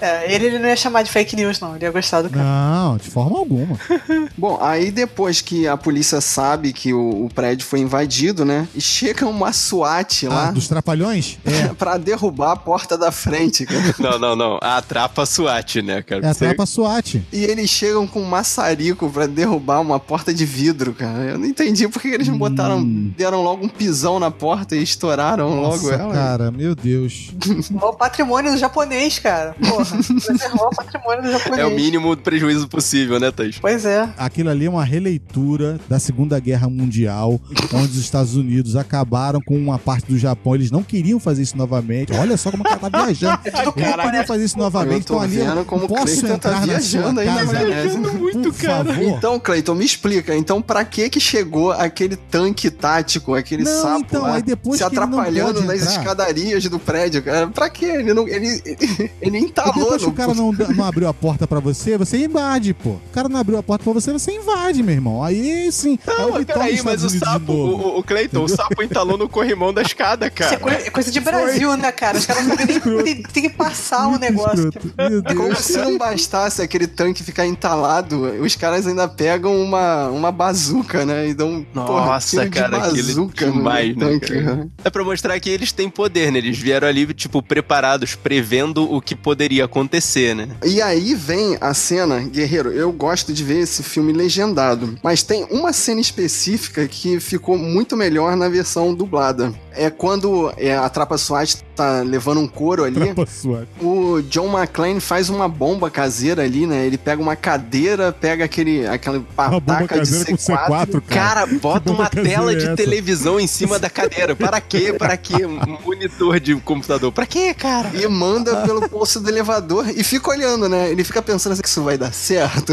É, 0.00 0.32
ele, 0.34 0.46
ele 0.46 0.58
não 0.58 0.68
ia 0.68 0.76
chamar 0.76 1.02
de 1.02 1.10
fake 1.10 1.36
news, 1.36 1.60
não. 1.60 1.76
Ele 1.76 1.84
ia 1.84 1.90
gostar 1.90 2.22
do 2.22 2.30
cara. 2.30 2.42
não, 2.44 2.96
de 2.96 3.08
forma 3.10 3.38
alguma. 3.38 3.78
Bom, 4.36 4.58
aí 4.60 4.90
depois 4.90 5.40
que 5.40 5.66
a 5.68 5.76
polícia 5.76 6.20
sabe 6.20 6.72
que 6.72 6.92
o, 6.94 7.26
o 7.26 7.28
prédio 7.34 7.66
foi 7.66 7.80
invadido, 7.80 8.44
né? 8.44 8.66
E 8.74 8.80
chega 8.80 9.26
uma 9.26 9.52
SWAT 9.52 10.24
Ah, 10.26 10.28
lá 10.34 10.50
dos 10.50 10.68
trapalhões? 10.68 11.38
É. 11.50 11.68
pra 11.74 11.96
derrubar 11.98 12.52
a 12.52 12.56
porta 12.56 12.96
da 12.96 13.10
frente, 13.12 13.66
cara. 13.66 13.94
Não, 13.98 14.18
não, 14.18 14.36
não. 14.36 14.58
A 14.62 14.80
trapa 14.80 15.26
SWAT, 15.26 15.82
né, 15.82 15.99
cara? 16.02 16.24
É 16.26 16.30
a 16.30 16.34
Você- 16.34 16.46
trapa 16.46 16.66
SWAT. 16.66 17.22
E 17.32 17.44
eles 17.44 17.68
chegam 17.70 18.06
com 18.06 18.20
um 18.22 18.26
maçarico 18.28 19.08
pra 19.10 19.26
derrubar 19.26 19.80
uma 19.80 19.98
porta 20.00 20.32
de 20.32 20.44
vidro, 20.44 20.92
cara. 20.92 21.24
Eu 21.24 21.38
não 21.38 21.46
entendi 21.46 21.86
por 21.88 22.00
que 22.00 22.08
eles 22.08 22.28
não 22.28 22.38
botaram, 22.38 22.82
deram 23.16 23.42
logo 23.42 23.64
um 23.64 23.68
pisão 23.68 24.18
na 24.18 24.30
porta 24.30 24.76
e 24.76 24.82
estouraram 24.82 25.48
logo 25.60 25.76
Nossa, 25.76 25.94
ela. 25.94 26.12
cara, 26.14 26.50
meu 26.50 26.74
Deus. 26.74 27.30
O 27.70 27.92
patrimônio 27.94 28.52
do 28.52 28.58
japonês, 28.58 29.18
cara. 29.18 29.54
Porra, 29.68 29.84
preservou 30.26 30.68
o 30.68 30.76
patrimônio 30.76 31.22
do 31.22 31.30
japonês. 31.32 31.60
É 31.60 31.66
o 31.66 31.70
mínimo 31.74 32.14
do 32.16 32.22
prejuízo 32.22 32.68
possível, 32.68 33.18
né, 33.20 33.30
Thaís? 33.30 33.58
Pois 33.60 33.84
é. 33.84 34.08
Aquilo 34.16 34.50
ali 34.50 34.66
é 34.66 34.70
uma 34.70 34.84
releitura 34.84 35.78
da 35.88 35.98
Segunda 35.98 36.38
Guerra 36.40 36.68
Mundial, 36.68 37.40
onde 37.72 37.90
os 37.92 37.96
Estados 37.98 38.36
Unidos 38.36 38.76
acabaram 38.76 39.40
com 39.40 39.56
uma 39.56 39.78
parte 39.78 40.06
do 40.06 40.18
Japão. 40.18 40.54
Eles 40.54 40.70
não 40.70 40.82
queriam 40.82 41.18
fazer 41.20 41.42
isso 41.42 41.56
novamente. 41.56 42.12
Olha 42.12 42.36
só 42.36 42.50
como 42.50 42.62
o 42.62 42.66
cara 42.66 42.78
tá 42.78 42.88
viajando. 43.04 43.40
É 43.44 43.48
Eles 43.48 43.64
não 43.64 43.72
queriam 43.72 44.24
fazer 44.26 44.44
isso 44.44 44.56
Eu 44.58 44.62
novamente. 44.62 45.04
tô 45.06 45.14
Então 45.14 45.20
ali, 45.20 45.36
vendo 45.36 45.64
como 45.64 45.86
o 45.90 45.96
posso 45.96 46.20
Cleiton 46.20 46.26
tá 46.28 46.34
entrar 46.34 46.50
na 46.52 46.58
sua 46.58 46.66
viajando 46.66 47.20
aí 47.20 47.26
na 47.26 47.34
casa? 47.34 47.52
maionese. 47.52 47.98
muito, 47.98 48.52
favor. 48.52 49.02
Então, 49.02 49.40
Cleiton, 49.40 49.74
me 49.74 49.84
explica. 49.84 50.34
Então, 50.36 50.62
pra 50.62 50.84
que 50.84 51.08
que 51.10 51.20
chegou 51.20 51.72
aquele 51.72 52.16
tanque 52.16 52.70
tático, 52.70 53.34
aquele 53.34 53.64
Não, 53.64 53.82
sapo 53.82 54.04
então, 54.08 54.22
lá, 54.22 54.34
aí 54.34 54.42
depois 54.42 54.78
se 54.78 54.84
que 54.84 54.92
atrapalhando 54.92 55.62
nas 55.62 55.80
entrar. 55.80 55.92
escadarias 55.92 56.64
do 56.64 56.78
prédio, 56.78 57.22
cara? 57.22 57.48
Pra 57.48 57.68
quê? 57.68 57.86
Ele, 57.86 58.14
não, 58.14 58.26
ele, 58.28 58.62
ele, 59.20 59.38
entalou 59.38 59.74
depois 59.74 60.00
que 60.00 60.06
no... 60.06 60.12
o 60.12 60.14
cara 60.14 60.34
não, 60.34 60.52
não 60.52 60.84
abriu 60.84 61.08
a 61.08 61.14
porta 61.14 61.46
pra 61.46 61.60
você, 61.60 61.98
você 61.98 62.24
invade, 62.24 62.72
pô. 62.74 62.90
O 62.90 63.00
cara 63.12 63.28
não 63.28 63.40
abriu 63.40 63.58
a 63.58 63.62
porta 63.62 63.84
pra 63.84 63.92
você, 63.92 64.12
você 64.12 64.32
invade, 64.32 64.82
meu 64.82 64.94
irmão. 64.94 65.22
Aí 65.22 65.70
sim. 65.72 65.98
aí 66.06 66.16
Não, 66.16 66.28
ele 66.28 66.32
mas 66.32 66.46
toma 66.46 66.64
peraí, 66.64 66.82
mas 66.82 67.04
o 67.04 67.10
sapo, 67.10 67.52
o, 67.52 67.98
o 67.98 68.02
Cleiton, 68.02 68.44
o 68.44 68.48
sapo 68.48 68.82
entalou 68.82 69.18
no 69.18 69.28
corrimão 69.28 69.72
da 69.72 69.82
escada, 69.82 70.26
Isso 70.26 70.42
é 70.42 70.46
cara. 70.46 70.60
coisa, 70.60 70.86
é 70.86 70.90
coisa 70.90 71.10
de 71.10 71.20
Brasil, 71.20 71.76
né, 71.76 71.92
cara? 71.92 72.18
Os 72.18 72.26
caras 72.26 72.46
não 72.46 72.56
sabem 72.56 72.66
nem 72.66 72.80
tem, 73.04 73.22
tem 73.22 73.42
que 73.44 73.50
passar 73.50 74.06
o 74.06 74.10
Muito 74.10 74.20
negócio. 74.20 74.70
Meu 74.98 75.22
Como 75.22 75.48
Deus. 75.48 75.58
Se 75.70 75.78
não 75.78 75.98
bastasse 75.98 76.62
aquele 76.62 76.86
tanque 76.86 77.22
ficar 77.22 77.46
entalado, 77.46 78.22
os 78.42 78.54
caras 78.56 78.86
ainda 78.86 79.08
pegam 79.08 79.60
uma, 79.60 80.08
uma 80.08 80.32
bazuca, 80.32 81.04
né? 81.04 81.28
E 81.28 81.34
dão 81.34 81.64
porra, 81.74 82.06
Nossa, 82.06 82.44
de 82.44 82.50
cara, 82.50 82.76
aquele 82.78 83.02
bazuca 83.02 83.46
no 83.46 83.52
demais, 83.52 83.96
né, 83.96 84.06
tanque. 84.06 84.42
cara? 84.42 84.68
É 84.84 84.90
pra 84.90 85.04
mostrar 85.04 85.38
que 85.40 85.50
eles 85.50 85.72
têm 85.72 85.88
poder, 85.88 86.30
né? 86.32 86.38
Eles 86.38 86.58
vieram 86.58 86.88
ali, 86.88 87.06
tipo, 87.14 87.42
preparados, 87.42 88.14
prevendo 88.14 88.90
o 88.92 89.00
que 89.00 89.14
poderia 89.14 89.64
acontecer, 89.64 90.34
né? 90.34 90.48
E 90.64 90.80
aí 90.80 91.14
vem 91.14 91.56
a 91.60 91.72
cena, 91.74 92.20
Guerreiro, 92.20 92.70
eu 92.70 92.92
gosto 92.92 93.32
de 93.32 93.44
ver 93.44 93.60
esse 93.60 93.82
filme 93.82 94.12
legendado, 94.12 94.96
mas 95.02 95.22
tem 95.22 95.46
uma 95.50 95.72
cena 95.72 96.00
específica 96.00 96.86
que 96.88 97.20
ficou 97.20 97.56
muito 97.58 97.96
melhor 97.96 98.36
na 98.36 98.48
versão 98.48 98.94
dublada. 98.94 99.52
É 99.72 99.88
quando 99.90 100.52
é, 100.56 100.76
a 100.76 100.88
Trapa 100.88 101.16
SWAT 101.16 101.56
tá 101.76 102.02
levando 102.02 102.40
um 102.40 102.48
couro 102.48 102.84
ali, 102.84 103.00
Trapa 103.00 103.26
SWAT. 103.26 103.68
o 103.80 104.20
John 104.22 104.50
McClane 104.56 105.00
faz 105.00 105.28
uma 105.30 105.48
bomba 105.60 105.90
caseira 105.90 106.42
ali, 106.42 106.66
né? 106.66 106.86
Ele 106.86 106.96
pega 106.96 107.20
uma 107.20 107.36
cadeira, 107.36 108.10
pega 108.10 108.46
aquele, 108.46 108.86
aquela 108.86 109.18
bomba 109.18 109.60
pataca 109.60 109.82
de 109.82 109.88
caseira 109.88 110.24
com 110.24 110.36
C4, 110.36 110.56
C4, 110.56 111.02
cara. 111.02 111.30
Cara, 111.30 111.46
bota 111.46 111.92
uma 111.92 112.08
tela 112.08 112.52
é 112.52 112.54
de 112.54 112.64
essa? 112.64 112.76
televisão 112.76 113.38
em 113.38 113.46
cima 113.46 113.78
da 113.78 113.90
cadeira. 113.90 114.34
Para 114.34 114.58
quê? 114.58 114.94
Para 114.94 115.18
quê? 115.18 115.44
Um 115.44 115.76
monitor 115.84 116.40
de 116.40 116.56
computador. 116.56 117.12
Pra 117.12 117.26
quê, 117.26 117.52
cara? 117.52 117.90
e 117.92 118.08
manda 118.08 118.62
pelo 118.62 118.88
poço 118.88 119.20
do 119.20 119.28
elevador 119.28 119.86
e 119.90 120.02
fica 120.02 120.30
olhando, 120.30 120.66
né? 120.66 120.90
Ele 120.90 121.04
fica 121.04 121.20
pensando 121.20 121.52
assim 121.52 121.60
que 121.60 121.68
isso 121.68 121.82
vai 121.82 121.98
dar 121.98 122.14
certo. 122.14 122.72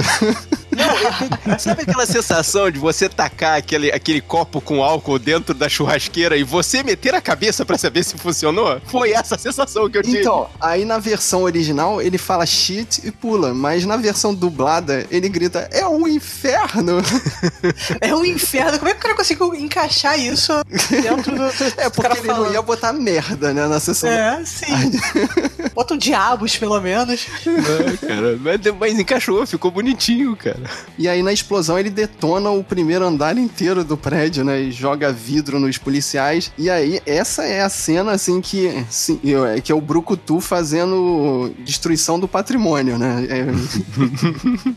Sabe 1.59 1.81
aquela 1.81 2.05
sensação 2.05 2.71
de 2.71 2.79
você 2.79 3.09
tacar 3.09 3.57
aquele, 3.57 3.91
aquele 3.91 4.21
copo 4.21 4.61
com 4.61 4.81
álcool 4.81 5.19
dentro 5.19 5.53
da 5.53 5.67
churrasqueira 5.67 6.37
e 6.37 6.43
você 6.43 6.83
meter 6.83 7.13
a 7.13 7.19
cabeça 7.19 7.65
pra 7.65 7.77
saber 7.77 8.03
se 8.03 8.17
funcionou? 8.17 8.79
Foi 8.85 9.11
essa 9.11 9.35
a 9.35 9.37
sensação 9.37 9.89
que 9.89 9.97
eu 9.97 10.03
tive. 10.03 10.21
Então, 10.21 10.47
aí 10.61 10.85
na 10.85 10.99
versão 10.99 11.43
original 11.43 12.01
ele 12.01 12.17
fala 12.17 12.45
e 13.03 13.11
pula, 13.11 13.53
mas 13.53 13.85
na 13.85 13.97
versão 13.97 14.33
dublada 14.33 15.05
ele 15.09 15.29
grita: 15.29 15.67
É 15.71 15.85
o 15.85 16.07
inferno! 16.07 16.97
É 18.01 18.15
um 18.15 18.23
inferno. 18.25 18.77
Como 18.77 18.89
é 18.89 18.93
que 18.93 18.99
o 18.99 19.01
cara 19.01 19.15
conseguiu 19.15 19.53
encaixar 19.55 20.19
isso 20.19 20.51
dentro 20.89 21.35
do. 21.35 21.47
É 21.77 21.89
porque 21.89 22.19
ele 22.19 22.27
não 22.27 22.51
ia 22.51 22.61
botar 22.61 22.93
merda, 22.93 23.53
né, 23.53 23.67
na 23.67 23.79
sessão. 23.79 24.09
É, 24.09 24.41
sim. 24.45 24.65
Bota 25.73 25.93
um 25.93 25.97
diabos, 25.97 26.55
pelo 26.57 26.79
menos. 26.79 27.27
Não, 27.45 27.97
cara, 28.07 28.37
mas, 28.41 28.59
mas 28.79 28.99
encaixou, 28.99 29.45
ficou 29.45 29.71
bonitinho, 29.71 30.35
cara. 30.35 30.59
E 30.97 31.07
aí 31.07 31.21
na 31.23 31.31
explosão 31.33 31.77
ele 31.77 31.89
detona 31.89 32.49
o 32.49 32.63
primeiro 32.63 33.05
andar 33.05 33.37
inteiro 33.37 33.83
do 33.83 33.97
prédio, 33.97 34.43
né? 34.43 34.59
E 34.61 34.71
joga 34.71 35.11
vidro 35.11 35.59
nos 35.59 35.77
policiais. 35.77 36.51
E 36.57 36.69
aí, 36.69 37.01
essa 37.05 37.43
é 37.43 37.61
a 37.61 37.69
cena, 37.69 38.11
assim, 38.11 38.41
que, 38.41 38.85
sim, 38.89 39.19
é- 39.55 39.61
que 39.61 39.71
é 39.71 39.75
o 39.75 39.81
Brucutu 39.81 40.39
fazendo 40.39 41.53
destruição 41.59 42.19
do 42.19 42.27
patrimônio, 42.27 42.66
né? 42.97 43.25
É, 43.29 43.45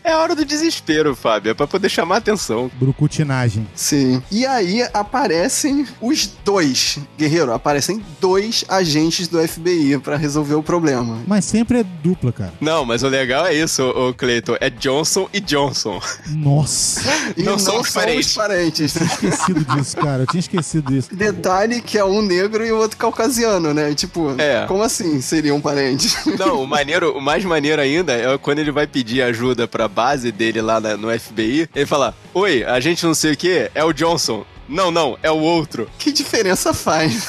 É 0.11 0.13
a 0.13 0.19
hora 0.19 0.35
do 0.35 0.45
desespero, 0.45 1.15
Fábio. 1.15 1.51
É 1.51 1.55
pra 1.55 1.67
poder 1.67 1.89
chamar 1.89 2.17
a 2.17 2.19
atenção. 2.19 2.71
Brucutinagem. 2.79 3.67
sim. 3.75 4.23
E 4.31 4.47
aí 4.47 4.83
aparecem 4.93 5.87
os 6.01 6.27
dois, 6.45 6.99
guerreiro, 7.19 7.53
aparecem 7.53 8.03
dois 8.21 8.65
agentes 8.69 9.29
do 9.29 9.39
FBI 9.47 9.99
pra 9.99 10.17
resolver 10.17 10.55
o 10.55 10.63
problema. 10.63 11.19
Mas 11.27 11.45
sempre 11.45 11.81
é 11.81 11.85
dupla, 12.03 12.33
cara. 12.33 12.53
Não, 12.61 12.85
mas 12.85 13.03
o 13.03 13.09
legal 13.09 13.47
é 13.47 13.55
isso, 13.55 13.83
ô 13.83 14.13
Cleiton. 14.15 14.57
É 14.61 14.71
Johnson 14.71 15.29
e 15.33 15.41
Johnson. 15.41 16.01
Nossa. 16.29 17.01
E 17.37 17.43
Não 17.43 17.53
não, 17.53 17.59
são 17.59 17.75
são, 17.75 17.83
os 17.83 17.91
parentes. 17.91 18.35
parentes. 18.35 18.97
Esquecido 18.97 19.65
disso, 19.65 19.97
cara. 19.97 20.23
Eu 20.25 20.27
tinha 20.27 20.41
esquecido 20.41 20.93
disso. 20.93 21.15
Detalhe 21.15 21.81
que 21.81 21.97
é 21.97 22.05
um 22.05 22.21
negro 22.23 22.67
e 22.67 22.73
o 22.73 22.77
outro 22.79 22.97
caucasiano, 22.97 23.73
né? 23.73 23.95
Tipo, 23.95 24.35
É. 24.39 24.67
como 24.67 24.83
assim 24.83 25.21
seriam 25.21 25.61
parentes? 25.61 26.17
Não, 26.39 26.63
o 26.63 26.67
maneiro, 26.69 27.17
o 27.17 27.21
mais 27.21 27.45
maneiro 27.45 27.80
ainda 27.81 28.13
é 28.13 28.39
quando 28.39 28.59
ele 28.61 28.71
vai 28.71 28.87
pedir 28.87 29.23
ajuda 29.23 29.67
pra 29.67 29.89
base 29.89 30.31
dele 30.31 30.61
lá 30.61 30.81
na- 30.81 30.97
no 30.97 31.09
FBI. 31.11 31.69
Ele 31.75 31.87
fala: 31.87 32.15
Oi, 32.35 32.63
a 32.65 32.79
gente 32.81 33.05
não 33.05 33.15
sei 33.15 33.33
o 33.33 33.37
que, 33.37 33.71
é 33.75 33.85
o 33.85 33.93
Johnson. 33.93 34.45
Não, 34.71 34.91
não, 34.91 35.19
é 35.21 35.31
o 35.31 35.39
outro. 35.39 35.91
que 35.99 36.13
diferença 36.13 36.73
faz? 36.73 37.27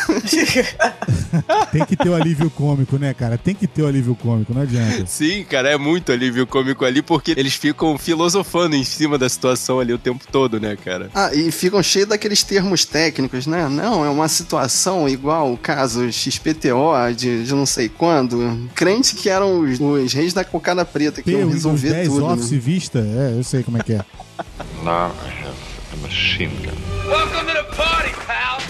Tem 1.72 1.86
que 1.86 1.96
ter 1.96 2.10
o 2.10 2.14
alívio 2.14 2.50
cômico, 2.50 2.98
né, 2.98 3.14
cara? 3.14 3.38
Tem 3.38 3.56
que 3.56 3.66
ter 3.66 3.82
o 3.82 3.88
alívio 3.88 4.16
cômico, 4.16 4.54
não 4.54 4.62
adianta. 4.62 5.06
Sim, 5.08 5.44
cara, 5.44 5.70
é 5.72 5.78
muito 5.78 6.12
alívio 6.12 6.46
cômico 6.46 6.86
ali, 6.86 7.02
porque 7.02 7.34
eles 7.36 7.56
ficam 7.56 7.98
filosofando 7.98 8.76
em 8.76 8.84
cima 8.84 9.18
da 9.18 9.28
situação 9.28 9.80
ali 9.80 9.92
o 9.92 9.98
tempo 9.98 10.24
todo, 10.32 10.60
né, 10.60 10.76
cara? 10.76 11.10
Ah, 11.16 11.34
e 11.34 11.52
ficam 11.52 11.82
cheios 11.82 12.10
daqueles 12.10 12.44
termos 12.44 12.86
técnicos, 12.86 13.48
né? 13.48 13.68
Não, 13.68 14.06
é 14.06 14.10
uma 14.10 14.28
situação 14.28 15.10
igual 15.10 15.54
o 15.54 15.58
caso 15.58 16.12
XPTO 16.12 16.94
de, 17.16 17.46
de 17.46 17.54
não 17.54 17.66
sei 17.66 17.90
quando. 17.90 18.70
Crente 18.76 19.16
que 19.16 19.30
eram 19.30 19.62
os, 19.62 19.80
os 19.80 20.14
reis 20.14 20.34
da 20.34 20.44
cocada 20.44 20.86
preta, 20.86 21.22
que 21.22 21.32
iam 21.32 21.50
resolver 21.50 21.90
10 21.90 22.08
tudo. 22.08 22.26
Office 22.26 22.52
né? 22.52 22.60
Vista, 22.60 23.00
é, 23.00 23.36
eu 23.38 23.44
sei 23.44 23.64
como 23.64 23.78
é 23.78 23.84
que 23.84 23.94
é. 23.94 24.06
Now 24.84 25.12
I 25.12 25.46
have 25.46 25.56
a 25.94 25.98
machine 26.04 26.54
gun. 26.64 27.31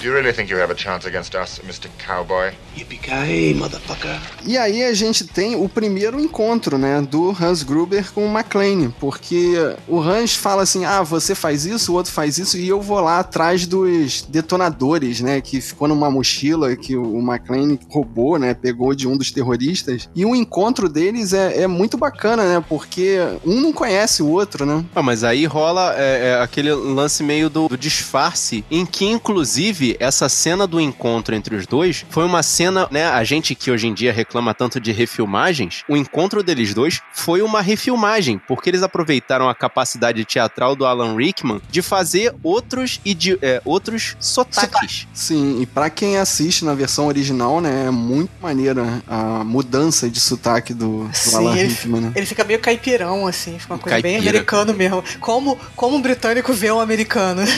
You 0.03 0.13
really 0.13 0.33
think 0.33 0.51
you 0.51 0.59
have 0.59 0.71
a 0.71 0.77
chance 0.77 1.07
against 1.07 1.35
us, 1.35 1.59
Mr. 1.59 1.89
Cowboy? 1.97 2.51
Yippee-ki-yay, 2.75 3.53
motherfucker. 3.53 4.19
E 4.45 4.57
aí 4.57 4.83
a 4.83 4.93
gente 4.93 5.25
tem 5.25 5.55
o 5.55 5.67
primeiro 5.67 6.19
encontro, 6.19 6.77
né, 6.77 7.01
do 7.01 7.35
Hans 7.39 7.63
Gruber 7.63 8.11
com 8.13 8.25
o 8.25 8.29
McLean, 8.29 8.91
porque 8.99 9.55
o 9.87 9.99
Hans 9.99 10.35
fala 10.35 10.63
assim, 10.63 10.85
ah, 10.85 11.03
você 11.03 11.35
faz 11.35 11.65
isso, 11.65 11.91
o 11.91 11.95
outro 11.95 12.11
faz 12.11 12.37
isso, 12.37 12.57
e 12.57 12.67
eu 12.67 12.81
vou 12.81 12.99
lá 12.99 13.19
atrás 13.19 13.65
dos 13.65 14.21
detonadores, 14.23 15.21
né, 15.21 15.41
que 15.41 15.59
ficou 15.61 15.87
numa 15.87 16.09
mochila 16.09 16.75
que 16.75 16.95
o 16.95 17.19
McLean 17.19 17.77
roubou, 17.89 18.39
né, 18.39 18.53
pegou 18.53 18.95
de 18.95 19.07
um 19.07 19.17
dos 19.17 19.31
terroristas, 19.31 20.09
e 20.15 20.25
o 20.25 20.35
encontro 20.35 20.89
deles 20.89 21.33
é, 21.33 21.61
é 21.63 21.67
muito 21.67 21.97
bacana, 21.97 22.43
né, 22.43 22.63
porque 22.67 23.17
um 23.45 23.59
não 23.59 23.73
conhece 23.73 24.23
o 24.23 24.27
outro, 24.27 24.65
né. 24.65 24.83
Ah, 24.95 25.03
mas 25.03 25.23
aí 25.23 25.45
rola 25.45 25.93
é, 25.97 26.29
é, 26.29 26.41
aquele 26.41 26.73
lance 26.73 27.23
meio 27.23 27.49
do, 27.49 27.67
do 27.67 27.77
disfarce, 27.77 28.63
em 28.71 28.85
que, 28.85 29.05
inclusive, 29.05 29.90
essa 29.99 30.29
cena 30.29 30.65
do 30.65 30.79
encontro 30.79 31.35
entre 31.35 31.55
os 31.55 31.65
dois 31.65 32.05
foi 32.09 32.23
uma 32.23 32.43
cena, 32.43 32.87
né? 32.91 33.05
A 33.05 33.23
gente 33.23 33.55
que 33.55 33.71
hoje 33.71 33.87
em 33.87 33.93
dia 33.93 34.11
reclama 34.11 34.53
tanto 34.53 34.79
de 34.79 34.91
refilmagens, 34.91 35.83
o 35.87 35.95
encontro 35.95 36.43
deles 36.43 36.73
dois 36.73 37.01
foi 37.13 37.41
uma 37.41 37.61
refilmagem, 37.61 38.39
porque 38.47 38.69
eles 38.69 38.83
aproveitaram 38.83 39.49
a 39.49 39.55
capacidade 39.55 40.23
teatral 40.25 40.75
do 40.75 40.85
Alan 40.85 41.15
Rickman 41.15 41.61
de 41.69 41.81
fazer 41.81 42.33
outros, 42.43 42.99
idi 43.03 43.37
é, 43.41 43.61
outros 43.65 44.15
sotaques. 44.19 45.07
Sim, 45.13 45.61
e 45.61 45.65
pra 45.65 45.89
quem 45.89 46.17
assiste 46.17 46.65
na 46.65 46.73
versão 46.73 47.07
original, 47.07 47.61
né, 47.61 47.85
é 47.87 47.91
muito 47.91 48.31
maneira 48.41 49.01
a 49.07 49.43
mudança 49.43 50.09
de 50.09 50.19
sotaque 50.19 50.73
do, 50.73 51.07
do 51.07 51.13
Sim, 51.13 51.35
Alan 51.37 51.57
ele, 51.57 51.67
Rickman, 51.69 52.01
né. 52.01 52.11
ele 52.15 52.25
fica 52.25 52.43
meio 52.43 52.59
caipirão, 52.59 53.27
assim, 53.27 53.57
fica 53.59 53.73
uma 53.73 53.79
coisa 53.79 54.01
bem 54.01 54.13
Caipira. 54.13 54.31
americano 54.31 54.73
mesmo. 54.73 55.03
Como, 55.19 55.57
como 55.75 55.95
um 55.95 56.01
britânico 56.01 56.53
vê 56.53 56.71
um 56.71 56.79
americano. 56.79 57.41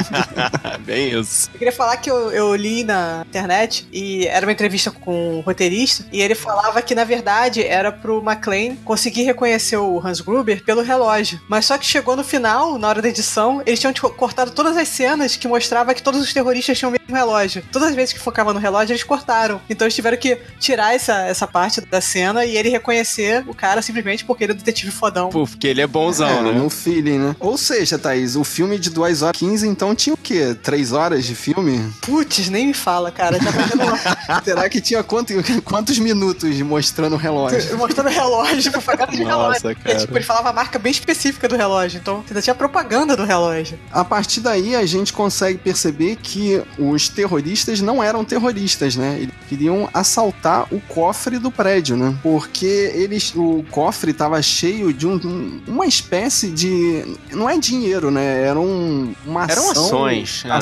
Bem 0.84 1.09
isso. 1.10 1.48
Eu 1.52 1.58
queria 1.58 1.72
falar 1.72 1.96
que 1.96 2.10
eu, 2.10 2.30
eu 2.30 2.54
li 2.54 2.84
na 2.84 3.24
internet 3.26 3.86
e 3.92 4.26
era 4.26 4.44
uma 4.46 4.52
entrevista 4.52 4.90
com 4.90 5.38
um 5.38 5.40
roteirista 5.40 6.04
e 6.12 6.20
ele 6.20 6.34
falava 6.34 6.80
que 6.82 6.94
na 6.94 7.04
verdade 7.04 7.62
era 7.64 7.90
pro 7.92 8.22
McLean 8.22 8.76
conseguir 8.84 9.22
reconhecer 9.22 9.76
o 9.76 10.00
Hans 10.04 10.20
Gruber 10.20 10.62
pelo 10.64 10.82
relógio. 10.82 11.40
Mas 11.48 11.66
só 11.66 11.76
que 11.78 11.86
chegou 11.86 12.16
no 12.16 12.24
final, 12.24 12.78
na 12.78 12.88
hora 12.88 13.02
da 13.02 13.08
edição, 13.08 13.62
eles 13.66 13.78
tinham 13.80 13.92
tipo, 13.92 14.10
cortado 14.10 14.50
todas 14.52 14.76
as 14.76 14.88
cenas 14.88 15.36
que 15.36 15.48
mostrava 15.48 15.94
que 15.94 16.02
todos 16.02 16.20
os 16.20 16.32
terroristas 16.32 16.78
tinham 16.78 16.90
o 16.90 16.92
mesmo 16.92 17.14
relógio. 17.14 17.62
Todas 17.72 17.88
as 17.88 17.94
vezes 17.94 18.12
que 18.12 18.18
focava 18.20 18.52
no 18.52 18.60
relógio, 18.60 18.92
eles 18.92 19.02
cortaram. 19.04 19.60
Então 19.68 19.86
eles 19.86 19.94
tiveram 19.94 20.16
que 20.16 20.38
tirar 20.58 20.94
essa, 20.94 21.22
essa 21.26 21.46
parte 21.46 21.80
da 21.80 22.00
cena 22.00 22.44
e 22.44 22.56
ele 22.56 22.68
reconhecer 22.68 23.44
o 23.48 23.54
cara 23.54 23.82
simplesmente 23.82 24.24
porque 24.24 24.44
ele 24.44 24.52
é 24.52 24.54
o 24.54 24.58
detetive 24.58 24.90
fodão. 24.92 25.30
Pô, 25.30 25.46
porque 25.46 25.66
ele 25.66 25.80
é 25.80 25.86
bonzão, 25.86 26.28
É, 26.28 26.42
né? 26.42 26.52
no 26.52 26.68
feeling, 26.70 27.18
né? 27.18 27.36
Ou 27.40 27.56
seja, 27.56 27.98
Thaís, 27.98 28.36
o 28.36 28.44
filme 28.44 28.78
de 28.78 28.90
2 28.90 29.22
horas 29.22 29.36
e 29.36 29.38
15, 29.38 29.66
então 29.68 29.94
tinha 29.94 30.14
o 30.14 30.16
quê? 30.16 30.54
3 30.62 30.92
horas 30.92 30.99
de 31.08 31.34
filme? 31.34 31.90
Putz, 32.02 32.48
nem 32.48 32.68
me 32.68 32.74
fala, 32.74 33.10
cara. 33.10 33.38
Já 33.38 33.52
tá 33.52 34.42
Será 34.44 34.68
que 34.68 34.80
tinha 34.80 35.02
quanto- 35.02 35.32
quantos 35.64 35.98
minutos 35.98 36.60
mostrando 36.60 37.14
o 37.14 37.16
relógio? 37.16 37.76
mostrando 37.78 38.06
o 38.08 38.12
relógio, 38.12 38.70
propaganda 38.72 39.12
de 39.12 39.24
Nossa, 39.24 39.58
relógio. 39.68 39.76
cara. 39.82 39.96
É, 39.96 40.00
tipo, 40.00 40.16
ele 40.16 40.24
falava 40.24 40.50
a 40.50 40.52
marca 40.52 40.78
bem 40.78 40.92
específica 40.92 41.48
do 41.48 41.56
relógio, 41.56 41.98
então 42.00 42.24
ainda 42.28 42.42
tinha 42.42 42.54
propaganda 42.54 43.16
do 43.16 43.24
relógio. 43.24 43.78
A 43.90 44.04
partir 44.04 44.40
daí 44.40 44.76
a 44.76 44.84
gente 44.86 45.12
consegue 45.12 45.58
perceber 45.58 46.16
que 46.16 46.62
os 46.78 47.08
terroristas 47.08 47.80
não 47.80 48.02
eram 48.02 48.24
terroristas, 48.24 48.96
né? 48.96 49.16
Eles 49.20 49.34
queriam 49.48 49.88
assaltar 49.92 50.66
o 50.72 50.80
cofre 50.80 51.38
do 51.38 51.50
prédio, 51.50 51.96
né? 51.96 52.14
Porque 52.22 52.92
eles, 52.94 53.32
o 53.34 53.64
cofre 53.70 54.10
estava 54.12 54.40
cheio 54.42 54.92
de 54.92 55.06
um- 55.06 55.14
um- 55.24 55.60
uma 55.66 55.86
espécie 55.86 56.50
de, 56.50 57.04
não 57.32 57.48
é 57.48 57.58
dinheiro, 57.58 58.10
né? 58.10 58.42
Era 58.44 58.58
um, 58.60 59.14
uma 59.26 59.44
Eram 59.44 59.70
ação, 59.70 59.84
ações, 59.86 60.42
era 60.44 60.54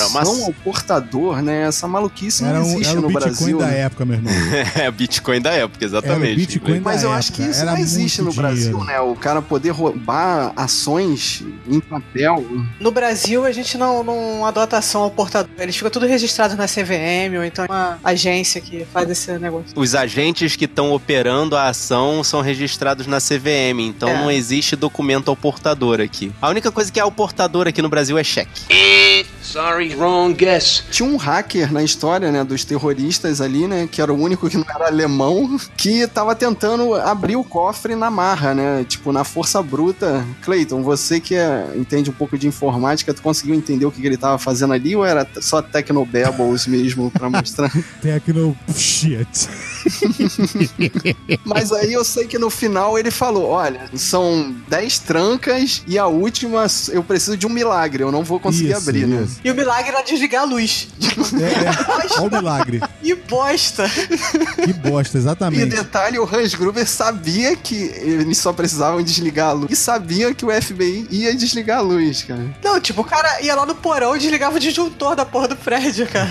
ao 0.45 0.53
portador, 0.53 1.43
né? 1.43 1.62
Essa 1.68 1.87
maluquice 1.89 2.45
Era, 2.45 2.59
não 2.61 2.66
um, 2.66 2.70
existe 2.74 2.91
era 2.91 2.99
o 2.99 3.03
no 3.03 3.09
Bitcoin 3.09 3.29
Brasil. 3.31 3.59
da 3.59 3.66
né? 3.66 3.79
época, 3.81 4.05
meu 4.05 4.16
irmão. 4.16 4.33
É, 4.76 4.91
Bitcoin 4.91 5.41
da 5.41 5.53
época, 5.53 5.85
exatamente. 5.85 6.24
Era 6.24 6.33
o 6.33 6.37
Bitcoin 6.37 6.81
Mas 6.81 7.03
da 7.03 7.09
eu 7.09 7.12
acho 7.12 7.33
que 7.33 7.43
época. 7.43 7.53
isso 7.53 7.62
Era 7.62 7.72
não 7.72 7.79
existe 7.79 8.18
no 8.18 8.24
muito 8.26 8.37
Brasil, 8.37 8.79
dinheiro. 8.79 8.85
né? 8.85 9.01
O 9.01 9.14
cara 9.16 9.41
poder 9.43 9.70
roubar 9.70 10.53
ações 10.57 11.43
em 11.68 11.81
papel. 11.81 12.45
No 12.81 12.91
Brasil, 12.91 13.45
a 13.45 13.53
gente 13.53 13.76
não, 13.79 14.03
não 14.05 14.45
adota 14.47 14.76
ação 14.79 15.03
ao 15.03 15.11
portador. 15.11 15.51
Eles 15.59 15.76
ficam 15.76 15.91
tudo 15.91 16.07
registrados 16.07 16.57
na 16.57 16.66
CVM 16.66 17.37
ou 17.39 17.45
então 17.45 17.66
uma 17.68 17.99
agência 18.05 18.61
que 18.61 18.85
faz 18.93 19.09
esse 19.11 19.39
negócio. 19.39 19.68
Os 19.74 19.95
agentes 19.95 20.57
que 20.57 20.64
estão 20.64 20.93
operando 20.93 21.57
a 21.57 21.68
ação 21.68 22.22
são 22.24 22.41
registrados 22.41 23.07
na 23.07 23.18
CVM, 23.20 23.81
então 23.81 24.09
É. 24.09 24.14
não 24.18 24.31
existe 24.31 24.76
documento 24.76 25.29
ao 25.29 25.37
portador 25.37 26.01
aqui. 26.01 26.33
A 26.41 26.49
única 26.49 26.70
coisa 26.70 26.91
que 26.91 26.99
é 26.99 27.03
ao 27.03 27.11
portador 27.12 27.66
aqui 27.68 27.83
no 27.83 27.89
Brasil 27.89 28.16
é 28.18 28.24
cheque. 28.24 28.62
Sorry, 29.53 29.94
wrong 29.94 30.34
guess. 30.34 30.84
Tinha 30.90 31.09
um 31.09 31.16
hacker 31.16 31.72
na 31.72 31.82
história, 31.82 32.30
né, 32.30 32.44
dos 32.44 32.64
terroristas 32.66 33.40
ali, 33.40 33.66
né, 33.66 33.88
que 33.90 34.03
era 34.03 34.12
o 34.12 34.20
único 34.22 34.49
que 34.49 34.59
não 34.59 34.66
era 34.68 34.88
alemão, 34.88 35.59
que 35.76 36.07
tava 36.07 36.34
tentando 36.34 36.94
abrir 36.94 37.36
o 37.36 37.42
cofre 37.42 37.94
na 37.96 38.11
marra, 38.11 38.55
né, 38.55 38.84
tipo, 38.86 39.11
na 39.11 39.24
força 39.24 39.62
bruta. 39.62 40.22
Clayton, 40.42 40.82
você 40.82 41.18
que 41.18 41.34
é- 41.34 41.66
entende 41.76 42.11
um 42.11 42.12
pouco 42.12 42.36
de 42.36 42.46
informática, 42.46 43.14
tu 43.14 43.22
conseguiu 43.22 43.55
entender 43.55 43.86
o 43.86 43.90
que, 43.90 44.03
que 44.03 44.07
ele 44.07 44.18
tava 44.18 44.38
fazendo 44.38 44.74
ali 44.74 44.94
ou 44.94 45.05
era 45.05 45.26
só 45.40 45.62
Technobabbles 45.62 46.66
mesmo 46.66 47.11
pra 47.11 47.30
mostrar? 47.30 47.72
Tecno 48.03 48.55
shit. 48.76 49.49
Mas 51.45 51.72
aí 51.72 51.93
eu 51.93 52.05
sei 52.05 52.26
que 52.26 52.39
no 52.39 52.51
final 52.51 52.99
ele 52.99 53.11
falou, 53.11 53.49
olha, 53.49 53.89
são 53.95 54.55
10 54.68 54.99
trancas 55.01 55.83
e 55.87 55.99
a 55.99 56.07
última 56.07 56.66
eu 56.91 57.03
preciso 57.03 57.37
de 57.37 57.47
um 57.47 57.51
milagre, 57.51 58.03
eu 58.03 58.12
não 58.12 58.22
vou 58.22 58.39
conseguir 58.41 58.70
Isso, 58.72 58.79
abrir, 58.89 59.07
né? 59.07 59.22
isso. 59.24 59.41
E 59.45 59.51
o 59.51 59.55
milagre 59.55 59.91
era 59.91 60.03
desligar 60.03 60.43
a 60.43 60.47
luz. 60.47 60.89
É, 61.01 61.66
é. 61.66 62.18
Olha 62.20 62.29
o 62.29 62.31
milagre. 62.31 62.81
E 63.03 63.14
bosta! 63.14 63.89
Que 64.64 64.72
bosta, 64.72 65.16
E 65.16 65.20
exatamente. 65.20 65.66
detalhe, 65.66 66.18
o 66.18 66.24
Hans 66.24 66.55
Gruber 66.55 66.87
sabia 66.87 67.57
que 67.57 67.74
eles 67.74 68.39
só 68.39 68.53
precisavam 68.53 69.03
desligar 69.03 69.49
a 69.51 69.53
luz 69.53 69.70
e 69.70 69.76
sabia 69.76 70.35
que 70.35 70.45
o 70.45 70.51
FBI 70.51 71.07
ia 71.11 71.35
desligar 71.35 71.79
a 71.79 71.83
luz, 71.83 72.22
cara. 72.22 72.45
Não, 72.62 72.81
tipo, 72.81 73.01
o 73.03 73.05
cara 73.05 73.41
ia 73.41 73.55
lá 73.55 73.64
no 73.66 73.74
porão 73.74 74.14
e 74.16 74.18
desligava 74.18 74.57
o 74.57 74.61
disjuntor 74.61 75.14
da 75.16 75.24
porra 75.24 75.49
do 75.49 75.57
prédio, 75.57 76.07
cara. 76.07 76.29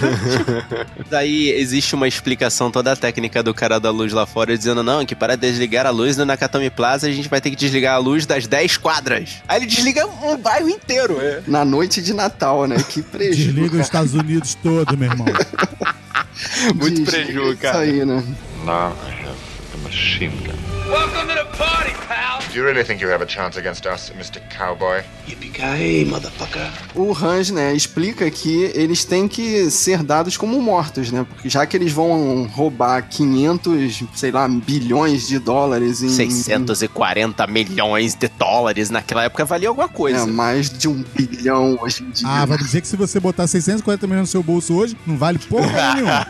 Daí 1.10 1.50
existe 1.52 1.96
uma 1.96 2.08
explicação 2.08 2.70
toda 2.72 2.92
a 2.92 2.96
do 3.44 3.54
cara 3.54 3.80
da 3.80 3.90
luz 3.92 4.14
lá 4.14 4.26
fora, 4.26 4.58
dizendo, 4.58 4.84
não, 4.84 5.06
que 5.06 5.16
para 5.16 5.36
desligar 5.36 5.86
a 5.86 5.90
luz 5.90 6.18
no 6.18 6.26
Nakatomi 6.26 6.70
Plaza 6.70 7.08
a 7.08 7.12
gente 7.12 7.30
vai 7.30 7.42
ter 7.42 7.50
que 7.50 7.56
desligar 7.56 7.96
a 7.96 7.98
luz 7.98 8.26
das 8.26 8.48
10 8.48 8.78
quadras. 8.78 9.42
Aí 9.48 9.60
ele 9.60 9.66
desliga 9.66 10.06
um 10.06 10.38
bairro 10.38 10.70
inteiro. 10.70 11.18
É. 11.20 11.42
Na 11.48 11.64
noite 11.66 12.02
de 12.02 12.14
Natal, 12.14 12.66
né? 12.68 12.78
Que 12.88 13.02
prejuízo. 13.02 13.54
Desliga 13.54 13.76
os 13.76 13.82
Estados 13.82 14.14
Unidos 14.14 14.56
todo, 14.56 14.98
meu 14.98 15.10
irmão. 15.10 15.28
Muito 16.76 17.02
Desliga 17.04 17.26
preju, 17.42 17.58
cara. 17.58 17.86
Isso 17.86 17.96
aí, 17.96 18.06
né? 18.06 18.24
Now 18.66 18.94
I 19.06 19.12
have 19.24 19.38
a 19.74 19.78
machine 19.84 20.36
gun. 20.46 20.58
Welcome 20.90 21.28
to 21.28 21.34
the 21.36 21.58
party, 21.58 21.92
you 22.58 22.66
really 22.66 22.84
think 22.84 23.02
you 23.02 23.10
have 23.10 23.22
a 23.24 23.28
chance 23.28 23.58
against 23.58 23.86
us, 23.86 24.12
Mr. 24.18 24.42
Cowboy? 24.50 25.04
Yippee-ki-yay, 25.28 26.06
motherfucker. 26.06 26.68
O 26.96 27.14
Hans, 27.14 27.52
né, 27.52 27.74
explica 27.74 28.30
que 28.32 28.72
eles 28.74 29.06
têm 29.06 29.28
que 29.28 29.70
ser 29.70 30.02
dados 30.02 30.36
como 30.38 30.60
mortos, 30.62 31.12
né? 31.12 31.26
Porque 31.30 31.48
já 31.50 31.66
que 31.66 31.78
eles 31.78 31.92
vão 31.92 32.48
roubar 32.52 33.08
500, 33.08 34.04
sei 34.16 34.32
lá, 34.32 34.48
bilhões 34.48 35.28
de 35.28 35.38
dólares 35.38 36.02
em... 36.02 36.10
640 36.10 37.46
milhões 37.48 38.16
de 38.16 38.28
dólares 38.28 38.90
naquela 38.90 39.26
época 39.26 39.46
valia 39.46 39.70
alguma 39.70 39.88
coisa. 39.88 40.24
É, 40.24 40.26
mais 40.26 40.70
de 40.70 40.88
um 40.88 41.04
bilhão 41.16 41.78
hoje 41.82 42.04
em 42.04 42.10
dia. 42.10 42.28
Ah, 42.28 42.46
vai 42.46 42.58
dizer 42.58 42.82
que 42.82 42.88
se 42.88 42.96
você 42.96 43.20
botar 43.20 43.46
640 43.46 44.08
milhões 44.08 44.22
no 44.22 44.28
seu 44.28 44.42
bolso 44.42 44.74
hoje, 44.74 44.98
não 45.06 45.18
vale 45.18 45.38
porra 45.38 45.68
nenhuma. 45.94 46.26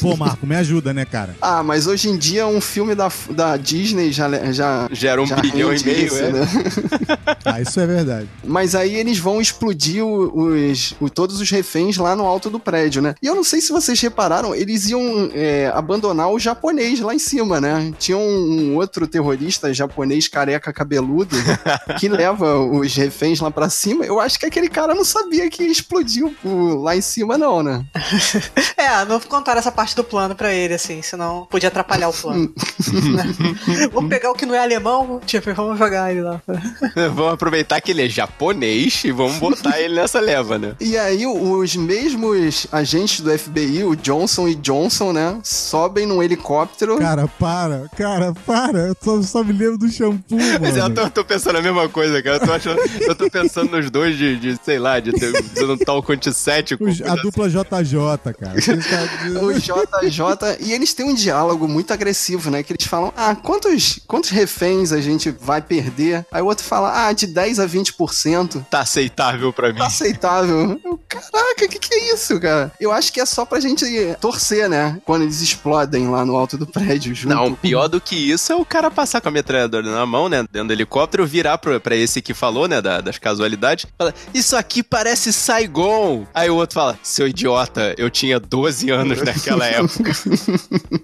Pô, 0.00 0.16
Marco, 0.16 0.46
me 0.46 0.56
ajuda, 0.56 0.92
né, 0.92 1.04
cara? 1.04 1.34
Ah, 1.40 1.62
mas 1.62 1.86
hoje 1.86 2.08
em 2.10 2.16
dia 2.18 2.46
um 2.46 2.60
filme 2.60 2.94
da, 2.94 3.10
da 3.30 3.56
Disney 3.56 4.12
já, 4.12 4.28
já, 4.52 4.88
Já 4.98 5.12
era 5.12 5.22
um 5.22 5.26
bilhão 5.26 5.72
e 5.72 5.84
meio, 5.84 6.06
isso, 6.06 6.16
é. 6.18 6.32
né? 6.32 6.40
Ah, 7.44 7.60
isso 7.62 7.78
é 7.80 7.86
verdade. 7.86 8.28
Mas 8.44 8.74
aí 8.74 8.94
eles 8.94 9.18
vão 9.18 9.40
explodir 9.40 10.04
os, 10.04 10.94
o- 11.00 11.08
todos 11.08 11.40
os 11.40 11.50
reféns 11.50 11.96
lá 11.96 12.14
no 12.14 12.24
alto 12.26 12.50
do 12.50 12.58
prédio, 12.58 13.00
né? 13.00 13.14
E 13.22 13.26
eu 13.26 13.34
não 13.34 13.44
sei 13.44 13.60
se 13.60 13.72
vocês 13.72 13.98
repararam, 14.00 14.54
eles 14.54 14.88
iam 14.90 15.30
é, 15.32 15.70
abandonar 15.74 16.30
o 16.30 16.38
japonês 16.38 17.00
lá 17.00 17.14
em 17.14 17.18
cima, 17.18 17.60
né? 17.60 17.92
Tinha 17.98 18.18
um, 18.18 18.72
um 18.72 18.76
outro 18.76 19.06
terrorista 19.06 19.72
japonês 19.72 20.28
careca 20.28 20.72
cabeludo 20.72 21.36
que 21.98 22.08
leva 22.08 22.58
os 22.58 22.94
reféns 22.94 23.40
lá 23.40 23.50
pra 23.50 23.70
cima. 23.70 24.04
Eu 24.04 24.20
acho 24.20 24.38
que 24.38 24.46
aquele 24.46 24.68
cara 24.68 24.94
não 24.94 25.04
sabia 25.04 25.48
que 25.48 25.62
explodiu 25.64 26.34
o- 26.44 26.74
lá 26.82 26.96
em 26.96 27.00
cima, 27.00 27.38
não, 27.38 27.62
né? 27.62 27.84
É, 28.76 29.04
não 29.04 29.20
contaram 29.20 29.58
essa 29.58 29.72
parte 29.72 29.94
do 29.96 30.04
plano 30.04 30.34
pra 30.34 30.52
ele, 30.52 30.74
assim, 30.74 31.02
senão 31.02 31.46
podia 31.50 31.68
atrapalhar 31.68 32.08
o 32.08 32.12
plano. 32.12 32.52
Né? 32.92 33.88
vamos 33.92 34.08
pegar 34.08 34.30
o 34.30 34.34
que 34.34 34.46
não 34.46 34.54
é 34.54 34.58
alemão, 34.60 34.87
tipo, 35.26 35.52
vamos 35.54 35.78
jogar 35.78 36.10
ele 36.10 36.22
lá. 36.22 36.40
vamos 37.14 37.32
aproveitar 37.34 37.80
que 37.80 37.90
ele 37.90 38.02
é 38.04 38.08
japonês 38.08 39.02
e 39.04 39.10
vamos 39.12 39.36
botar 39.36 39.80
ele 39.80 39.94
nessa 39.94 40.20
leva, 40.20 40.58
né? 40.58 40.74
E 40.80 40.96
aí 40.96 41.26
os 41.26 41.76
mesmos 41.76 42.66
agentes 42.72 43.20
do 43.20 43.36
FBI, 43.36 43.84
o 43.84 43.94
Johnson 43.96 44.48
e 44.48 44.54
Johnson, 44.54 45.12
né, 45.12 45.38
sobem 45.42 46.06
num 46.06 46.22
helicóptero. 46.22 46.98
Cara, 46.98 47.26
para, 47.26 47.88
cara, 47.96 48.32
para. 48.46 48.78
Eu 48.88 48.96
só, 49.02 49.22
só 49.22 49.44
me 49.44 49.52
lembro 49.52 49.78
do 49.78 49.88
shampoo, 49.90 50.36
Mas 50.60 50.76
eu 50.76 50.92
tô, 50.94 51.08
tô 51.10 51.24
pensando 51.24 51.58
a 51.58 51.62
mesma 51.62 51.88
coisa, 51.88 52.22
cara. 52.22 52.36
Eu 52.36 52.46
tô, 52.46 52.52
achando, 52.52 52.80
eu 53.00 53.14
tô 53.14 53.30
pensando 53.30 53.70
nos 53.76 53.90
dois 53.90 54.16
de, 54.16 54.36
de, 54.36 54.58
sei 54.62 54.78
lá, 54.78 55.00
de 55.00 55.12
ter 55.12 55.28
um 55.64 55.76
talco 55.78 56.12
antissético. 56.12 56.84
Os- 56.84 57.00
a 57.02 57.14
dupla 57.16 57.48
JJ, 57.48 58.32
cara. 58.38 58.54
Vocês 58.60 58.86
tá- 58.86 59.42
O 59.42 59.52
JJ, 59.52 60.58
e 60.60 60.72
eles 60.72 60.92
têm 60.94 61.06
um 61.06 61.14
diálogo 61.14 61.66
muito 61.68 61.92
agressivo, 61.92 62.50
né? 62.50 62.62
Que 62.62 62.72
eles 62.72 62.86
falam: 62.86 63.12
Ah, 63.16 63.34
quantos, 63.34 64.00
quantos 64.06 64.30
reféns 64.30 64.67
a 64.92 65.00
gente 65.00 65.30
vai 65.30 65.60
perder? 65.62 66.24
Aí 66.32 66.42
o 66.42 66.46
outro 66.46 66.64
fala: 66.64 67.06
Ah, 67.08 67.12
de 67.12 67.26
10 67.26 67.58
a 67.60 67.66
20%. 67.66 68.64
Tá 68.70 68.80
aceitável 68.80 69.52
pra 69.52 69.72
mim. 69.72 69.78
Tá 69.78 69.86
aceitável. 69.86 70.80
Eu, 70.84 70.98
Caraca, 71.08 71.64
o 71.64 71.68
que, 71.68 71.78
que 71.78 71.94
é 71.94 72.14
isso, 72.14 72.38
cara? 72.40 72.70
Eu 72.80 72.92
acho 72.92 73.12
que 73.12 73.20
é 73.20 73.26
só 73.26 73.44
pra 73.44 73.60
gente 73.60 73.84
torcer, 74.20 74.68
né? 74.68 75.00
Quando 75.04 75.22
eles 75.22 75.40
explodem 75.40 76.08
lá 76.08 76.24
no 76.24 76.36
alto 76.36 76.56
do 76.58 76.66
prédio 76.66 77.14
junto. 77.14 77.34
Não, 77.34 77.54
pior 77.54 77.88
do 77.88 78.00
que 78.00 78.14
isso 78.16 78.52
é 78.52 78.56
o 78.56 78.64
cara 78.64 78.90
passar 78.90 79.20
com 79.20 79.28
a 79.28 79.32
metralhadora 79.32 79.88
na 79.90 80.04
mão, 80.06 80.28
né? 80.28 80.44
Dentro 80.50 80.68
do 80.68 80.72
helicóptero, 80.72 81.26
virar 81.26 81.58
pra, 81.58 81.78
pra 81.80 81.96
esse 81.96 82.20
que 82.22 82.34
falou, 82.34 82.66
né? 82.68 82.80
da- 82.82 83.00
das 83.00 83.18
casualidades. 83.18 83.86
Fala, 83.96 84.14
isso 84.34 84.56
aqui 84.56 84.82
parece 84.82 85.32
Saigon. 85.32 86.26
Aí 86.34 86.48
o 86.50 86.56
outro 86.56 86.74
fala, 86.74 86.98
seu 87.02 87.26
idiota, 87.28 87.94
eu 87.98 88.08
tinha 88.10 88.38
12 88.38 88.90
anos 88.90 89.22
naquela 89.22 89.64
época. 89.66 90.12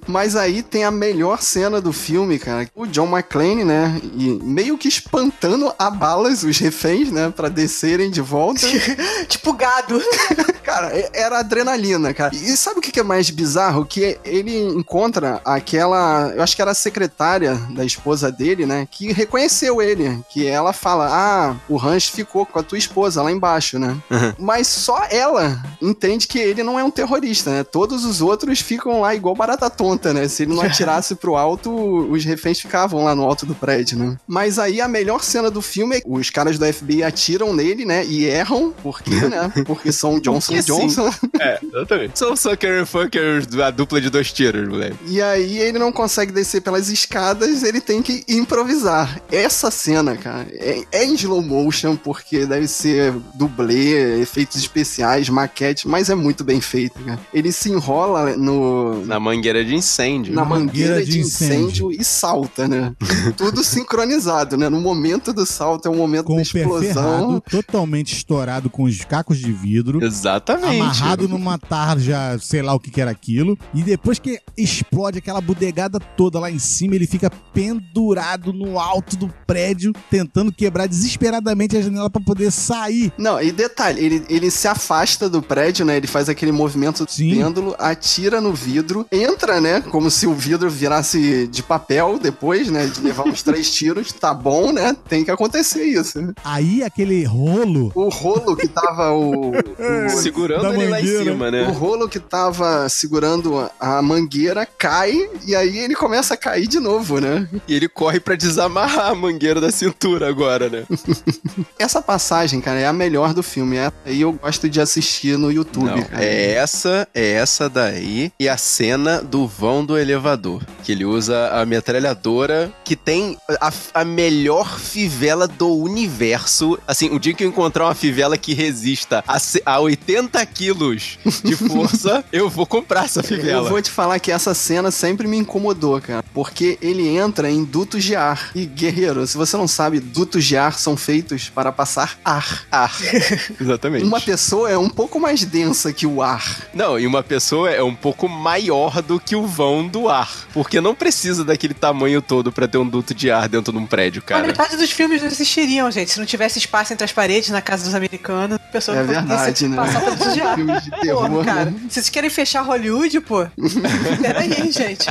Mas 0.07 0.37
aí 0.37 0.62
tem 0.62 0.85
a 0.85 0.91
melhor 0.91 1.41
cena 1.43 1.81
do 1.81 1.93
filme, 1.93 2.39
cara. 2.39 2.69
O 2.75 2.87
John 2.87 3.07
McClane, 3.07 3.54
né? 3.63 4.01
E 4.17 4.31
meio 4.43 4.79
que 4.79 4.89
espantando 4.89 5.73
a 5.79 5.91
balas 5.91 6.43
os 6.43 6.59
reféns, 6.59 7.11
né? 7.11 7.33
Pra 7.35 7.49
descerem 7.49 8.11
de 8.11 8.21
volta. 8.21 8.67
tipo 9.29 9.53
gado. 9.53 10.01
Cara, 10.65 10.91
era 11.13 11.41
adrenalina, 11.41 12.15
cara. 12.15 12.35
E 12.35 12.57
sabe 12.57 12.79
o 12.79 12.83
que 12.83 12.99
é 12.99 13.03
mais 13.03 13.29
bizarro? 13.29 13.85
Que 13.85 14.19
ele 14.25 14.59
encontra 14.59 15.41
aquela. 15.45 16.33
Eu 16.35 16.43
acho 16.43 16.57
que 16.57 16.63
era 16.63 16.71
a 16.71 16.75
secretária 16.75 17.55
da 17.71 17.85
esposa 17.85 18.33
dele, 18.33 18.65
né? 18.65 18.89
Que 18.91 19.13
reconheceu 19.13 19.83
ele. 19.83 20.19
Que 20.31 20.47
ela 20.47 20.73
fala: 20.73 21.09
Ah, 21.11 21.57
o 21.69 21.79
Hans 21.79 22.09
ficou 22.09 22.47
com 22.47 22.59
a 22.59 22.63
tua 22.63 22.79
esposa 22.79 23.23
lá 23.23 23.31
embaixo, 23.31 23.79
né? 23.79 23.95
Mas 24.39 24.67
só 24.67 25.07
ela 25.11 25.63
entende 25.83 26.27
que 26.27 26.39
ele 26.39 26.63
não 26.63 26.79
é 26.79 26.83
um 26.83 26.91
terrorista, 26.91 27.51
né? 27.51 27.63
Todos 27.63 28.05
os 28.07 28.23
outros 28.23 28.61
ficam 28.61 29.03
lá 29.03 29.15
igual 29.15 29.35
barata 29.35 29.69
tonta, 29.69 30.15
né? 30.15 30.27
Se 30.29 30.45
ele 30.45 30.55
não 30.55 30.63
atirasse 30.63 31.15
pro 31.15 31.37
alto, 31.37 31.71
os 32.11 32.25
reféns 32.25 32.59
ficavam 32.59 33.05
lá 33.05 33.15
no 33.15 33.25
alto 33.25 33.44
do 33.45 33.55
prédio, 33.55 33.99
né? 33.99 34.17
Mas 34.27 34.59
aí 34.59 34.81
a 34.81 34.89
melhor 34.89 35.23
cena 35.23 35.51
do 35.51 35.61
filme 35.63 35.97
é 35.97 36.01
que 36.01 36.07
os 36.09 36.31
caras 36.31 36.59
do 36.59 36.65
FBI 36.73 37.03
atiram 37.03 37.53
nele, 37.53 37.85
né? 37.85 38.05
E 38.05 38.25
erram, 38.25 38.73
porque, 38.83 39.11
né? 39.11 39.53
Porque 39.67 39.91
são 39.93 40.21
Johnson 40.21 40.53
Porque 40.55 40.73
e 40.73 40.75
Johnson. 40.75 41.11
é, 41.41 41.59
exatamente. 41.63 42.19
São 42.19 42.37
Sucker 42.37 42.83
e 42.83 42.87
Fuckers, 42.87 43.47
a 43.59 43.71
dupla 43.71 44.01
de 44.01 44.11
dois 44.11 44.33
tiros, 44.33 44.69
moleque. 44.69 44.97
E 45.07 45.21
aí 45.23 45.59
ele 45.59 45.79
não 45.79 45.91
consegue 45.93 46.33
descer 46.33 46.61
pelas 46.61 46.89
escadas, 46.89 47.63
ele 47.63 47.81
tem 47.81 48.03
que 48.03 48.25
improvisar. 48.29 49.21
Essa 49.31 49.71
cena, 49.71 50.17
cara, 50.17 50.47
é, 50.53 50.85
é 50.93 51.05
em 51.05 51.15
slow 51.15 51.43
motion, 51.43 51.97
porque 51.97 52.47
deve 52.47 52.67
ser 52.69 53.13
dublê, 53.35 54.21
efeitos 54.21 54.57
especiais, 54.57 55.29
maquete, 55.29 55.89
mas 55.89 56.11
é 56.11 56.15
muito 56.15 56.45
bem 56.45 56.61
feito, 56.61 56.99
cara. 57.01 57.19
Ele 57.33 57.53
se 57.53 57.71
enrola 57.71 58.37
no, 58.37 59.05
Na 59.07 59.19
mangueira 59.21 59.65
de 59.65 59.75
incêndio. 59.75 60.35
na 60.35 60.45
mangueira, 60.45 60.95
mangueira 60.95 61.05
de, 61.05 61.13
de 61.13 61.21
incêndio. 61.21 61.91
e 61.93 62.05
salta, 62.05 62.67
né? 62.69 62.93
Tudo 63.37 63.62
sincronizado, 63.64 64.57
né? 64.57 64.68
No 64.68 64.80
momento 64.80 65.32
do 65.32 65.45
salto 65.47 65.87
é 65.87 65.91
o 65.91 65.95
momento 65.95 66.24
Com 66.26 66.37
da 66.37 66.43
o 66.43 66.45
pé 66.45 66.51
ferrado, 66.51 66.85
explosão. 66.85 67.41
totalmente 67.51 68.12
estourado 68.14 68.70
com 68.70 68.85
os 68.85 69.05
cacos 69.05 69.39
de 69.39 69.53
vidro. 69.53 70.03
Exatamente. 70.05 70.80
Amarrado 70.80 71.28
numa 71.28 71.59
tarja, 71.59 72.39
sei 72.41 72.62
lá 72.62 72.74
o 72.74 72.80
que 72.80 72.91
que 72.91 73.01
era 73.01 73.11
aquilo. 73.11 73.59
E 73.74 73.82
depois 73.82 74.18
que 74.18 74.39
explode 74.57 75.18
aquela 75.18 75.41
bodegada 75.41 75.99
toda 75.99 76.39
lá 76.39 76.51
em 76.51 76.59
cima, 76.59 76.95
ele 76.95 77.07
fica 77.07 77.30
pendurado 77.53 78.53
no 78.53 78.78
alto 78.78 79.16
do 79.16 79.28
prédio, 79.47 79.93
tentando 80.11 80.53
quebrar 80.53 80.87
desesperadamente 80.87 81.76
a 81.76 81.82
janela 81.82 82.11
pra 82.11 82.20
poder 82.22 82.51
sair. 82.51 83.12
Não, 83.18 83.41
e 83.41 83.51
detalhe, 83.51 84.05
ele, 84.05 84.24
ele 84.28 84.51
se 84.51 84.68
afasta 84.68 85.28
do 85.28 85.43
prédio, 85.43 85.85
né? 85.85 85.97
Ele 85.97 86.07
faz 86.07 86.28
aquele 86.28 86.53
movimento 86.53 87.05
do 87.05 87.11
Sim. 87.11 87.37
pêndulo, 87.37 87.74
atira 87.78 88.41
no 88.41 88.53
vidro, 88.53 89.07
entra, 89.11 89.61
né? 89.61 89.80
Como 89.80 90.11
se 90.11 90.26
o 90.26 90.35
vidro 90.35 90.70
virasse 90.70 91.47
de 91.49 91.62
papel 91.62 92.18
depois, 92.20 92.68
né? 92.70 92.87
De 92.87 93.01
levar 93.01 93.24
uns 93.29 93.43
três 93.43 93.70
tiros. 93.70 94.12
Tá 94.12 94.33
bom, 94.35 94.72
né? 94.72 94.97
Tem 95.09 95.25
que 95.25 95.31
acontecer 95.31 95.85
isso. 95.85 96.33
Aí 96.45 96.83
aquele 96.83 97.25
rolo. 97.25 97.91
O 97.95 98.09
rolo 98.09 98.57
que 98.57 98.68
tava 98.68 99.12
o. 99.12 99.51
o 99.51 100.11
Segurando 100.20 100.66
ele 100.75 100.89
lá 100.89 101.01
em 101.01 101.05
mangueira. 101.05 101.25
cima, 101.33 101.49
o 101.49 101.51
né? 101.51 101.62
rolo 101.64 102.09
que 102.09 102.18
tava 102.20 102.89
segurando 102.89 103.68
a- 103.81 104.03
mangueira 104.03 104.66
cai 104.66 105.14
e 105.47 105.55
aí 105.55 105.79
ele 105.79 105.95
começa 105.95 106.35
a 106.35 106.37
cair 106.37 106.66
de 106.66 106.79
novo, 106.81 107.20
né? 107.20 107.49
E 107.66 107.75
ele 107.75 107.89
corre 107.89 108.20
pra 108.20 108.35
desamarrar 108.35 109.09
a 109.11 109.14
mangueira 109.14 109.61
da 109.61 109.70
cintura 109.70 110.29
agora, 110.29 110.68
né? 110.68 110.85
Essa 111.79 112.01
passagem, 112.03 112.61
cara, 112.61 112.79
é 112.81 112.87
a 112.87 112.93
melhor 112.93 113.33
do 113.35 113.43
filme. 113.43 113.77
É, 113.77 113.93
e 114.07 114.20
eu 114.20 114.33
gosto 114.33 114.68
de 114.68 114.81
assistir 114.81 115.37
no 115.39 115.51
YouTube, 115.51 115.87
Não, 115.87 116.03
cara. 116.03 116.25
é 116.25 116.53
essa, 116.53 117.09
é 117.14 117.33
essa 117.33 117.68
daí 117.68 118.33
e 118.39 118.49
a 118.49 118.57
cena 118.57 119.20
do 119.22 119.47
vão 119.47 119.85
do 119.85 119.97
elevador, 119.99 120.62
que 120.83 120.93
ele 120.93 121.05
usa 121.05 121.49
a 121.51 121.64
metralhadora 121.66 122.72
que 122.85 122.97
tem 122.97 123.14
a, 123.61 123.73
a 123.95 124.05
melhor 124.05 124.79
fivela 124.79 125.47
do 125.47 125.69
universo. 125.69 126.79
Assim, 126.87 127.11
o 127.11 127.19
dia 127.19 127.35
que 127.35 127.45
eu 127.45 127.49
encontrar 127.49 127.85
uma 127.87 127.95
fivela 127.95 128.37
que 128.39 128.55
resista 128.55 129.25
a, 129.27 129.39
a 129.67 129.81
80 129.81 130.45
quilos 130.47 131.19
de 131.43 131.57
força, 131.69 132.25
eu 132.33 132.49
vou 132.49 132.67
comprar 132.67 133.05
essa 133.05 133.21
Eu 133.21 133.25
fivela. 133.25 133.69
vou 133.69 133.81
te 133.83 133.91
falar 133.91 134.19
que 134.19 134.31
essa 134.31 134.55
cena 134.55 134.91
sempre 134.91 135.27
me 135.27 135.37
incomodou, 135.37 136.01
cara. 136.01 136.25
Porque 136.33 136.79
ele 136.81 137.09
entra 137.09 137.51
em 137.51 137.65
dutos 137.65 138.03
de 138.05 138.15
ar. 138.17 138.51
E, 138.55 138.65
guerreiro, 138.67 139.27
se 139.27 139.37
você 139.37 139.57
não 139.57 139.69
sabe, 139.69 140.01
dutos 140.01 140.45
de 140.45 140.57
ar 140.57 140.79
são 140.79 140.97
feitos 140.97 141.49
para 141.49 141.73
passar 141.73 142.19
ar. 142.25 142.65
Ar. 142.71 142.95
Exatamente. 143.61 144.05
Uma 144.05 144.21
pessoa 144.21 144.71
é 144.71 144.79
um 144.79 144.89
pouco 144.89 145.19
mais 145.21 145.45
densa 145.45 145.93
que 145.93 146.07
o 146.07 146.23
ar. 146.23 146.69
Não, 146.73 146.99
e 146.99 147.07
uma 147.07 147.23
pessoa 147.23 147.71
é 147.71 147.83
um 147.83 147.95
pouco 147.95 148.29
maior 148.29 149.03
do 149.03 149.19
que 149.19 149.35
o 149.37 149.47
vão 149.47 149.87
do 149.87 150.09
ar. 150.09 150.31
Porque 150.53 150.81
não 150.81 150.95
precisa 150.95 151.45
daquele 151.45 151.75
tamanho 151.75 152.23
todo 152.23 152.53
pra 152.53 152.69
ter 152.69 152.79
um 152.79 152.89
duto 152.89 153.04
de 153.13 153.31
ar 153.31 153.49
dentro 153.49 153.73
de 153.73 153.79
um 153.79 153.85
prédio, 153.87 154.23
A 154.25 154.29
cara. 154.29 154.47
metade 154.47 154.77
dos 154.77 154.91
filmes 154.93 155.21
não 155.21 155.27
existiriam, 155.29 155.91
gente. 155.91 156.13
Se 156.13 156.19
não 156.21 156.27
tivesse 156.27 156.59
espaço 156.61 156.93
entre 156.93 157.05
as 157.05 157.13
paredes 157.13 157.51
na 157.51 157.61
casa 157.61 157.85
dos 157.85 157.95
americanos, 157.95 158.55
a 158.57 158.59
pessoa 158.73 158.97
É 158.97 159.01
não 159.01 159.07
verdade, 159.09 159.69
né? 159.69 159.77
passar 159.77 160.01
pelos 160.01 160.33
de 160.35 160.41
ar. 160.41 160.55
Filmes 160.55 160.83
de 160.85 160.91
terror, 161.01 161.29
Pô, 161.29 161.45
cara, 161.45 161.65
né? 161.67 161.75
vocês 161.91 162.09
querem 162.09 162.31
fechar 162.31 162.63
Hollywood, 162.63 163.21
pô, 163.23 163.45
peraí, 164.23 164.71
gente. 164.71 165.09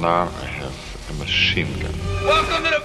Now 0.00 0.28
I 0.42 0.62
have 0.62 0.72
a 1.10 1.12
machine 1.18 1.68
gun. 1.80 1.90
Welcome 2.24 2.62
to 2.62 2.70
the. 2.70 2.79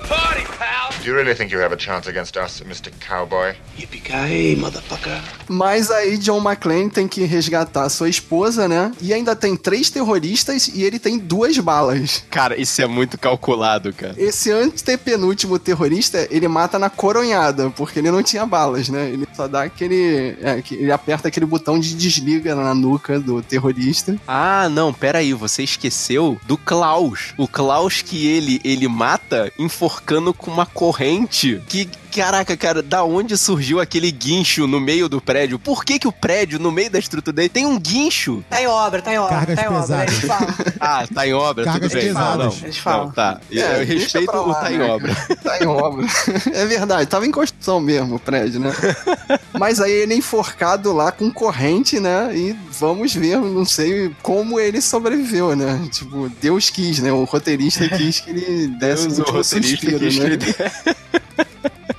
Do 1.05 1.11
you 1.11 1.17
really 1.17 1.35
think 1.35 1.53
you 1.53 1.61
have 1.61 1.71
a 1.71 1.77
chance 1.77 2.09
against 2.09 2.35
us, 2.35 2.61
Mr. 2.61 2.89
Cowboy? 2.99 3.53
Yippee-ki-yay, 3.77 4.55
motherfucker. 4.55 5.21
Mas 5.47 5.91
aí 5.91 6.17
John 6.17 6.41
McClane 6.41 6.89
tem 6.89 7.07
que 7.07 7.23
resgatar 7.25 7.87
sua 7.89 8.09
esposa, 8.09 8.67
né? 8.67 8.91
E 8.99 9.13
ainda 9.13 9.35
tem 9.35 9.55
três 9.55 9.91
terroristas 9.91 10.67
e 10.67 10.83
ele 10.83 10.97
tem 10.97 11.19
duas 11.19 11.59
balas. 11.59 12.23
Cara, 12.31 12.59
isso 12.59 12.81
é 12.81 12.87
muito 12.87 13.19
calculado, 13.19 13.93
cara. 13.93 14.15
Esse 14.17 14.51
antepenúltimo 14.51 15.59
terrorista, 15.59 16.27
ele 16.31 16.47
mata 16.47 16.79
na 16.79 16.89
coronhada, 16.89 17.69
porque 17.69 17.99
ele 17.99 18.09
não 18.09 18.23
tinha 18.23 18.43
balas, 18.43 18.89
né? 18.89 19.07
Ele 19.11 19.27
só 19.35 19.47
dá 19.47 19.61
aquele. 19.61 20.35
é, 20.41 20.63
ele 20.71 20.91
aperta 20.91 21.27
aquele 21.27 21.45
botão 21.45 21.79
de 21.79 21.93
desliga 21.93 22.55
na 22.55 22.73
nuca 22.73 23.19
do 23.19 23.43
terrorista. 23.43 24.15
Ah, 24.27 24.67
não, 24.69 24.91
pera 24.91 25.19
aí, 25.19 25.33
você 25.33 25.61
esqueceu 25.61 26.41
do 26.47 26.57
Klaus. 26.57 27.35
O 27.37 27.47
Klaus 27.47 28.01
que 28.01 28.25
ele 28.25 28.59
ele 28.63 28.87
mata 28.87 29.53
enforcando 29.59 30.33
com 30.33 30.49
uma 30.49 30.65
corrente. 30.95 31.61
Que 31.67 31.89
caraca, 32.15 32.55
cara, 32.55 32.81
da 32.81 33.03
onde 33.03 33.37
surgiu 33.37 33.81
aquele 33.81 34.09
guincho 34.09 34.65
no 34.65 34.79
meio 34.79 35.09
do 35.09 35.19
prédio? 35.19 35.59
Por 35.59 35.83
que 35.83 35.99
que 35.99 36.07
o 36.07 36.11
prédio 36.11 36.57
no 36.57 36.71
meio 36.71 36.89
da 36.89 36.97
estrutura 36.97 37.35
dele 37.35 37.49
tem 37.49 37.65
um 37.65 37.77
guincho? 37.77 38.41
Tá 38.49 38.61
em 38.61 38.67
obra, 38.67 39.01
tá 39.01 39.13
em 39.13 39.17
obra. 39.17 39.35
Cargas 39.35 39.55
tá 39.55 39.63
em 39.63 39.67
obra. 39.67 39.81
pesadas. 39.81 40.13
Eles 40.13 40.25
falam. 40.25 40.55
Ah, 40.79 41.07
tá 41.11 41.27
em 41.27 41.33
obra, 41.33 41.65
Cargas 41.65 41.91
tudo 41.91 41.99
bem. 41.99 42.07
pesadas. 42.07 42.37
Não, 42.37 42.45
não, 42.45 42.63
Eles 42.63 42.77
falam. 42.77 43.05
não, 43.05 43.11
tá. 43.11 43.41
É, 43.51 43.81
eu 43.81 43.85
respeito 43.85 44.31
pra 44.31 44.41
o 44.41 44.47
lá, 44.47 44.55
tá 44.55 44.71
em 44.71 44.77
né, 44.77 44.85
obra. 44.85 45.15
Tá 45.43 45.59
em 45.59 45.67
obra. 45.67 46.05
É 46.53 46.65
verdade, 46.65 47.09
tava 47.09 47.25
em 47.25 47.31
construção 47.31 47.79
mesmo 47.79 48.15
o 48.15 48.19
prédio, 48.19 48.59
né? 48.59 48.71
Mas 49.53 49.81
aí 49.81 49.91
ele 49.91 50.13
é 50.13 50.17
enforcado 50.17 50.93
lá 50.93 51.11
com 51.11 51.29
corrente, 51.31 51.99
né? 51.99 52.31
E 52.35 52.55
vamos 52.71 53.13
ver, 53.13 53.37
não 53.37 53.65
sei 53.65 54.11
como 54.21 54.59
ele 54.59 54.81
sobreviveu, 54.81 55.55
né? 55.55 55.87
Tipo, 55.91 56.29
Deus 56.41 56.69
quis, 56.69 56.99
né? 56.99 57.11
O 57.11 57.23
roteirista 57.23 57.87
quis 57.89 58.19
que 58.19 58.29
ele 58.29 58.67
desse 58.67 59.07
Deus, 59.07 59.19
um 59.19 59.21
o 59.23 59.25
roteirista 59.25 59.57
suspiro, 59.59 59.99
quis 59.99 60.15
que 60.15 60.19
né? 60.21 60.33
ele... 60.33 60.55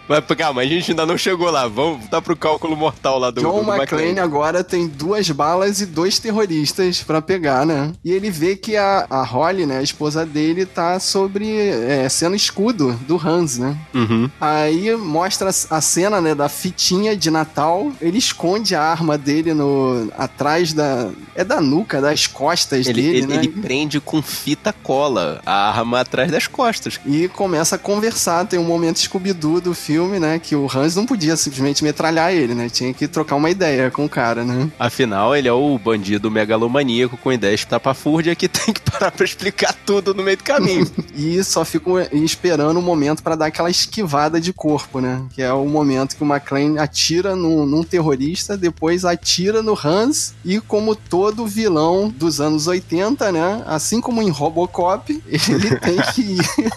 Mas 0.08 0.24
calma, 0.36 0.62
a 0.62 0.66
gente 0.66 0.90
ainda 0.90 1.06
não 1.06 1.16
chegou 1.16 1.50
lá. 1.50 1.66
Vamos 1.66 2.00
voltar 2.00 2.22
pro 2.22 2.36
cálculo 2.36 2.76
mortal 2.76 3.18
lá 3.18 3.30
do, 3.30 3.40
John 3.40 3.60
do, 3.60 3.64
do 3.64 3.72
McClane 3.72 4.18
agora 4.18 4.62
tem 4.62 4.86
duas 4.86 5.30
balas 5.30 5.80
e 5.80 5.86
dois 5.86 6.18
terroristas 6.18 7.02
pra 7.02 7.22
pegar, 7.22 7.66
né? 7.66 7.92
E 8.04 8.12
ele 8.12 8.30
vê 8.30 8.56
que 8.56 8.76
a, 8.76 9.06
a 9.08 9.22
Holly, 9.22 9.66
né, 9.66 9.78
a 9.78 9.82
esposa 9.82 10.24
dele, 10.24 10.66
tá 10.66 11.00
sobre 11.00 11.58
é, 11.58 12.08
sendo 12.08 12.36
escudo 12.36 12.92
do 13.06 13.16
Hans, 13.16 13.58
né? 13.58 13.76
Uhum. 13.94 14.30
Aí 14.40 14.94
mostra 14.96 15.48
a 15.48 15.80
cena, 15.80 16.20
né, 16.20 16.34
da 16.34 16.48
fitinha 16.48 17.16
de 17.16 17.30
Natal. 17.30 17.90
Ele 18.00 18.18
esconde 18.18 18.74
a 18.74 18.82
arma 18.82 19.16
dele 19.16 19.54
no 19.54 20.08
atrás 20.16 20.72
da 20.72 21.10
é 21.34 21.44
da 21.44 21.60
nuca, 21.60 22.00
das 22.00 22.26
costas 22.26 22.86
Ele, 22.86 23.02
dele, 23.02 23.18
ele, 23.18 23.26
né? 23.26 23.36
ele 23.36 23.48
prende 23.48 24.00
com 24.00 24.22
fita 24.22 24.72
cola 24.72 25.40
a 25.44 25.68
arma 25.70 26.00
atrás 26.00 26.30
das 26.30 26.46
costas. 26.46 26.98
E 27.04 27.28
começa 27.28 27.76
a 27.76 27.78
conversar. 27.78 28.46
Tem 28.46 28.58
um 28.58 28.64
momento 28.64 28.98
Scooby-Doo 28.98 29.60
do 29.60 29.74
filme, 29.74 29.95
né? 30.04 30.38
Que 30.38 30.54
o 30.54 30.68
Hans 30.72 30.94
não 30.96 31.06
podia 31.06 31.36
simplesmente 31.36 31.82
metralhar 31.82 32.32
ele, 32.32 32.54
né? 32.54 32.68
Tinha 32.68 32.92
que 32.92 33.08
trocar 33.08 33.36
uma 33.36 33.50
ideia 33.50 33.90
com 33.90 34.04
o 34.04 34.08
cara, 34.08 34.44
né? 34.44 34.70
Afinal, 34.78 35.34
ele 35.34 35.48
é 35.48 35.52
o 35.52 35.78
bandido 35.78 36.30
megalomaníaco 36.30 37.16
com 37.16 37.32
ideias 37.32 37.64
tapafúrdia 37.64 38.34
que 38.34 38.48
tem 38.48 38.74
que 38.74 38.80
parar 38.80 39.10
pra 39.10 39.24
explicar 39.24 39.74
tudo 39.86 40.14
no 40.14 40.22
meio 40.22 40.36
do 40.36 40.44
caminho. 40.44 40.86
E 41.16 41.42
só 41.42 41.64
ficam 41.64 41.98
esperando 42.12 42.78
o 42.78 42.82
momento 42.82 43.22
pra 43.22 43.34
dar 43.34 43.46
aquela 43.46 43.70
esquivada 43.70 44.38
de 44.38 44.52
corpo, 44.52 45.00
né? 45.00 45.22
Que 45.34 45.40
é 45.40 45.52
o 45.52 45.66
momento 45.66 46.14
que 46.14 46.22
o 46.22 46.26
McClane 46.26 46.78
atira 46.78 47.34
num, 47.34 47.64
num 47.64 47.82
terrorista, 47.82 48.56
depois 48.56 49.04
atira 49.04 49.62
no 49.62 49.78
Hans 49.82 50.34
e 50.44 50.60
como 50.60 50.94
todo 50.94 51.46
vilão 51.46 52.08
dos 52.10 52.38
anos 52.40 52.66
80, 52.66 53.32
né? 53.32 53.62
Assim 53.66 54.00
como 54.00 54.20
em 54.20 54.28
Robocop, 54.28 55.10
ele 55.26 55.76
tem 55.76 55.96
que 56.14 56.36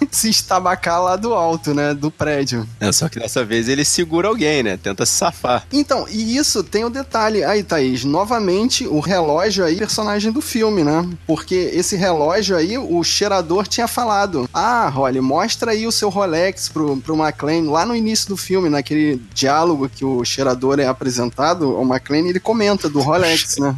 se 0.09 0.29
estabacar 0.29 1.03
lá 1.03 1.15
do 1.17 1.33
alto, 1.33 1.73
né? 1.73 1.93
Do 1.93 2.09
prédio. 2.09 2.67
É, 2.79 2.91
só 2.91 3.08
que 3.09 3.19
dessa 3.19 3.43
vez 3.43 3.67
ele 3.67 3.83
segura 3.83 4.27
alguém, 4.27 4.63
né? 4.63 4.77
Tenta 4.77 5.05
se 5.05 5.13
safar. 5.13 5.65
Então, 5.71 6.07
e 6.09 6.37
isso 6.37 6.63
tem 6.63 6.85
o 6.85 6.89
detalhe. 6.89 7.43
Aí, 7.43 7.63
Thaís, 7.63 8.03
novamente 8.03 8.87
o 8.87 8.99
relógio 8.99 9.65
aí, 9.65 9.75
personagem 9.77 10.31
do 10.31 10.41
filme, 10.41 10.83
né? 10.83 11.07
Porque 11.25 11.71
esse 11.73 11.95
relógio 11.95 12.55
aí, 12.55 12.77
o 12.77 13.03
cheirador 13.03 13.67
tinha 13.67 13.87
falado: 13.87 14.49
Ah, 14.53 14.87
Holly, 14.89 15.21
mostra 15.21 15.71
aí 15.71 15.85
o 15.87 15.91
seu 15.91 16.09
Rolex 16.09 16.69
pro, 16.69 16.97
pro 16.97 17.15
McLean. 17.15 17.69
Lá 17.69 17.85
no 17.85 17.95
início 17.95 18.29
do 18.29 18.37
filme, 18.37 18.69
naquele 18.69 19.21
diálogo 19.33 19.89
que 19.89 20.05
o 20.05 20.23
cheirador 20.23 20.79
é 20.79 20.87
apresentado, 20.87 21.75
o 21.77 21.83
McLean 21.83 22.27
ele 22.27 22.39
comenta 22.39 22.89
do 22.89 22.99
Rolex, 22.99 23.57
né? 23.57 23.75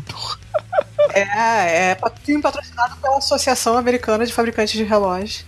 É, 1.13 1.91
é 1.91 1.95
pat- 1.95 2.19
filme 2.23 2.41
patrocinado 2.41 2.95
pela 3.01 3.17
Associação 3.17 3.77
Americana 3.77 4.25
de 4.25 4.33
Fabricantes 4.33 4.73
de 4.73 4.83
Relógios. 4.83 5.43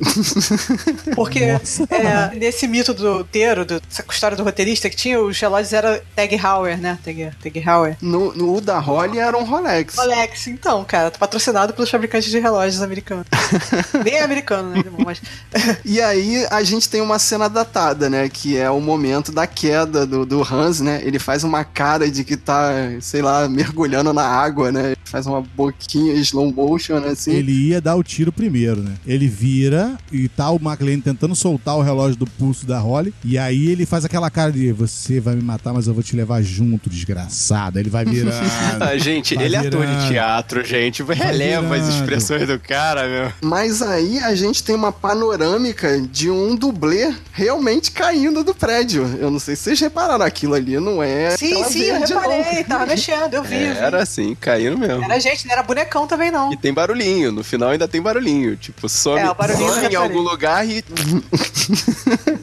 Porque 1.15 1.39
é, 1.39 2.31
nesse 2.35 2.67
mito 2.67 2.93
do 2.93 3.17
roteiro, 3.17 3.65
do, 3.65 3.81
essa 3.89 4.03
história 4.09 4.37
do 4.37 4.43
roteirista 4.43 4.89
que 4.89 4.95
tinha, 4.95 5.19
os 5.19 5.39
relógios 5.39 5.73
eram 5.73 5.99
Tag 6.15 6.35
Heuer, 6.35 6.77
né? 6.79 6.97
Tag, 7.03 7.31
Tag 7.41 7.59
Heuer. 7.59 7.97
No, 8.01 8.33
no 8.33 8.55
o 8.55 8.61
da 8.61 8.79
Holly 8.79 9.19
era 9.19 9.37
um 9.37 9.43
Rolex. 9.43 9.95
Rolex, 9.95 10.47
então, 10.47 10.83
cara, 10.83 11.09
tá 11.11 11.17
patrocinado 11.17 11.73
pelos 11.73 11.89
fabricantes 11.89 12.29
de 12.29 12.39
relógios 12.39 12.81
americanos. 12.81 13.25
Nem 14.03 14.15
é 14.15 14.23
americano, 14.23 14.69
né? 14.69 14.83
Mas 15.05 15.21
E 15.85 16.01
aí 16.01 16.45
a 16.49 16.63
gente 16.63 16.89
tem 16.89 17.01
uma 17.01 17.19
cena 17.19 17.49
datada, 17.49 18.09
né? 18.09 18.29
Que 18.29 18.57
é 18.57 18.69
o 18.69 18.79
momento 18.79 19.31
da 19.31 19.47
queda 19.47 20.05
do, 20.05 20.25
do 20.25 20.41
Hans, 20.41 20.79
né? 20.81 21.01
Ele 21.03 21.19
faz 21.19 21.43
uma 21.43 21.63
cara 21.63 22.09
de 22.09 22.23
que 22.23 22.37
tá, 22.37 22.71
sei 23.01 23.21
lá, 23.21 23.47
mergulhando 23.47 24.13
na 24.13 24.25
água, 24.25 24.71
né? 24.71 24.95
Faz 25.05 25.25
uma 25.25 25.41
boquinha 25.55 26.13
slow 26.15 26.51
motion, 26.51 26.97
assim. 26.97 27.31
Ele 27.31 27.51
ia 27.51 27.81
dar 27.81 27.95
o 27.95 28.03
tiro 28.03 28.31
primeiro, 28.31 28.81
né? 28.81 28.95
Ele 29.05 29.27
vira 29.27 29.97
e 30.11 30.27
tá 30.27 30.49
o 30.49 30.55
McLean 30.55 30.99
tentando 30.99 31.35
soltar 31.35 31.75
o 31.77 31.81
relógio 31.81 32.17
do 32.17 32.27
pulso 32.27 32.65
da 32.65 32.79
Holly. 32.79 33.13
E 33.23 33.37
aí 33.37 33.67
ele 33.67 33.85
faz 33.85 34.05
aquela 34.05 34.29
cara 34.29 34.51
de 34.51 34.71
você 34.71 35.19
vai 35.19 35.35
me 35.35 35.41
matar, 35.41 35.73
mas 35.73 35.87
eu 35.87 35.93
vou 35.93 36.03
te 36.03 36.15
levar 36.15 36.41
junto, 36.41 36.89
desgraçado. 36.89 37.79
Ele 37.79 37.89
vai 37.89 38.05
virando. 38.05 38.33
Ah, 38.79 38.97
gente, 38.97 39.35
vai 39.35 39.45
ele 39.45 39.55
é 39.55 39.59
ator 39.59 39.85
de 39.85 40.07
teatro, 40.07 40.63
gente. 40.65 41.03
Releva 41.03 41.75
as 41.75 41.87
expressões 41.87 42.47
do 42.47 42.59
cara, 42.59 43.07
meu. 43.07 43.31
Mas 43.41 43.81
aí 43.81 44.19
a 44.19 44.35
gente 44.35 44.63
tem 44.63 44.75
uma 44.75 44.91
panorâmica 44.91 46.01
de 46.01 46.29
um 46.29 46.55
dublê 46.55 47.13
realmente 47.31 47.91
caindo 47.91 48.43
do 48.43 48.53
prédio. 48.53 49.03
Eu 49.19 49.29
não 49.29 49.39
sei 49.39 49.55
se 49.55 49.63
vocês 49.63 49.79
repararam, 49.79 50.25
aquilo 50.25 50.53
ali 50.53 50.79
não 50.79 51.01
é. 51.01 51.35
sim, 51.37 51.63
sim, 51.65 51.83
eu 51.83 51.99
reparei, 51.99 52.55
não. 52.57 52.63
tava 52.63 52.85
mexendo, 52.85 53.33
eu 53.33 53.43
vi. 53.43 53.55
eu 53.55 53.73
vi. 53.73 53.79
Era 53.79 54.03
assim, 54.03 54.35
caindo 54.35 54.77
mesmo. 54.77 55.03
Era 55.03 55.19
gente, 55.19 55.42
não 55.47 55.53
era 55.53 55.63
bonecão 55.63 56.07
também, 56.07 56.31
não. 56.31 56.51
E 56.53 56.57
tem 56.57 56.73
barulhinho, 56.73 57.31
no 57.31 57.43
final 57.43 57.69
ainda 57.69 57.87
tem 57.87 58.01
barulhinho. 58.01 58.55
Tipo, 58.55 58.87
some, 58.89 59.19
É, 59.19 59.29
o 59.29 59.35
barulhinho 59.35 59.69
some 59.69 59.79
em 59.85 59.89
reparei. 59.89 59.97
algum 59.97 60.19
lugar 60.29 60.67
e. 60.67 60.83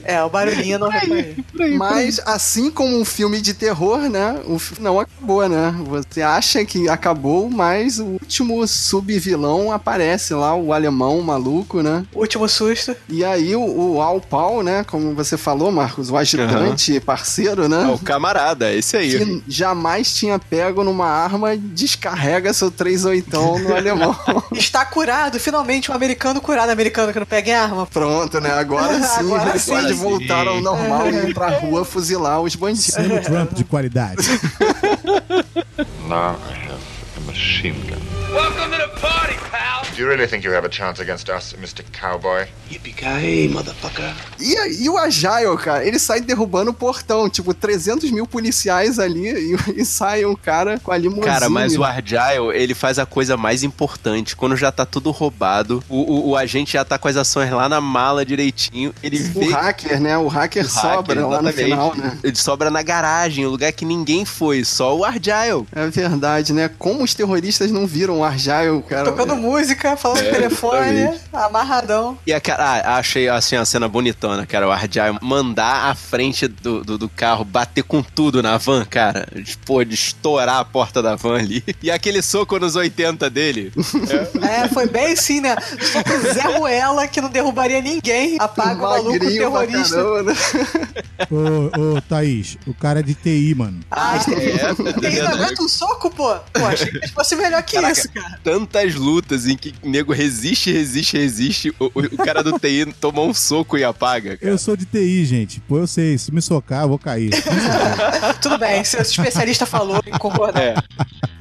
É, 0.05 0.23
o 0.23 0.29
barulhinho 0.29 0.79
não 0.79 0.89
reparei. 0.91 1.37
Mas 1.77 2.21
assim 2.27 2.71
como 2.71 2.99
um 2.99 3.05
filme 3.05 3.41
de 3.41 3.55
terror, 3.55 4.09
né? 4.09 4.41
O 4.47 4.59
filme 4.59 4.83
não 4.83 4.99
acabou, 5.01 5.49
né? 5.49 5.75
Você 5.87 6.23
acha 6.23 6.65
que 6.65 6.89
acabou, 6.89 7.49
mas 7.51 7.99
o 7.99 8.05
último 8.21 8.67
subvilão 8.67 9.73
aparece 9.73 10.35
lá, 10.35 10.55
o 10.55 10.73
alemão 10.73 11.21
maluco, 11.21 11.83
né? 11.83 12.05
Último 12.15 12.49
susto. 12.49 12.95
E 13.09 13.25
aí 13.25 13.55
o, 13.55 13.63
o 13.95 14.01
Al 14.01 14.21
Pau, 14.21 14.63
né? 14.63 14.85
Como 14.85 15.15
você 15.15 15.37
falou, 15.37 15.71
Marcos, 15.71 16.11
o 16.11 16.17
ajudante, 16.17 16.99
parceiro, 17.01 17.65
É 17.65 17.69
né? 17.69 17.87
o 17.87 17.99
camarada, 17.99 18.73
esse 18.73 18.97
aí. 18.97 19.11
Que 19.19 19.43
jamais 19.49 20.13
tinha 20.15 20.39
pego 20.39 20.83
numa 20.85 21.07
arma, 21.07 21.57
descarrega 21.57 22.53
seu 22.53 22.71
38 22.99 23.59
no 23.61 23.77
alemão. 23.77 24.17
Está 24.53 24.85
curado, 24.85 25.39
finalmente 25.39 25.91
um 25.91 25.95
americano 25.95 26.41
curado, 26.41 26.71
americano 26.71 27.13
que 27.13 27.19
não 27.19 27.27
pega 27.27 27.51
em 27.51 27.55
arma. 27.55 27.87
Pronto, 27.87 28.41
né? 28.41 28.51
Agora 28.53 28.95
sim, 29.03 29.21
Agora 29.21 29.51
ele 29.51 29.59
sim. 29.59 29.71
pode 29.73 29.93
voltar 29.95 30.47
ao 30.49 30.61
normal 30.61 31.07
É. 31.07 31.11
e 31.11 31.31
ir 31.31 31.35
pra 31.35 31.49
rua 31.59 31.85
fuzilar 31.85 32.41
os 32.41 32.55
bandidos. 32.57 32.87
Sendo 32.87 33.21
Trump 33.23 33.53
de 33.53 33.65
qualidade. 33.65 34.23
Now 36.09 36.37
I 36.51 36.53
have 36.67 36.81
a 37.17 37.21
machine 37.27 37.79
gun. 37.89 38.01
Welcome 38.35 38.71
to 38.71 38.77
the 38.77 38.90
you 40.01 40.09
really 40.09 40.27
think 40.27 40.45
you 40.45 40.53
have 40.55 40.67
a 40.67 40.71
chance 40.71 41.01
against 41.01 41.29
us, 41.29 41.55
Mr. 41.61 41.85
Cowboy? 41.93 42.47
Yippee-ki-yay, 42.71 43.49
motherfucker. 43.49 44.15
E, 44.41 44.85
e 44.85 44.89
o 44.89 44.97
Agile, 44.97 45.57
cara, 45.63 45.85
ele 45.85 45.99
sai 45.99 46.21
derrubando 46.21 46.71
o 46.71 46.75
portão, 46.75 47.29
tipo, 47.29 47.53
300 47.53 48.11
mil 48.11 48.27
policiais 48.27 48.99
ali 48.99 49.29
e, 49.29 49.57
e 49.81 49.85
sai 49.85 50.25
um 50.25 50.35
cara 50.35 50.79
com 50.81 50.91
a 50.91 50.97
limusine. 50.97 51.27
Cara, 51.27 51.51
mas 51.51 51.77
o 51.77 51.85
Argyle, 51.85 52.51
ele 52.55 52.75
faz 52.75 52.99
a 52.99 53.05
coisa 53.05 53.37
mais 53.37 53.63
importante. 53.63 54.35
Quando 54.35 54.57
já 54.57 54.73
tá 54.73 54.87
tudo 54.87 55.11
roubado, 55.11 55.83
o, 55.89 55.97
o, 55.97 56.29
o 56.31 56.37
agente 56.37 56.73
já 56.73 56.85
tá 56.85 56.99
com 56.99 57.09
as 57.09 57.17
ações 57.17 57.51
lá 57.51 57.69
na 57.69 57.81
mala 57.81 58.25
direitinho. 58.25 58.95
Ele 59.03 59.19
O 59.35 59.41
vê. 59.41 59.51
hacker, 59.53 60.01
né? 60.01 60.17
O 60.17 60.29
hacker 60.29 60.65
o 60.65 60.69
sobra 60.69 60.97
hacker, 61.21 61.29
lá 61.29 61.43
no 61.43 61.53
final, 61.53 61.95
né? 61.95 62.19
Ele 62.23 62.37
sobra 62.37 62.71
na 62.71 62.83
garagem, 62.83 63.47
um 63.47 63.51
lugar 63.51 63.73
que 63.73 63.85
ninguém 63.85 64.25
foi, 64.25 64.65
só 64.65 64.97
o 64.97 65.05
Argyle. 65.05 65.67
É 65.73 65.87
verdade, 65.89 66.53
né? 66.53 66.71
Como 66.79 67.03
os 67.03 67.15
terroristas 67.15 67.71
não 67.71 67.87
viram 67.87 68.21
o 68.21 68.25
Argyle, 68.25 68.83
cara? 68.89 69.05
Tocando 69.11 69.37
música 69.37 69.90
falando 69.97 70.23
no 70.25 70.31
telefone, 70.31 71.01
exatamente. 71.01 71.21
amarradão. 71.33 72.19
E 72.27 72.33
a 72.33 72.41
cara, 72.41 72.65
ah, 72.65 72.97
achei 72.97 73.29
assim 73.29 73.57
a 73.57 73.65
cena 73.65 73.89
bonitona, 73.89 74.47
cara. 74.47 74.69
O 74.69 74.71
Arjai 74.71 75.17
mandar 75.21 75.91
a 75.91 75.95
frente 75.95 76.47
do, 76.49 76.83
do, 76.85 76.99
do 76.99 77.09
carro, 77.09 77.45
bater 77.45 77.83
com 77.83 78.03
tudo 78.03 78.43
na 78.43 78.57
van, 78.57 78.85
cara. 78.85 79.27
Pô, 79.65 79.83
de 79.85 79.95
estourar 79.95 80.59
a 80.59 80.65
porta 80.65 81.03
da 81.03 81.17
van 81.17 81.39
ali. 81.39 81.65
E 81.83 81.91
aquele 81.91 82.23
soco 82.23 82.59
nos 82.59 82.77
80 82.77 83.29
dele. 83.31 83.73
É, 84.41 84.69
foi 84.69 84.87
bem 84.89 85.13
assim, 85.13 85.41
né? 85.41 85.55
Só 85.81 86.03
com 86.03 86.11
o 86.11 86.33
Zé 86.33 86.57
Ruela, 86.57 87.07
que 87.07 87.21
não 87.21 87.29
derrubaria 87.29 87.81
ninguém, 87.81 88.37
apaga 88.41 88.75
o 88.75 88.83
maluco 88.83 89.19
terrorista. 89.19 89.97
caramba, 89.97 90.23
né? 90.23 90.35
Ô, 91.31 91.97
ô, 91.97 92.01
Thaís, 92.03 92.57
o 92.67 92.75
cara 92.75 93.01
é 93.01 93.03
de 93.03 93.15
TI, 93.15 93.55
mano. 93.55 93.81
Ah, 93.91 94.17
É, 94.31 95.03
e 95.03 95.07
ainda 95.07 95.31
aguenta 95.31 95.63
um 95.63 95.69
soco, 95.69 96.11
pô? 96.11 96.35
Pô, 96.53 96.67
achei 96.67 96.91
que 96.91 97.09
fosse 97.09 97.37
melhor 97.37 97.63
que 97.63 97.75
Caraca. 97.77 97.93
isso, 97.93 98.11
cara. 98.13 98.41
Tantas 98.43 98.95
lutas 98.95 99.47
em 99.47 99.57
que 99.57 99.70
o 99.83 99.89
nego 99.89 100.13
resiste, 100.13 100.73
resiste, 100.73 101.17
resiste. 101.17 101.75
O, 101.79 101.87
o- 101.87 101.91
o 102.13 102.17
cara 102.17 102.43
do 102.43 102.59
TI 102.59 102.93
tomou 103.01 103.29
um 103.29 103.35
soco 103.35 103.77
e 103.79 103.85
apaga. 103.85 104.37
cara. 104.37 104.51
Eu 104.53 104.59
sou 104.59 104.77
de 104.77 104.85
TI, 104.85 105.25
gente. 105.25 105.61
Pô, 105.61 105.79
eu 105.79 105.87
sei, 105.87 106.17
se 106.19 106.33
me 106.33 106.41
socar, 106.43 106.83
eu 106.85 106.89
vou 106.89 106.99
cair. 106.99 107.31
Tudo 108.43 108.59
bem, 108.59 108.83
se 108.85 108.97
o 108.97 109.03
especialista 109.03 109.67
falou, 109.67 110.03
concordar. 110.19 110.61
É. 110.63 110.75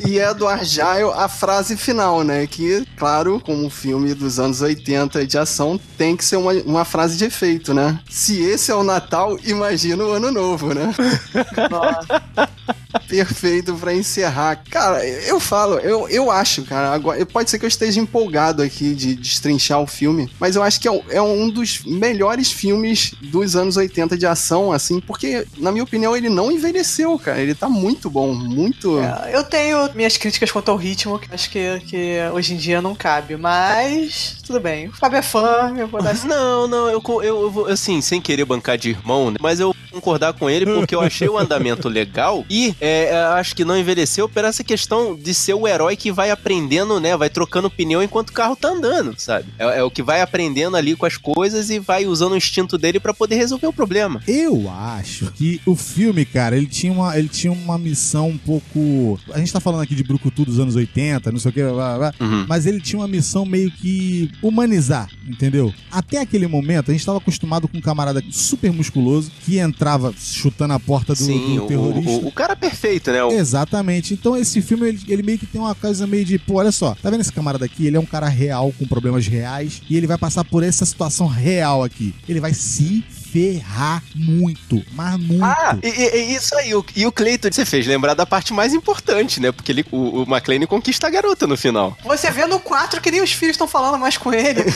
E 0.05 0.17
é 0.19 0.34
do 0.34 0.47
Argyle 0.47 1.11
a 1.15 1.27
frase 1.27 1.75
final, 1.75 2.23
né? 2.23 2.47
Que, 2.47 2.86
claro, 2.97 3.39
como 3.39 3.65
um 3.65 3.69
filme 3.69 4.13
dos 4.13 4.39
anos 4.39 4.61
80 4.61 5.25
de 5.27 5.38
ação, 5.38 5.80
tem 5.97 6.15
que 6.15 6.23
ser 6.23 6.38
uma, 6.38 6.53
uma 6.53 6.86
frase 6.86 7.17
de 7.17 7.25
efeito, 7.25 7.73
né? 7.73 7.99
Se 8.09 8.39
esse 8.41 8.71
é 8.71 8.75
o 8.75 8.84
Natal, 8.84 9.38
imagina 9.43 10.03
o 10.03 10.11
Ano 10.11 10.32
Novo, 10.32 10.73
né? 10.73 10.93
Perfeito 13.07 13.73
pra 13.75 13.93
encerrar. 13.93 14.61
Cara, 14.69 15.05
eu 15.05 15.39
falo, 15.39 15.75
eu, 15.79 16.07
eu 16.09 16.31
acho, 16.31 16.63
cara, 16.63 16.91
agora, 16.93 17.23
pode 17.25 17.49
ser 17.49 17.59
que 17.59 17.65
eu 17.65 17.67
esteja 17.67 17.99
empolgado 17.99 18.61
aqui 18.61 18.93
de 18.95 19.15
destrinchar 19.15 19.79
o 19.81 19.87
filme, 19.87 20.29
mas 20.39 20.55
eu 20.55 20.63
acho 20.63 20.79
que 20.79 20.87
é, 20.87 20.91
um- 20.91 21.03
é 21.09 21.21
um 21.21 21.49
dos 21.49 21.81
melhores 21.85 22.51
filmes 22.51 23.13
dos 23.21 23.55
anos 23.55 23.77
80 23.77 24.17
de 24.17 24.25
ação, 24.25 24.71
assim, 24.71 24.99
porque, 24.99 25.45
na 25.57 25.71
minha 25.71 25.83
opinião, 25.83 26.15
ele 26.15 26.29
não 26.29 26.51
envelheceu, 26.51 27.17
cara. 27.19 27.39
Ele 27.39 27.53
tá 27.55 27.69
muito 27.69 28.09
bom, 28.09 28.33
muito. 28.33 28.99
É, 28.99 29.35
Eu 29.35 29.43
tenho 29.43 29.89
minhas 29.93 30.17
críticas 30.17 30.51
quanto 30.51 30.69
ao 30.69 30.77
ritmo, 30.77 31.19
que 31.19 31.33
acho 31.33 31.49
que, 31.49 31.79
que 31.81 32.17
hoje 32.33 32.53
em 32.53 32.57
dia 32.57 32.81
não 32.81 32.95
cabe, 32.95 33.35
mas 33.37 34.37
tudo 34.45 34.59
bem. 34.59 34.87
O 34.87 34.93
Fábio 34.93 35.17
é 35.17 35.21
fã, 35.21 35.73
eu 35.77 35.87
vou 35.87 36.01
dar 36.01 36.09
Não, 36.25 36.67
não, 36.67 36.89
eu, 36.89 37.01
eu, 37.07 37.23
eu 37.23 37.51
vou, 37.51 37.65
assim, 37.67 38.01
sem 38.01 38.19
querer 38.21 38.45
bancar 38.45 38.77
de 38.77 38.89
irmão, 38.89 39.31
né? 39.31 39.37
Mas 39.39 39.59
eu 39.59 39.67
vou 39.67 39.75
concordar 39.91 40.33
com 40.33 40.49
ele 40.49 40.65
porque 40.65 40.93
eu 40.95 41.01
achei 41.01 41.27
o 41.27 41.37
andamento 41.37 41.87
legal 41.89 42.45
e 42.49 42.75
é, 42.82 43.11
eu 43.11 43.34
acho 43.34 43.55
que 43.55 43.65
não 43.65 43.77
envelheceu 43.77 44.27
por 44.30 44.43
essa 44.45 44.63
questão 44.63 45.15
de 45.15 45.34
ser 45.34 45.53
o 45.53 45.67
herói 45.67 45.95
que 45.95 46.11
vai 46.11 46.32
aprendendo, 46.32 46.99
né? 46.99 47.15
Vai 47.17 47.30
trocando 47.30 47.69
pneu 47.69 48.01
enquanto 48.03 48.30
o 48.30 48.34
carro 48.34 48.55
tá 48.55 48.69
andando, 48.69 49.13
sabe? 49.17 49.47
É, 49.57 49.80
é 49.80 49.84
o 49.84 49.91
que 49.91 50.01
vai 50.03 50.21
aprendendo 50.21 50.77
ali 50.77 50.95
com 50.95 51.05
as 51.05 51.17
coisas 51.17 51.69
e 51.69 51.80
vai 51.80 52.05
usando 52.05 52.34
o 52.34 52.38
instinto 52.38 52.77
dele 52.77 52.99
pra 52.99 53.13
poder 53.13 53.36
resolver 53.36 53.67
o 53.67 53.73
problema. 53.73 54.21
Eu 54.27 54.69
acho 54.69 55.32
que 55.34 55.59
o 55.65 55.75
filme, 55.75 56.25
cara, 56.25 56.55
ele 56.55 56.67
tinha 56.67 56.91
uma, 56.91 57.17
ele 57.17 57.27
tinha 57.30 57.51
uma 57.51 57.77
missão 57.77 58.30
um 58.30 58.38
pouco. 58.38 59.19
A 59.34 59.39
gente 59.39 59.51
tá 59.51 59.59
falando 59.59 59.82
aqui 59.82 59.95
de 59.95 60.03
Brucutu 60.03 60.45
dos 60.45 60.59
anos 60.59 60.75
80, 60.75 61.32
não 61.32 61.39
sei 61.39 61.49
o 61.49 61.53
que, 61.53 61.61
blá, 61.63 61.71
blá, 61.73 61.97
blá, 61.97 62.13
Uhum. 62.19 62.45
mas 62.47 62.65
ele 62.65 62.82
tinha 62.82 62.99
uma 62.99 63.07
missão 63.07 63.45
meio 63.45 63.71
que 63.71 64.30
humanizar, 64.41 65.09
entendeu? 65.27 65.73
Até 65.91 66.19
aquele 66.19 66.47
momento, 66.47 66.89
a 66.89 66.93
gente 66.93 67.05
tava 67.05 67.17
acostumado 67.17 67.67
com 67.67 67.77
um 67.77 67.82
camarada 67.82 68.21
super 68.32 68.71
musculoso 68.71 69.32
que 69.45 69.57
entrava 69.59 70.13
chutando 70.17 70.73
a 70.73 70.80
porta 70.80 71.13
do, 71.13 71.19
Sim, 71.23 71.55
do 71.55 71.63
o, 71.63 71.67
terrorista. 71.67 72.11
o, 72.11 72.27
o 72.27 72.32
cara 72.32 72.55
perfeito, 72.70 73.11
né? 73.11 73.24
O- 73.24 73.32
Exatamente. 73.32 74.13
Então 74.13 74.36
esse 74.36 74.61
filme, 74.61 74.88
ele, 74.89 74.99
ele 75.07 75.24
meio 75.24 75.38
que 75.39 75.45
tem 75.45 75.59
uma 75.59 75.76
coisa 75.76 76.05
meio 76.07 76.26
de, 76.26 76.38
pô, 76.38 76.55
olha 76.55 76.72
só, 76.72 76.95
tá 76.95 77.09
vendo 77.09 77.22
esse 77.22 77.32
camarada 77.34 77.65
aqui? 77.65 77.88
Ele 77.88 77.97
é 77.97 77.99
um 77.99 78.05
cara 78.05 78.28
real, 78.28 78.74
com 78.78 78.86
problemas 78.88 79.28
reais, 79.28 79.82
e 79.89 79.95
ele 79.97 80.07
vai 80.07 80.17
passar 80.17 80.43
por 80.43 80.63
essa 80.63 80.86
situação 80.86 81.28
real 81.28 81.84
aqui. 81.84 82.13
Ele 82.28 82.39
vai 82.39 82.53
se 82.53 83.03
ferrar 83.32 84.03
muito, 84.15 84.84
mas 84.93 85.17
muito. 85.19 85.43
Ah, 85.43 85.77
e, 85.84 85.88
e- 85.88 86.36
isso 86.36 86.55
aí, 86.55 86.73
o, 86.73 86.84
e 86.95 87.05
o 87.05 87.11
Cleiton, 87.11 87.49
você 87.51 87.65
fez 87.65 87.86
lembrar 87.86 88.13
da 88.13 88.25
parte 88.25 88.53
mais 88.53 88.73
importante, 88.73 89.39
né? 89.39 89.51
Porque 89.51 89.71
ele, 89.71 89.86
o, 89.91 90.21
o 90.21 90.23
McLean 90.23 90.65
conquista 90.65 91.07
a 91.07 91.09
garota 91.09 91.45
no 91.47 91.57
final. 91.57 91.97
Você 92.03 92.30
vê 92.32 92.45
no 92.45 92.59
4 92.59 93.01
que 93.01 93.11
nem 93.11 93.21
os 93.21 93.32
filhos 93.32 93.53
estão 93.53 93.67
falando 93.67 93.97
mais 93.97 94.17
com 94.17 94.34
ele. 94.34 94.63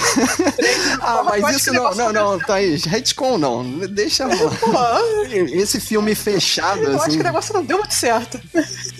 Ah, 1.02 1.24
mas 1.24 1.58
isso 1.58 1.74
não, 1.74 1.94
não, 1.94 2.14
não, 2.14 2.40
Thaís, 2.40 2.86
retcon 2.86 3.38
não, 3.38 3.64
deixa 3.90 4.26
Esse 5.52 5.80
filme 5.80 6.16
fechado, 6.16 6.82
eu 6.82 6.96
acho 6.96 7.08
assim, 7.08 7.16
que 7.16 7.22
o 7.22 7.24
negócio 7.24 7.54
não 7.54 7.64
deu 7.64 7.78
muito 7.78 7.94
certo. 7.94 8.40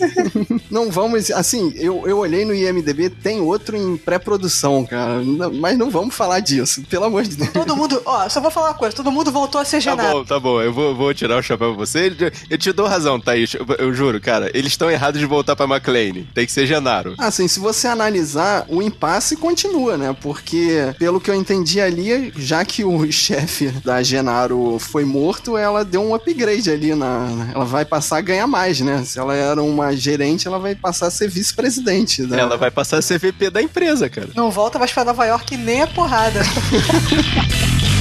não 0.70 0.90
vamos, 0.90 1.30
assim, 1.30 1.72
eu, 1.76 2.06
eu 2.06 2.18
olhei 2.18 2.44
no 2.44 2.54
IMDB, 2.54 3.08
tem 3.10 3.40
outro 3.40 3.76
em 3.76 3.96
pré-produção, 3.96 4.84
cara, 4.84 5.20
mas 5.54 5.78
não 5.78 5.90
vamos 5.90 6.14
falar 6.14 6.40
disso, 6.40 6.82
pelo 6.82 7.04
amor 7.04 7.22
de 7.22 7.36
Deus. 7.36 7.52
Todo 7.52 7.76
mundo, 7.76 8.02
ó, 8.04 8.28
só 8.28 8.40
vou 8.40 8.50
falar 8.50 8.68
uma 8.68 8.74
coisa, 8.74 8.94
todo 8.94 9.10
mundo 9.10 9.32
voltou 9.32 9.43
a 9.60 9.64
ser 9.64 9.76
Tá 9.76 9.90
Genaro. 9.90 10.18
bom, 10.18 10.24
tá 10.24 10.40
bom. 10.40 10.60
Eu 10.60 10.72
vou, 10.72 10.94
vou 10.94 11.12
tirar 11.14 11.36
o 11.38 11.42
chapéu 11.42 11.74
pra 11.74 11.78
você. 11.86 12.14
Eu 12.48 12.56
te 12.58 12.72
dou 12.72 12.86
razão, 12.86 13.18
Thaís. 13.20 13.54
Eu, 13.54 13.66
eu 13.78 13.94
juro, 13.94 14.20
cara. 14.20 14.50
Eles 14.54 14.72
estão 14.72 14.90
errados 14.90 15.20
de 15.20 15.26
voltar 15.26 15.54
pra 15.56 15.66
McLean. 15.66 16.24
Tem 16.34 16.46
que 16.46 16.52
ser 16.52 16.66
Genaro. 16.66 17.14
Assim, 17.18 17.46
se 17.48 17.60
você 17.60 17.86
analisar, 17.88 18.64
o 18.68 18.82
impasse 18.82 19.36
continua, 19.36 19.96
né? 19.96 20.14
Porque, 20.20 20.94
pelo 20.98 21.20
que 21.20 21.30
eu 21.30 21.34
entendi 21.34 21.80
ali, 21.80 22.32
já 22.36 22.64
que 22.64 22.84
o 22.84 23.06
chefe 23.12 23.68
da 23.84 24.02
Genaro 24.02 24.78
foi 24.78 25.04
morto, 25.04 25.56
ela 25.56 25.84
deu 25.84 26.02
um 26.02 26.14
upgrade 26.14 26.70
ali 26.70 26.94
na. 26.94 27.26
Ela 27.54 27.64
vai 27.64 27.84
passar 27.84 28.18
a 28.18 28.20
ganhar 28.20 28.46
mais, 28.46 28.80
né? 28.80 29.02
Se 29.04 29.18
ela 29.18 29.34
era 29.34 29.62
uma 29.62 29.94
gerente, 29.96 30.46
ela 30.46 30.58
vai 30.58 30.74
passar 30.74 31.06
a 31.08 31.10
ser 31.10 31.28
vice-presidente. 31.28 32.22
Né? 32.22 32.38
Ela 32.40 32.56
vai 32.56 32.70
passar 32.70 32.98
a 32.98 33.02
ser 33.02 33.18
VP 33.18 33.50
da 33.50 33.62
empresa, 33.62 34.08
cara. 34.08 34.28
Não 34.34 34.50
volta 34.50 34.78
mais 34.78 34.92
pra 34.92 35.04
Nova 35.04 35.24
York 35.26 35.56
nem 35.56 35.82
a 35.82 35.86
porrada. 35.86 36.40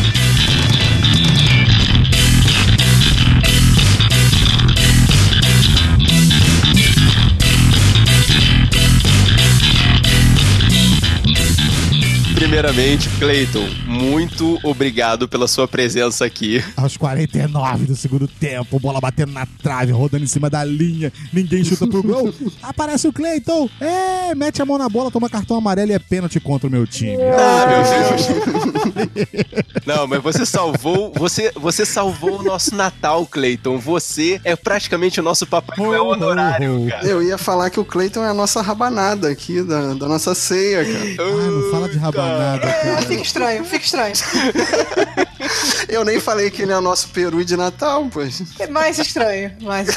Primeiramente, 12.53 13.09
Clayton, 13.17 13.67
muito 13.87 14.59
obrigado 14.61 15.27
pela 15.27 15.47
sua 15.47 15.67
presença 15.67 16.23
aqui. 16.23 16.63
Aos 16.77 16.95
49 16.95 17.87
do 17.87 17.95
segundo 17.95 18.27
tempo, 18.27 18.79
bola 18.79 19.01
batendo 19.01 19.31
na 19.31 19.47
trave, 19.63 19.91
rodando 19.91 20.23
em 20.23 20.27
cima 20.27 20.51
da 20.51 20.63
linha, 20.63 21.11
ninguém 21.33 21.63
chuta 21.63 21.87
pro 21.87 22.03
gol. 22.03 22.31
Aparece 22.61 23.07
o 23.07 23.11
Cleiton, 23.11 23.67
é, 23.81 24.35
mete 24.35 24.61
a 24.61 24.65
mão 24.65 24.77
na 24.77 24.87
bola, 24.87 25.09
toma 25.09 25.31
cartão 25.31 25.57
amarelo 25.57 25.89
e 25.89 25.93
é 25.95 25.99
pênalti 25.99 26.39
contra 26.39 26.67
o 26.67 26.71
meu 26.71 26.85
time. 26.85 27.17
Ah, 27.23 27.65
meu 27.65 29.01
Deus. 29.01 29.33
Não, 29.83 30.05
mas 30.05 30.21
você 30.21 30.45
salvou, 30.45 31.11
você, 31.15 31.51
você 31.55 31.87
salvou 31.87 32.39
o 32.39 32.43
nosso 32.43 32.75
Natal, 32.75 33.25
Clayton. 33.25 33.79
Você 33.79 34.39
é 34.43 34.55
praticamente 34.55 35.19
o 35.19 35.23
nosso 35.23 35.47
Papai 35.47 35.75
Noel 35.77 36.05
honorário, 36.05 36.85
cara. 36.87 37.07
Eu 37.07 37.23
ia 37.23 37.37
falar 37.39 37.71
que 37.71 37.79
o 37.79 37.85
Clayton 37.85 38.23
é 38.23 38.29
a 38.29 38.33
nossa 38.33 38.61
rabanada 38.61 39.27
aqui, 39.27 39.63
da, 39.63 39.95
da 39.95 40.07
noça 40.07 40.35
ceia, 40.35 40.85
cara. 40.85 41.15
Ah, 41.17 41.51
não 41.51 41.71
fala 41.71 41.89
de 41.89 41.97
rabanada, 41.97 42.42
É, 42.43 42.59
cara. 42.59 43.01
fica 43.01 43.21
estranho, 43.21 43.63
fica 43.65 43.85
estranho. 43.85 44.13
Eu 45.87 46.03
nem 46.05 46.19
falei 46.19 46.49
que 46.49 46.61
ele 46.61 46.71
é 46.71 46.79
nosso 46.79 47.09
peru 47.09 47.43
de 47.43 47.55
Natal, 47.55 48.07
pois. 48.11 48.43
É 48.59 48.67
mais 48.67 48.97
estranho, 48.99 49.51
mais 49.61 49.87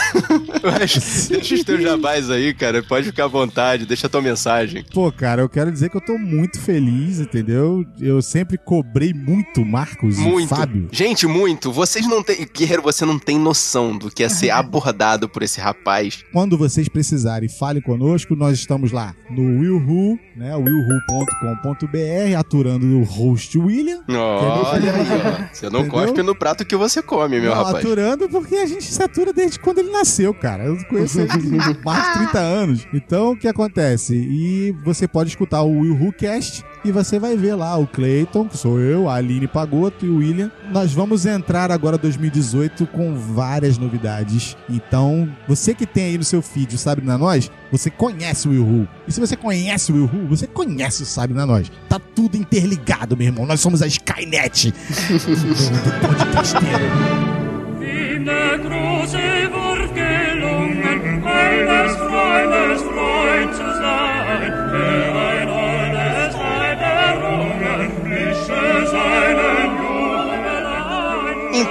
Mas 0.62 1.28
deixa 1.28 1.54
os 1.54 1.64
teus 1.64 1.82
jabás 1.82 2.30
aí, 2.30 2.52
cara. 2.54 2.82
Pode 2.82 3.06
ficar 3.06 3.24
à 3.24 3.28
vontade, 3.28 3.86
deixa 3.86 4.06
a 4.06 4.10
tua 4.10 4.22
mensagem. 4.22 4.84
Pô, 4.92 5.10
cara, 5.12 5.42
eu 5.42 5.48
quero 5.48 5.70
dizer 5.70 5.90
que 5.90 5.96
eu 5.96 6.00
tô 6.04 6.18
muito 6.18 6.60
feliz, 6.60 7.20
entendeu? 7.20 7.84
Eu 8.00 8.20
sempre 8.22 8.58
cobrei 8.58 9.12
muito 9.12 9.64
Marcos 9.64 10.16
Muito. 10.18 10.44
e 10.44 10.48
Fábio. 10.48 10.88
Gente, 10.92 11.26
muito. 11.26 11.72
Vocês 11.72 12.06
não 12.06 12.22
têm. 12.22 12.46
Guerreiro, 12.54 12.82
você 12.82 13.04
não 13.04 13.18
tem 13.18 13.38
noção 13.38 13.96
do 13.96 14.10
que 14.10 14.22
é 14.22 14.28
ser 14.28 14.50
abordado 14.56 15.28
por 15.28 15.42
esse 15.42 15.60
rapaz. 15.60 16.24
Quando 16.32 16.56
vocês 16.56 16.88
precisarem, 16.88 17.48
fale 17.48 17.80
conosco. 17.80 18.34
Nós 18.36 18.58
estamos 18.58 18.92
lá 18.92 19.14
no 19.30 19.42
willhu, 19.60 20.18
né? 20.36 20.54
willhu.com.br, 20.56 22.38
aturando 22.38 22.86
o 22.98 23.04
host 23.04 23.58
William. 23.58 24.02
Olha 24.08 24.92
aí, 24.92 25.06
ó. 25.24 25.54
Você 25.54 25.70
não 25.70 25.75
Entendeu? 25.80 26.00
cospe 26.00 26.22
no 26.22 26.34
prato 26.34 26.64
que 26.64 26.76
você 26.76 27.02
come, 27.02 27.40
meu 27.40 27.50
Não, 27.54 27.62
rapaz. 27.64 27.76
aturando 27.84 28.28
porque 28.28 28.54
a 28.56 28.66
gente 28.66 28.84
se 28.84 29.02
atura 29.02 29.32
desde 29.32 29.58
quando 29.58 29.78
ele 29.78 29.90
nasceu, 29.90 30.32
cara. 30.34 30.64
Eu 30.64 30.76
conheço 30.86 31.20
ele 31.20 31.30
há 31.30 31.84
mais 31.84 32.06
de 32.06 32.12
30 32.32 32.38
anos. 32.38 32.86
Então, 32.92 33.32
o 33.32 33.36
que 33.36 33.48
acontece? 33.48 34.14
E 34.14 34.72
você 34.84 35.06
pode 35.08 35.30
escutar 35.30 35.62
o 35.62 35.70
Will 35.80 35.94
Who 36.00 36.12
Cast 36.12 36.64
e 36.86 36.92
você 36.92 37.18
vai 37.18 37.36
ver 37.36 37.54
lá 37.54 37.76
o 37.76 37.86
Clayton, 37.86 38.48
que 38.48 38.56
sou 38.56 38.80
eu, 38.80 39.08
a 39.08 39.16
Aline 39.16 39.48
Pagoto 39.48 40.06
e 40.06 40.08
o 40.08 40.18
William. 40.18 40.50
Nós 40.70 40.92
vamos 40.92 41.26
entrar 41.26 41.70
agora 41.72 41.98
2018 41.98 42.86
com 42.86 43.14
várias 43.14 43.76
novidades. 43.76 44.56
Então, 44.70 45.28
você 45.48 45.74
que 45.74 45.84
tem 45.84 46.04
aí 46.04 46.18
no 46.18 46.24
seu 46.24 46.40
feed 46.40 46.74
o 46.74 46.78
Sabe 46.78 47.02
Na 47.02 47.18
Nós, 47.18 47.50
você 47.72 47.90
conhece 47.90 48.46
o 48.46 48.52
Will 48.52 48.64
Who. 48.64 48.88
E 49.08 49.12
se 49.12 49.18
você 49.18 49.36
conhece 49.36 49.90
o 49.90 49.96
Will 49.96 50.10
Who, 50.12 50.28
você 50.28 50.46
conhece 50.46 51.02
o 51.02 51.06
Sabe 51.06 51.34
Na 51.34 51.44
Nós. 51.44 51.70
Tá 51.88 51.98
tudo 51.98 52.36
interligado, 52.36 53.16
meu 53.16 53.26
irmão. 53.26 53.46
Nós 53.46 53.60
somos 53.60 53.82
a 53.82 53.86
Skynet 53.86 54.72
do 54.72 56.06
podcasteiro. 56.06 57.36
In 57.80 58.24
der 58.24 58.58
große 58.58 59.48
Wurf 59.52 59.92
gelungen, 59.94 61.22
eines 61.24 61.96
Freundes 61.96 62.82
Freund 62.82 63.54
zu 63.54 63.64
sein, 63.80 65.15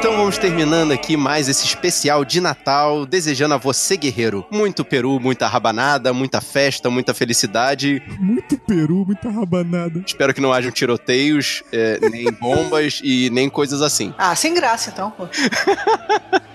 Então 0.06 0.18
vamos 0.18 0.38
terminando 0.38 0.92
aqui 0.92 1.18
mais 1.18 1.48
esse 1.48 1.66
especial 1.66 2.26
de 2.26 2.40
Natal, 2.40 3.06
desejando 3.06 3.54
a 3.54 3.58
você, 3.58 3.96
guerreiro, 3.98 4.46
muito 4.52 4.86
peru, 4.86 5.20
muita 5.20 5.48
rabanada, 5.48 6.14
muita 6.14 6.42
festa, 6.42 6.90
muita 6.90 7.14
felicidade. 7.14 8.04
Muito 8.20 8.58
peru, 8.58 9.04
muita 9.06 9.30
rabanada. 9.30 10.04
Espero 10.06 10.34
que 10.34 10.42
não 10.42 10.54
hajam 10.54 10.72
tiroteios, 10.72 11.64
é, 11.72 12.00
nem 12.10 12.32
bombas 12.32 13.02
e 13.04 13.30
nem 13.32 13.50
coisas 13.50 13.82
assim. 13.82 14.14
Ah, 14.18 14.36
sem 14.36 14.54
graça 14.54 14.92
então. 14.92 15.14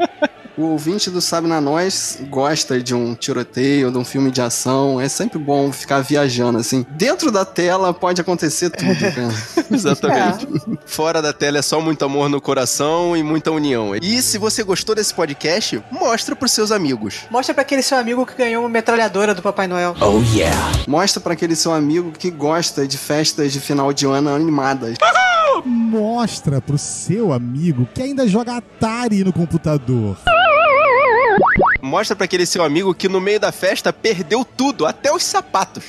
O 0.60 0.72
ouvinte 0.72 1.08
do 1.08 1.22
Sabe 1.22 1.48
na 1.48 1.58
Nós 1.58 2.18
gosta 2.28 2.82
de 2.82 2.94
um 2.94 3.14
tiroteio, 3.14 3.90
de 3.90 3.96
um 3.96 4.04
filme 4.04 4.30
de 4.30 4.42
ação. 4.42 5.00
É 5.00 5.08
sempre 5.08 5.38
bom 5.38 5.72
ficar 5.72 6.00
viajando, 6.00 6.58
assim. 6.58 6.84
Dentro 6.90 7.32
da 7.32 7.46
tela 7.46 7.94
pode 7.94 8.20
acontecer 8.20 8.68
tudo, 8.68 8.98
cara. 8.98 9.32
Exatamente. 9.72 10.46
Fora 10.84 11.22
da 11.22 11.32
tela 11.32 11.56
é 11.56 11.62
só 11.62 11.80
muito 11.80 12.04
amor 12.04 12.28
no 12.28 12.42
coração 12.42 13.16
e 13.16 13.22
muita 13.22 13.50
união. 13.50 13.96
E 13.96 14.20
se 14.20 14.36
você 14.36 14.62
gostou 14.62 14.94
desse 14.94 15.14
podcast, 15.14 15.82
mostra 15.90 16.36
pros 16.36 16.52
seus 16.52 16.70
amigos. 16.70 17.20
Mostra 17.30 17.54
pra 17.54 17.62
aquele 17.62 17.80
seu 17.80 17.96
amigo 17.96 18.26
que 18.26 18.34
ganhou 18.34 18.62
uma 18.62 18.68
metralhadora 18.68 19.34
do 19.34 19.40
Papai 19.40 19.66
Noel. 19.66 19.96
Oh 19.98 20.20
yeah. 20.34 20.72
Mostra 20.86 21.22
pra 21.22 21.32
aquele 21.32 21.56
seu 21.56 21.72
amigo 21.72 22.12
que 22.12 22.30
gosta 22.30 22.86
de 22.86 22.98
festas 22.98 23.50
de 23.50 23.60
final 23.60 23.94
de 23.94 24.04
ano 24.04 24.28
animadas. 24.28 24.98
Mostra 25.64 26.60
pro 26.60 26.76
seu 26.76 27.32
amigo 27.32 27.88
que 27.94 28.02
ainda 28.02 28.28
joga 28.28 28.58
Atari 28.58 29.24
no 29.24 29.32
computador. 29.32 30.18
Mostra 31.82 32.14
pra 32.14 32.24
aquele 32.24 32.44
seu 32.44 32.62
amigo 32.62 32.94
que 32.94 33.08
no 33.08 33.20
meio 33.20 33.40
da 33.40 33.50
festa 33.50 33.92
perdeu 33.92 34.44
tudo, 34.44 34.86
até 34.86 35.12
os 35.12 35.22
sapatos. 35.22 35.84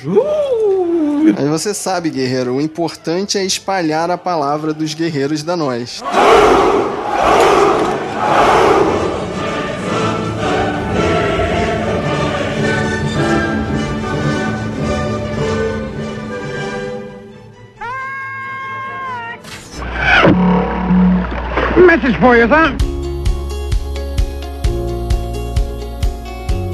Aí 1.37 1.47
você 1.47 1.73
sabe, 1.73 2.09
guerreiro, 2.09 2.55
o 2.55 2.61
importante 2.61 3.37
é 3.37 3.45
espalhar 3.45 4.09
a 4.09 4.17
palavra 4.17 4.73
dos 4.73 4.93
guerreiros 4.93 5.43
da 5.43 5.55
nós. 5.55 6.01
Message 21.75 22.17
for 22.19 22.37
you, 22.37 22.47
son. 22.47 22.90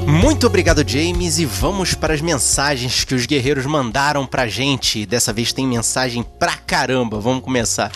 Muito 0.08 0.46
obrigado, 0.46 0.82
James, 0.88 1.38
e 1.38 1.44
vamos 1.44 1.92
para 1.92 2.14
as 2.14 2.22
mensagens 2.22 3.04
que 3.04 3.14
os 3.14 3.26
guerreiros 3.26 3.66
mandaram 3.66 4.24
pra 4.24 4.48
gente. 4.48 5.04
Dessa 5.04 5.34
vez 5.34 5.52
tem 5.52 5.66
mensagem 5.66 6.24
pra 6.38 6.56
caramba. 6.56 7.20
Vamos 7.20 7.44
começar. 7.44 7.92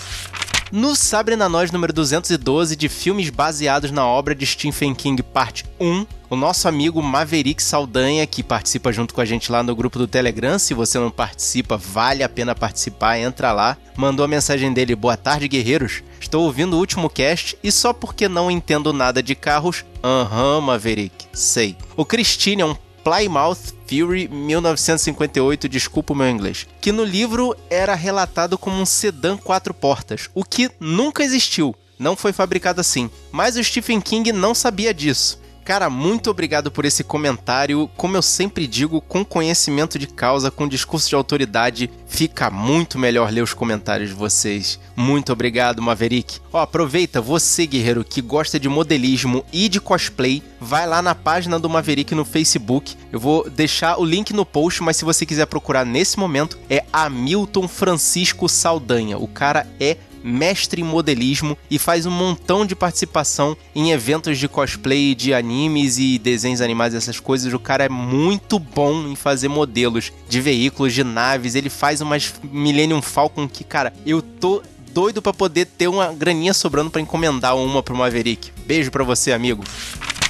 No 0.70 0.94
Sabre 0.94 1.36
na 1.36 1.48
Nós 1.48 1.70
número 1.70 1.90
212 1.90 2.76
de 2.76 2.86
filmes 2.90 3.30
baseados 3.30 3.90
na 3.90 4.06
obra 4.06 4.34
de 4.34 4.44
Stephen 4.44 4.94
King, 4.94 5.22
parte 5.22 5.64
1, 5.80 6.06
o 6.28 6.36
nosso 6.36 6.68
amigo 6.68 7.02
Maverick 7.02 7.62
Saldanha, 7.62 8.26
que 8.26 8.42
participa 8.42 8.92
junto 8.92 9.14
com 9.14 9.20
a 9.22 9.24
gente 9.24 9.50
lá 9.50 9.62
no 9.62 9.74
grupo 9.74 9.98
do 9.98 10.06
Telegram, 10.06 10.58
se 10.58 10.74
você 10.74 10.98
não 10.98 11.10
participa, 11.10 11.78
vale 11.78 12.22
a 12.22 12.28
pena 12.28 12.54
participar, 12.54 13.18
entra 13.18 13.52
lá, 13.52 13.76
mandou 13.96 14.24
a 14.24 14.28
mensagem 14.28 14.72
dele: 14.72 14.94
Boa 14.94 15.16
tarde, 15.16 15.48
guerreiros. 15.48 16.02
Estou 16.20 16.44
ouvindo 16.44 16.74
o 16.74 16.78
último 16.78 17.10
cast 17.10 17.56
e 17.62 17.72
só 17.72 17.92
porque 17.92 18.28
não 18.28 18.50
entendo 18.50 18.92
nada 18.92 19.22
de 19.22 19.34
carros, 19.34 19.84
aham, 20.02 20.60
Maverick, 20.60 21.21
sei. 21.32 21.76
O 21.96 22.04
Christine 22.04 22.62
é 22.62 22.66
um 22.66 22.76
Plymouth 23.02 23.74
Fury 23.86 24.28
1958, 24.28 25.68
desculpa 25.68 26.12
o 26.12 26.16
meu 26.16 26.28
inglês, 26.28 26.66
que 26.80 26.92
no 26.92 27.04
livro 27.04 27.56
era 27.68 27.94
relatado 27.94 28.56
como 28.56 28.80
um 28.80 28.86
sedã 28.86 29.36
quatro 29.36 29.74
portas, 29.74 30.30
o 30.34 30.44
que 30.44 30.70
nunca 30.78 31.24
existiu, 31.24 31.74
não 31.98 32.16
foi 32.16 32.32
fabricado 32.32 32.80
assim. 32.80 33.10
Mas 33.30 33.56
o 33.56 33.64
Stephen 33.64 34.00
King 34.00 34.32
não 34.32 34.54
sabia 34.54 34.94
disso. 34.94 35.41
Cara, 35.64 35.88
muito 35.88 36.28
obrigado 36.28 36.72
por 36.72 36.84
esse 36.84 37.04
comentário. 37.04 37.88
Como 37.96 38.16
eu 38.16 38.22
sempre 38.22 38.66
digo, 38.66 39.00
com 39.00 39.24
conhecimento 39.24 39.96
de 39.96 40.08
causa, 40.08 40.50
com 40.50 40.66
discurso 40.66 41.08
de 41.08 41.14
autoridade, 41.14 41.88
fica 42.06 42.50
muito 42.50 42.98
melhor 42.98 43.30
ler 43.30 43.42
os 43.42 43.54
comentários 43.54 44.08
de 44.08 44.14
vocês. 44.14 44.80
Muito 44.96 45.32
obrigado, 45.32 45.80
Maverick. 45.80 46.40
Ó, 46.52 46.60
aproveita, 46.60 47.20
você, 47.20 47.64
guerreiro, 47.64 48.04
que 48.04 48.20
gosta 48.20 48.58
de 48.58 48.68
modelismo 48.68 49.44
e 49.52 49.68
de 49.68 49.80
cosplay, 49.80 50.42
vai 50.60 50.86
lá 50.86 51.00
na 51.00 51.14
página 51.14 51.60
do 51.60 51.70
Maverick 51.70 52.12
no 52.12 52.24
Facebook. 52.24 52.96
Eu 53.12 53.20
vou 53.20 53.48
deixar 53.48 54.00
o 54.00 54.04
link 54.04 54.32
no 54.32 54.44
post, 54.44 54.82
mas 54.82 54.96
se 54.96 55.04
você 55.04 55.24
quiser 55.24 55.46
procurar 55.46 55.86
nesse 55.86 56.18
momento, 56.18 56.58
é 56.68 56.84
Hamilton 56.92 57.68
Francisco 57.68 58.48
Saldanha. 58.48 59.16
O 59.16 59.28
cara 59.28 59.66
é 59.78 59.96
mestre 60.22 60.80
em 60.80 60.84
modelismo 60.84 61.56
e 61.70 61.78
faz 61.78 62.06
um 62.06 62.10
montão 62.10 62.64
de 62.64 62.74
participação 62.74 63.56
em 63.74 63.90
eventos 63.90 64.38
de 64.38 64.48
cosplay 64.48 65.14
de 65.14 65.34
animes 65.34 65.98
e 65.98 66.18
desenhos 66.18 66.60
animados, 66.60 66.96
essas 66.96 67.20
coisas. 67.20 67.52
O 67.52 67.58
cara 67.58 67.84
é 67.84 67.88
muito 67.88 68.58
bom 68.58 69.06
em 69.08 69.16
fazer 69.16 69.48
modelos 69.48 70.12
de 70.28 70.40
veículos, 70.40 70.92
de 70.92 71.04
naves. 71.04 71.54
Ele 71.54 71.70
faz 71.70 72.00
umas 72.00 72.34
Millennium 72.42 73.02
Falcon 73.02 73.48
que, 73.48 73.64
cara, 73.64 73.92
eu 74.06 74.22
tô 74.22 74.62
doido 74.92 75.22
pra 75.22 75.32
poder 75.32 75.66
ter 75.66 75.88
uma 75.88 76.12
graninha 76.12 76.52
sobrando 76.52 76.90
pra 76.90 77.00
encomendar 77.00 77.56
uma 77.56 77.82
pro 77.82 77.96
Maverick. 77.96 78.50
Beijo 78.66 78.90
pra 78.90 79.04
você, 79.04 79.32
amigo. 79.32 79.64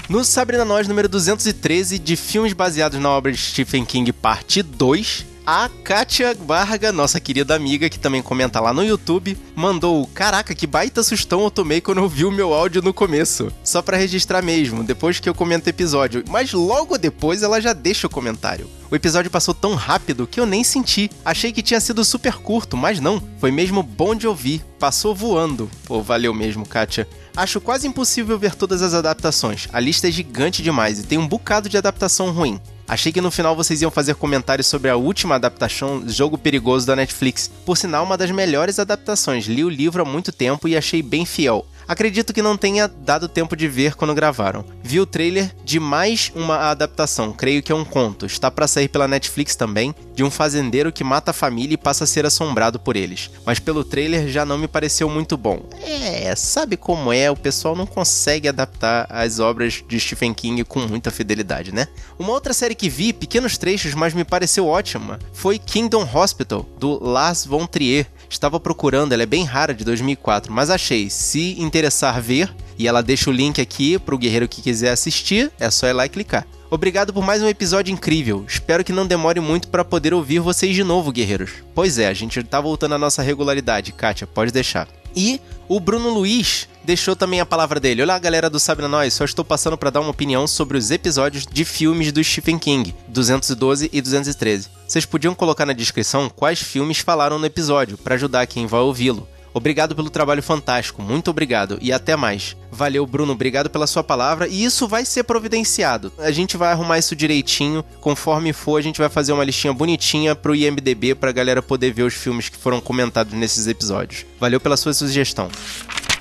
No 0.08 0.24
Sabrina 0.24 0.64
Nós 0.64 0.86
número 0.86 1.08
213 1.08 1.98
de 1.98 2.16
filmes 2.16 2.52
baseados 2.52 3.00
na 3.00 3.08
obra 3.08 3.32
de 3.32 3.38
Stephen 3.38 3.84
King, 3.84 4.12
parte 4.12 4.62
2, 4.62 5.26
a 5.46 5.68
Kátia 5.82 6.34
Varga, 6.34 6.92
nossa 6.92 7.18
querida 7.18 7.54
amiga, 7.54 7.88
que 7.88 7.98
também 7.98 8.22
comenta 8.22 8.60
lá 8.60 8.72
no 8.72 8.84
YouTube, 8.84 9.36
mandou: 9.54 10.06
Caraca, 10.08 10.54
que 10.54 10.66
baita 10.66 11.02
sustão 11.02 11.42
eu 11.42 11.50
tomei 11.50 11.80
quando 11.80 11.98
eu 11.98 12.08
vi 12.08 12.24
o 12.24 12.30
meu 12.30 12.54
áudio 12.54 12.82
no 12.82 12.94
começo. 12.94 13.52
Só 13.64 13.82
pra 13.82 13.96
registrar 13.96 14.42
mesmo, 14.42 14.84
depois 14.84 15.18
que 15.18 15.28
eu 15.28 15.34
comento 15.34 15.66
o 15.66 15.70
episódio. 15.70 16.24
Mas 16.28 16.52
logo 16.52 16.96
depois 16.96 17.42
ela 17.42 17.60
já 17.60 17.72
deixa 17.72 18.06
o 18.06 18.10
comentário. 18.10 18.68
O 18.90 18.94
episódio 18.94 19.30
passou 19.30 19.54
tão 19.54 19.74
rápido 19.74 20.26
que 20.26 20.38
eu 20.38 20.46
nem 20.46 20.62
senti. 20.62 21.10
Achei 21.24 21.50
que 21.50 21.62
tinha 21.62 21.80
sido 21.80 22.04
super 22.04 22.34
curto, 22.34 22.76
mas 22.76 23.00
não. 23.00 23.22
Foi 23.38 23.50
mesmo 23.50 23.82
bom 23.82 24.14
de 24.14 24.28
ouvir. 24.28 24.62
Passou 24.78 25.14
voando. 25.14 25.70
Pô, 25.86 26.02
valeu 26.02 26.34
mesmo, 26.34 26.66
Kátia. 26.66 27.08
Acho 27.34 27.60
quase 27.60 27.88
impossível 27.88 28.38
ver 28.38 28.54
todas 28.54 28.82
as 28.82 28.92
adaptações. 28.92 29.66
A 29.72 29.80
lista 29.80 30.08
é 30.08 30.10
gigante 30.10 30.62
demais 30.62 30.98
e 30.98 31.04
tem 31.04 31.16
um 31.16 31.26
bocado 31.26 31.68
de 31.68 31.78
adaptação 31.78 32.30
ruim. 32.30 32.60
Achei 32.92 33.10
que 33.10 33.22
no 33.22 33.30
final 33.30 33.56
vocês 33.56 33.80
iam 33.80 33.90
fazer 33.90 34.16
comentários 34.16 34.66
sobre 34.66 34.90
a 34.90 34.96
última 34.96 35.36
adaptação, 35.36 36.06
Jogo 36.06 36.36
Perigoso 36.36 36.86
da 36.86 36.94
Netflix. 36.94 37.50
Por 37.64 37.74
sinal, 37.74 38.04
uma 38.04 38.18
das 38.18 38.30
melhores 38.30 38.78
adaptações. 38.78 39.46
Li 39.46 39.64
o 39.64 39.70
livro 39.70 40.02
há 40.02 40.04
muito 40.04 40.30
tempo 40.30 40.68
e 40.68 40.76
achei 40.76 41.00
bem 41.00 41.24
fiel. 41.24 41.64
Acredito 41.92 42.32
que 42.32 42.40
não 42.40 42.56
tenha 42.56 42.88
dado 42.88 43.28
tempo 43.28 43.54
de 43.54 43.68
ver 43.68 43.94
quando 43.96 44.14
gravaram. 44.14 44.64
Vi 44.82 44.98
o 44.98 45.04
trailer 45.04 45.54
de 45.62 45.78
mais 45.78 46.32
uma 46.34 46.70
adaptação, 46.70 47.34
creio 47.34 47.62
que 47.62 47.70
é 47.70 47.74
um 47.74 47.84
conto. 47.84 48.24
Está 48.24 48.50
para 48.50 48.66
sair 48.66 48.88
pela 48.88 49.06
Netflix 49.06 49.54
também, 49.54 49.94
de 50.14 50.24
um 50.24 50.30
fazendeiro 50.30 50.90
que 50.90 51.04
mata 51.04 51.32
a 51.32 51.34
família 51.34 51.74
e 51.74 51.76
passa 51.76 52.04
a 52.04 52.06
ser 52.06 52.24
assombrado 52.24 52.80
por 52.80 52.96
eles. 52.96 53.30
Mas 53.44 53.58
pelo 53.58 53.84
trailer 53.84 54.26
já 54.26 54.46
não 54.46 54.56
me 54.56 54.66
pareceu 54.66 55.06
muito 55.10 55.36
bom. 55.36 55.68
É, 55.82 56.34
sabe 56.34 56.78
como 56.78 57.12
é, 57.12 57.30
o 57.30 57.36
pessoal 57.36 57.76
não 57.76 57.84
consegue 57.84 58.48
adaptar 58.48 59.06
as 59.10 59.38
obras 59.38 59.84
de 59.86 60.00
Stephen 60.00 60.32
King 60.32 60.64
com 60.64 60.80
muita 60.80 61.10
fidelidade, 61.10 61.74
né? 61.74 61.88
Uma 62.18 62.32
outra 62.32 62.54
série 62.54 62.74
que 62.74 62.88
vi, 62.88 63.12
pequenos 63.12 63.58
trechos, 63.58 63.92
mas 63.92 64.14
me 64.14 64.24
pareceu 64.24 64.66
ótima, 64.66 65.18
foi 65.34 65.58
Kingdom 65.58 66.08
Hospital, 66.10 66.66
do 66.78 66.98
Lars 67.04 67.44
von 67.44 67.66
Trier. 67.66 68.06
Estava 68.32 68.58
procurando, 68.58 69.12
ela 69.12 69.22
é 69.22 69.26
bem 69.26 69.44
rara 69.44 69.74
de 69.74 69.84
2004, 69.84 70.50
mas 70.50 70.70
achei. 70.70 71.10
Se 71.10 71.54
interessar 71.60 72.18
ver, 72.18 72.50
e 72.78 72.88
ela 72.88 73.02
deixa 73.02 73.28
o 73.28 73.32
link 73.32 73.60
aqui 73.60 73.98
pro 73.98 74.16
guerreiro 74.16 74.48
que 74.48 74.62
quiser 74.62 74.90
assistir, 74.90 75.52
é 75.60 75.70
só 75.70 75.86
ir 75.86 75.92
lá 75.92 76.06
e 76.06 76.08
clicar. 76.08 76.46
Obrigado 76.70 77.12
por 77.12 77.22
mais 77.22 77.42
um 77.42 77.46
episódio 77.46 77.92
incrível. 77.92 78.42
Espero 78.48 78.82
que 78.82 78.90
não 78.90 79.06
demore 79.06 79.38
muito 79.38 79.68
para 79.68 79.84
poder 79.84 80.14
ouvir 80.14 80.38
vocês 80.38 80.74
de 80.74 80.82
novo, 80.82 81.12
guerreiros. 81.12 81.50
Pois 81.74 81.98
é, 81.98 82.08
a 82.08 82.14
gente 82.14 82.42
tá 82.42 82.58
voltando 82.58 82.94
à 82.94 82.98
nossa 82.98 83.20
regularidade, 83.20 83.92
Kátia, 83.92 84.26
pode 84.26 84.50
deixar. 84.50 84.88
E 85.14 85.38
o 85.68 85.78
Bruno 85.78 86.08
Luiz 86.08 86.66
deixou 86.82 87.14
também 87.14 87.38
a 87.38 87.44
palavra 87.46 87.78
dele. 87.78 88.02
Olá, 88.02 88.18
galera 88.18 88.48
do 88.48 88.58
Sabe 88.58 88.80
na 88.80 88.88
Nós, 88.88 89.12
só 89.12 89.26
estou 89.26 89.44
passando 89.44 89.76
para 89.76 89.90
dar 89.90 90.00
uma 90.00 90.10
opinião 90.10 90.46
sobre 90.46 90.78
os 90.78 90.90
episódios 90.90 91.46
de 91.46 91.66
filmes 91.66 92.10
do 92.10 92.24
Stephen 92.24 92.58
King, 92.58 92.94
212 93.08 93.90
e 93.92 94.00
213. 94.00 94.81
Vocês 94.92 95.06
podiam 95.06 95.34
colocar 95.34 95.64
na 95.64 95.72
descrição 95.72 96.28
quais 96.28 96.60
filmes 96.60 96.98
falaram 96.98 97.38
no 97.38 97.46
episódio, 97.46 97.96
para 97.96 98.14
ajudar 98.14 98.46
quem 98.46 98.66
vai 98.66 98.80
ouvi-lo. 98.80 99.26
Obrigado 99.54 99.96
pelo 99.96 100.10
trabalho 100.10 100.42
fantástico, 100.42 101.00
muito 101.00 101.30
obrigado 101.30 101.78
e 101.80 101.90
até 101.90 102.14
mais. 102.14 102.54
Valeu, 102.70 103.06
Bruno, 103.06 103.32
obrigado 103.32 103.70
pela 103.70 103.86
sua 103.86 104.04
palavra 104.04 104.46
e 104.46 104.62
isso 104.62 104.86
vai 104.86 105.06
ser 105.06 105.24
providenciado. 105.24 106.12
A 106.18 106.30
gente 106.30 106.58
vai 106.58 106.72
arrumar 106.72 106.98
isso 106.98 107.16
direitinho, 107.16 107.82
conforme 108.02 108.52
for, 108.52 108.76
a 108.76 108.82
gente 108.82 108.98
vai 108.98 109.08
fazer 109.08 109.32
uma 109.32 109.44
listinha 109.44 109.72
bonitinha 109.72 110.36
pro 110.36 110.54
IMDB 110.54 111.14
pra 111.14 111.32
galera 111.32 111.62
poder 111.62 111.90
ver 111.90 112.02
os 112.02 112.12
filmes 112.12 112.50
que 112.50 112.58
foram 112.58 112.78
comentados 112.78 113.32
nesses 113.32 113.66
episódios. 113.66 114.26
Valeu 114.38 114.60
pela 114.60 114.76
sua 114.76 114.92
sugestão. 114.92 115.48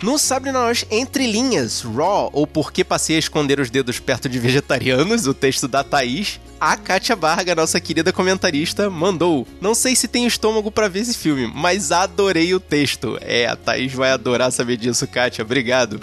No 0.02 0.18
Nós 0.52 0.84
Entre 0.89 1.28
Linhas, 1.28 1.82
Raw, 1.82 2.32
ou 2.34 2.47
Por 2.47 2.74
que 2.74 2.84
Passei 2.84 3.18
a 3.18 3.20
Esconder 3.20 3.60
os 3.60 3.70
Dedos 3.70 3.99
Perto 3.99 4.28
de 4.28 4.39
Vegetarianos, 4.39 5.28
o 5.28 5.34
texto 5.34 5.68
da 5.68 5.84
Thaís, 5.84 6.39
a 6.60 6.76
Kátia 6.76 7.16
Barga, 7.16 7.54
nossa 7.54 7.80
querida 7.80 8.12
comentarista, 8.12 8.89
mandou. 8.89 9.47
Não 9.62 9.76
sei 9.76 9.95
se 9.95 10.08
tenho 10.08 10.28
estômago 10.28 10.72
pra 10.72 10.88
ver 10.88 11.02
esse 11.02 11.16
filme, 11.16 11.45
mas 11.54 11.91
adorei 11.91 12.52
o 12.56 12.60
texto. 12.60 13.20
É, 13.22 13.45
a 13.45 13.56
Thaís 13.56 13.93
vai 13.93 14.10
adorar 14.12 14.52
saber 14.52 14.76
disso, 14.76 15.06
Kátia. 15.06 15.43
Obrigado. 15.43 16.02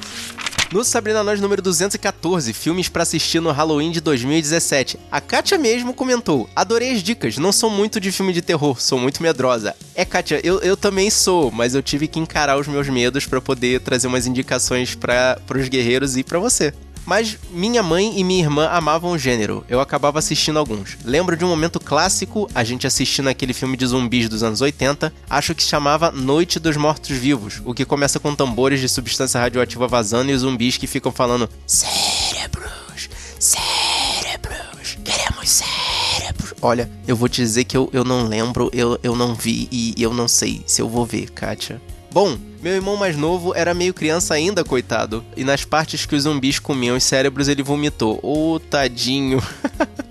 No 0.70 0.84
Sabrina 0.84 1.24
Nós 1.24 1.40
número 1.40 1.62
214, 1.62 2.52
filmes 2.52 2.90
pra 2.90 3.02
assistir 3.02 3.40
no 3.40 3.50
Halloween 3.50 3.90
de 3.90 4.02
2017. 4.02 4.98
A 5.10 5.18
Kátia 5.18 5.56
mesmo 5.56 5.94
comentou: 5.94 6.48
Adorei 6.54 6.92
as 6.92 7.02
dicas, 7.02 7.38
não 7.38 7.52
sou 7.52 7.70
muito 7.70 7.98
de 7.98 8.12
filme 8.12 8.34
de 8.34 8.42
terror, 8.42 8.78
sou 8.78 8.98
muito 8.98 9.22
medrosa. 9.22 9.74
É, 9.94 10.04
Kátia, 10.04 10.42
eu, 10.44 10.60
eu 10.60 10.76
também 10.76 11.08
sou, 11.08 11.50
mas 11.50 11.74
eu 11.74 11.82
tive 11.82 12.06
que 12.06 12.18
encarar 12.18 12.58
os 12.58 12.68
meus 12.68 12.86
medos 12.86 13.24
pra 13.24 13.40
poder 13.40 13.80
trazer 13.80 14.08
umas 14.08 14.26
indicações 14.26 14.94
para 14.94 15.40
pros 15.46 15.70
guerreiros 15.70 16.18
e 16.18 16.22
pra 16.22 16.38
você. 16.38 16.74
Mas 17.09 17.38
minha 17.50 17.82
mãe 17.82 18.20
e 18.20 18.22
minha 18.22 18.44
irmã 18.44 18.68
amavam 18.68 19.12
o 19.12 19.18
gênero, 19.18 19.64
eu 19.66 19.80
acabava 19.80 20.18
assistindo 20.18 20.59
alguns. 20.59 20.98
Lembro 21.02 21.38
de 21.38 21.42
um 21.42 21.48
momento 21.48 21.80
clássico, 21.80 22.46
a 22.54 22.62
gente 22.62 22.86
assistindo 22.86 23.28
aquele 23.28 23.54
filme 23.54 23.78
de 23.78 23.86
zumbis 23.86 24.28
dos 24.28 24.42
anos 24.42 24.61
80, 24.61 25.11
acho 25.30 25.54
que 25.54 25.62
se 25.62 25.70
chamava 25.70 26.12
Noite 26.12 26.61
dos 26.61 26.76
Mortos 26.76 27.16
Vivos, 27.16 27.62
o 27.64 27.72
que 27.72 27.86
começa 27.86 28.20
com 28.20 28.34
tambores 28.34 28.78
de 28.78 28.90
substância 28.90 29.40
radioativa 29.40 29.88
vazando 29.88 30.30
e 30.30 30.34
os 30.34 30.42
zumbis 30.42 30.76
que 30.76 30.86
ficam 30.86 31.11
falando 31.11 31.48
cérebros, 31.66 33.09
cérebros, 33.38 34.98
queremos 35.02 35.48
cérebros. 35.48 36.52
Olha, 36.61 36.90
eu 37.06 37.16
vou 37.16 37.30
te 37.30 37.40
dizer 37.40 37.64
que 37.64 37.74
eu, 37.74 37.88
eu 37.90 38.04
não 38.04 38.28
lembro, 38.28 38.68
eu, 38.70 39.00
eu 39.02 39.16
não 39.16 39.34
vi 39.34 39.66
e 39.72 39.94
eu 39.96 40.12
não 40.12 40.28
sei 40.28 40.62
se 40.66 40.82
eu 40.82 40.88
vou 40.90 41.06
ver, 41.06 41.30
Kátia. 41.30 41.80
Bom, 42.11 42.38
meu 42.62 42.72
irmão 42.72 42.96
mais 42.96 43.16
novo 43.16 43.54
era 43.54 43.74
meio 43.74 43.92
criança 43.92 44.34
ainda, 44.34 44.64
coitado. 44.64 45.24
E 45.36 45.44
nas 45.44 45.64
partes 45.64 46.06
que 46.06 46.16
os 46.16 46.22
zumbis 46.22 46.59
comiam 46.59 46.96
os 46.96 47.04
cérebros, 47.04 47.48
ele 47.48 47.62
vomitou. 47.62 48.18
Ô, 48.22 48.54
oh, 48.54 48.61
tadinho. 48.61 49.42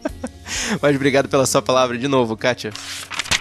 Mas 0.81 0.95
obrigado 0.95 1.27
pela 1.27 1.45
sua 1.45 1.61
palavra 1.61 1.97
de 1.97 2.07
novo, 2.07 2.37
Kátia. 2.37 2.71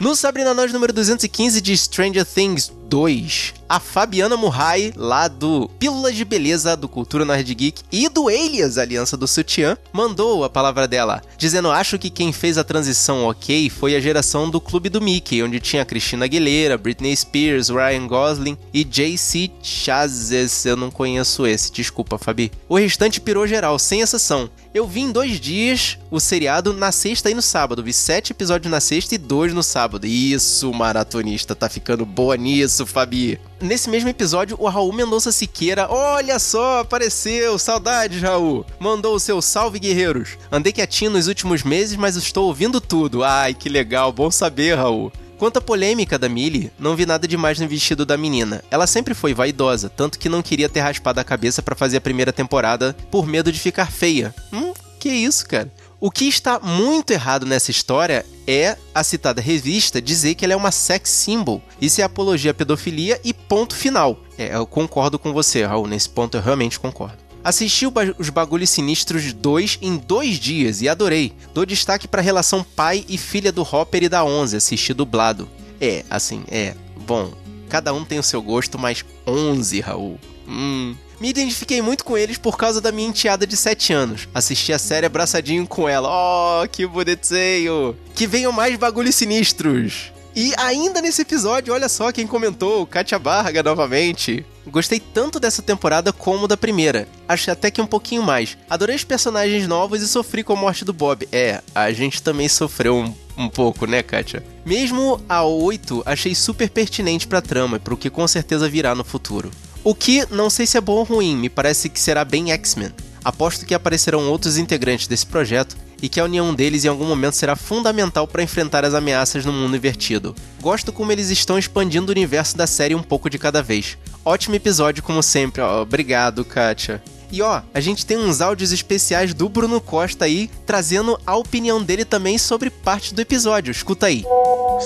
No 0.00 0.14
Sabrina 0.14 0.52
Nós 0.52 0.72
número 0.72 0.92
215 0.92 1.60
de 1.60 1.76
Stranger 1.76 2.24
Things 2.24 2.70
2, 2.88 3.54
a 3.68 3.80
Fabiana 3.80 4.36
Murray, 4.36 4.92
lá 4.96 5.26
do 5.28 5.68
Pílulas 5.78 6.14
de 6.14 6.24
Beleza 6.24 6.76
do 6.76 6.88
Cultura 6.88 7.24
Nerd 7.24 7.52
Geek 7.54 7.82
e 7.90 8.08
do 8.08 8.28
Alias, 8.28 8.78
Aliança 8.78 9.16
do 9.16 9.26
Sutiã, 9.26 9.76
mandou 9.92 10.44
a 10.44 10.50
palavra 10.50 10.86
dela, 10.86 11.22
dizendo: 11.36 11.70
Acho 11.70 11.98
que 11.98 12.10
quem 12.10 12.32
fez 12.32 12.56
a 12.58 12.64
transição 12.64 13.24
ok 13.24 13.68
foi 13.68 13.96
a 13.96 14.00
geração 14.00 14.48
do 14.48 14.60
Clube 14.60 14.88
do 14.88 15.00
Mickey, 15.00 15.42
onde 15.42 15.58
tinha 15.58 15.84
Cristina 15.84 16.24
Aguilera, 16.24 16.78
Britney 16.78 17.16
Spears, 17.16 17.68
Ryan 17.68 18.06
Gosling 18.06 18.56
e 18.72 18.84
JC 18.84 19.50
Chazes. 19.62 20.64
Eu 20.64 20.76
não 20.76 20.90
conheço 20.90 21.46
esse, 21.46 21.72
desculpa, 21.72 22.18
Fabi. 22.18 22.52
O 22.68 22.76
restante 22.76 23.20
pirou 23.20 23.46
geral, 23.46 23.78
sem 23.78 24.00
exceção. 24.00 24.48
Eu 24.72 24.86
vi 24.86 25.00
em 25.00 25.10
dois 25.10 25.40
dias 25.40 25.98
o 26.10 26.20
seriado 26.20 26.72
na 26.74 26.92
sexta 26.92 27.30
e 27.30 27.34
no 27.34 27.40
sábado. 27.40 27.82
Vi 27.82 27.92
sete 27.92 28.32
episódios 28.32 28.70
na 28.70 28.78
sexta 28.80 29.14
e 29.14 29.18
dois 29.18 29.54
no 29.54 29.62
sábado. 29.62 30.06
Isso, 30.06 30.72
maratonista, 30.72 31.54
tá 31.54 31.68
ficando 31.68 32.04
boa 32.04 32.36
nisso, 32.36 32.75
Fabi. 32.84 33.38
Nesse 33.60 33.88
mesmo 33.88 34.08
episódio, 34.08 34.56
o 34.60 34.68
Raul 34.68 34.92
Mendonça 34.92 35.30
Siqueira, 35.30 35.86
olha 35.88 36.38
só, 36.38 36.80
apareceu, 36.80 37.58
saudades, 37.58 38.20
Raul. 38.20 38.66
Mandou 38.78 39.14
o 39.14 39.20
seu 39.20 39.40
salve, 39.40 39.78
guerreiros. 39.78 40.36
Andei 40.50 40.72
quietinho 40.72 41.12
nos 41.12 41.28
últimos 41.28 41.62
meses, 41.62 41.96
mas 41.96 42.16
estou 42.16 42.46
ouvindo 42.46 42.80
tudo. 42.80 43.22
Ai, 43.22 43.54
que 43.54 43.68
legal, 43.68 44.12
bom 44.12 44.30
saber, 44.30 44.74
Raul. 44.74 45.12
Quanto 45.38 45.58
à 45.58 45.60
polêmica 45.60 46.18
da 46.18 46.30
Millie, 46.30 46.72
não 46.78 46.96
vi 46.96 47.04
nada 47.04 47.28
demais 47.28 47.60
no 47.60 47.68
vestido 47.68 48.06
da 48.06 48.16
menina. 48.16 48.64
Ela 48.70 48.86
sempre 48.86 49.12
foi 49.12 49.34
vaidosa, 49.34 49.90
tanto 49.90 50.18
que 50.18 50.30
não 50.30 50.42
queria 50.42 50.68
ter 50.68 50.80
raspado 50.80 51.20
a 51.20 51.24
cabeça 51.24 51.62
para 51.62 51.76
fazer 51.76 51.98
a 51.98 52.00
primeira 52.00 52.32
temporada 52.32 52.96
por 53.10 53.26
medo 53.26 53.52
de 53.52 53.60
ficar 53.60 53.90
feia. 53.92 54.34
Hum, 54.50 54.72
que 54.98 55.10
isso, 55.10 55.46
cara? 55.46 55.70
O 56.06 56.10
que 56.12 56.28
está 56.28 56.60
muito 56.60 57.10
errado 57.10 57.44
nessa 57.44 57.72
história 57.72 58.24
é 58.46 58.76
a 58.94 59.02
citada 59.02 59.40
revista 59.40 60.00
dizer 60.00 60.36
que 60.36 60.44
ela 60.44 60.54
é 60.54 60.56
uma 60.56 60.70
sex 60.70 61.10
symbol. 61.10 61.60
Isso 61.80 62.00
é 62.00 62.04
apologia 62.04 62.52
à 62.52 62.54
pedofilia 62.54 63.20
e 63.24 63.34
ponto 63.34 63.74
final. 63.74 64.16
É, 64.38 64.54
eu 64.54 64.64
concordo 64.68 65.18
com 65.18 65.32
você, 65.32 65.64
Raul, 65.64 65.88
nesse 65.88 66.08
ponto 66.08 66.36
eu 66.36 66.40
realmente 66.40 66.78
concordo. 66.78 67.16
Assisti 67.42 67.86
os 68.20 68.30
Bagulhos 68.30 68.70
Sinistros 68.70 69.32
2 69.32 69.80
em 69.82 69.96
dois 69.96 70.38
dias 70.38 70.80
e 70.80 70.88
adorei. 70.88 71.32
Dou 71.52 71.66
destaque 71.66 72.06
para 72.06 72.20
a 72.20 72.24
relação 72.24 72.62
pai 72.62 73.04
e 73.08 73.18
filha 73.18 73.50
do 73.50 73.62
Hopper 73.62 74.04
e 74.04 74.08
da 74.08 74.24
Onze, 74.24 74.58
assisti 74.58 74.94
dublado. 74.94 75.48
É, 75.80 76.04
assim, 76.08 76.44
é. 76.46 76.76
Bom, 77.04 77.32
cada 77.68 77.92
um 77.92 78.04
tem 78.04 78.20
o 78.20 78.22
seu 78.22 78.40
gosto, 78.40 78.78
mas 78.78 79.04
11, 79.26 79.80
Raul. 79.80 80.20
Hum, 80.46 80.94
me 81.20 81.28
identifiquei 81.28 81.80
muito 81.80 82.04
com 82.04 82.16
eles 82.16 82.38
por 82.38 82.56
causa 82.56 82.80
da 82.80 82.92
minha 82.92 83.08
enteada 83.08 83.46
de 83.46 83.56
7 83.56 83.92
anos. 83.92 84.28
Assisti 84.34 84.72
a 84.72 84.78
série 84.78 85.06
abraçadinho 85.06 85.66
com 85.66 85.88
ela. 85.88 86.08
Oh, 86.10 86.68
que 86.68 86.86
bonitinho! 86.86 87.96
Que 88.14 88.26
venham 88.26 88.52
mais 88.52 88.76
bagulhos 88.76 89.14
sinistros! 89.14 90.12
E 90.38 90.52
ainda 90.58 91.00
nesse 91.00 91.22
episódio, 91.22 91.72
olha 91.72 91.88
só 91.88 92.12
quem 92.12 92.26
comentou, 92.26 92.86
Katia 92.86 93.18
Barga 93.18 93.62
novamente. 93.62 94.44
Gostei 94.66 95.00
tanto 95.00 95.40
dessa 95.40 95.62
temporada 95.62 96.12
como 96.12 96.46
da 96.46 96.58
primeira. 96.58 97.08
Achei 97.26 97.50
até 97.50 97.70
que 97.70 97.80
um 97.80 97.86
pouquinho 97.86 98.22
mais. 98.22 98.58
Adorei 98.68 98.94
os 98.94 99.02
personagens 99.02 99.66
novos 99.66 100.02
e 100.02 100.06
sofri 100.06 100.44
com 100.44 100.52
a 100.52 100.56
morte 100.56 100.84
do 100.84 100.92
Bob. 100.92 101.26
É, 101.32 101.62
a 101.74 101.90
gente 101.90 102.22
também 102.22 102.50
sofreu 102.50 102.96
um, 102.96 103.14
um 103.38 103.48
pouco, 103.48 103.86
né, 103.86 104.02
Katia? 104.02 104.44
Mesmo 104.62 105.18
a 105.26 105.42
8, 105.42 106.02
achei 106.04 106.34
super 106.34 106.68
pertinente 106.68 107.26
pra 107.26 107.40
trama, 107.40 107.80
pro 107.80 107.96
que 107.96 108.10
com 108.10 108.28
certeza 108.28 108.68
virá 108.68 108.94
no 108.94 109.04
futuro. 109.04 109.50
O 109.86 109.94
que 109.94 110.26
não 110.32 110.50
sei 110.50 110.66
se 110.66 110.76
é 110.76 110.80
bom 110.80 110.94
ou 110.94 111.04
ruim, 111.04 111.36
me 111.36 111.48
parece 111.48 111.88
que 111.88 112.00
será 112.00 112.24
bem 112.24 112.50
X-Men. 112.50 112.90
Aposto 113.24 113.64
que 113.64 113.72
aparecerão 113.72 114.28
outros 114.28 114.58
integrantes 114.58 115.06
desse 115.06 115.24
projeto 115.24 115.76
e 116.02 116.08
que 116.08 116.18
a 116.18 116.24
união 116.24 116.52
deles 116.52 116.84
em 116.84 116.88
algum 116.88 117.04
momento 117.04 117.34
será 117.34 117.54
fundamental 117.54 118.26
para 118.26 118.42
enfrentar 118.42 118.84
as 118.84 118.94
ameaças 118.94 119.44
no 119.44 119.52
mundo 119.52 119.76
invertido. 119.76 120.34
Gosto 120.60 120.92
como 120.92 121.12
eles 121.12 121.30
estão 121.30 121.56
expandindo 121.56 122.08
o 122.08 122.10
universo 122.10 122.56
da 122.56 122.66
série 122.66 122.96
um 122.96 123.02
pouco 123.02 123.30
de 123.30 123.38
cada 123.38 123.62
vez. 123.62 123.96
Ótimo 124.24 124.56
episódio, 124.56 125.04
como 125.04 125.22
sempre. 125.22 125.62
Oh, 125.62 125.82
obrigado, 125.82 126.44
Kátia. 126.44 127.00
E 127.30 127.40
ó, 127.40 127.62
a 127.72 127.78
gente 127.78 128.04
tem 128.04 128.18
uns 128.18 128.40
áudios 128.40 128.72
especiais 128.72 129.32
do 129.32 129.48
Bruno 129.48 129.80
Costa 129.80 130.24
aí, 130.24 130.50
trazendo 130.66 131.16
a 131.24 131.36
opinião 131.36 131.80
dele 131.80 132.04
também 132.04 132.38
sobre 132.38 132.70
parte 132.70 133.14
do 133.14 133.20
episódio. 133.20 133.70
Escuta 133.70 134.06
aí. 134.06 134.24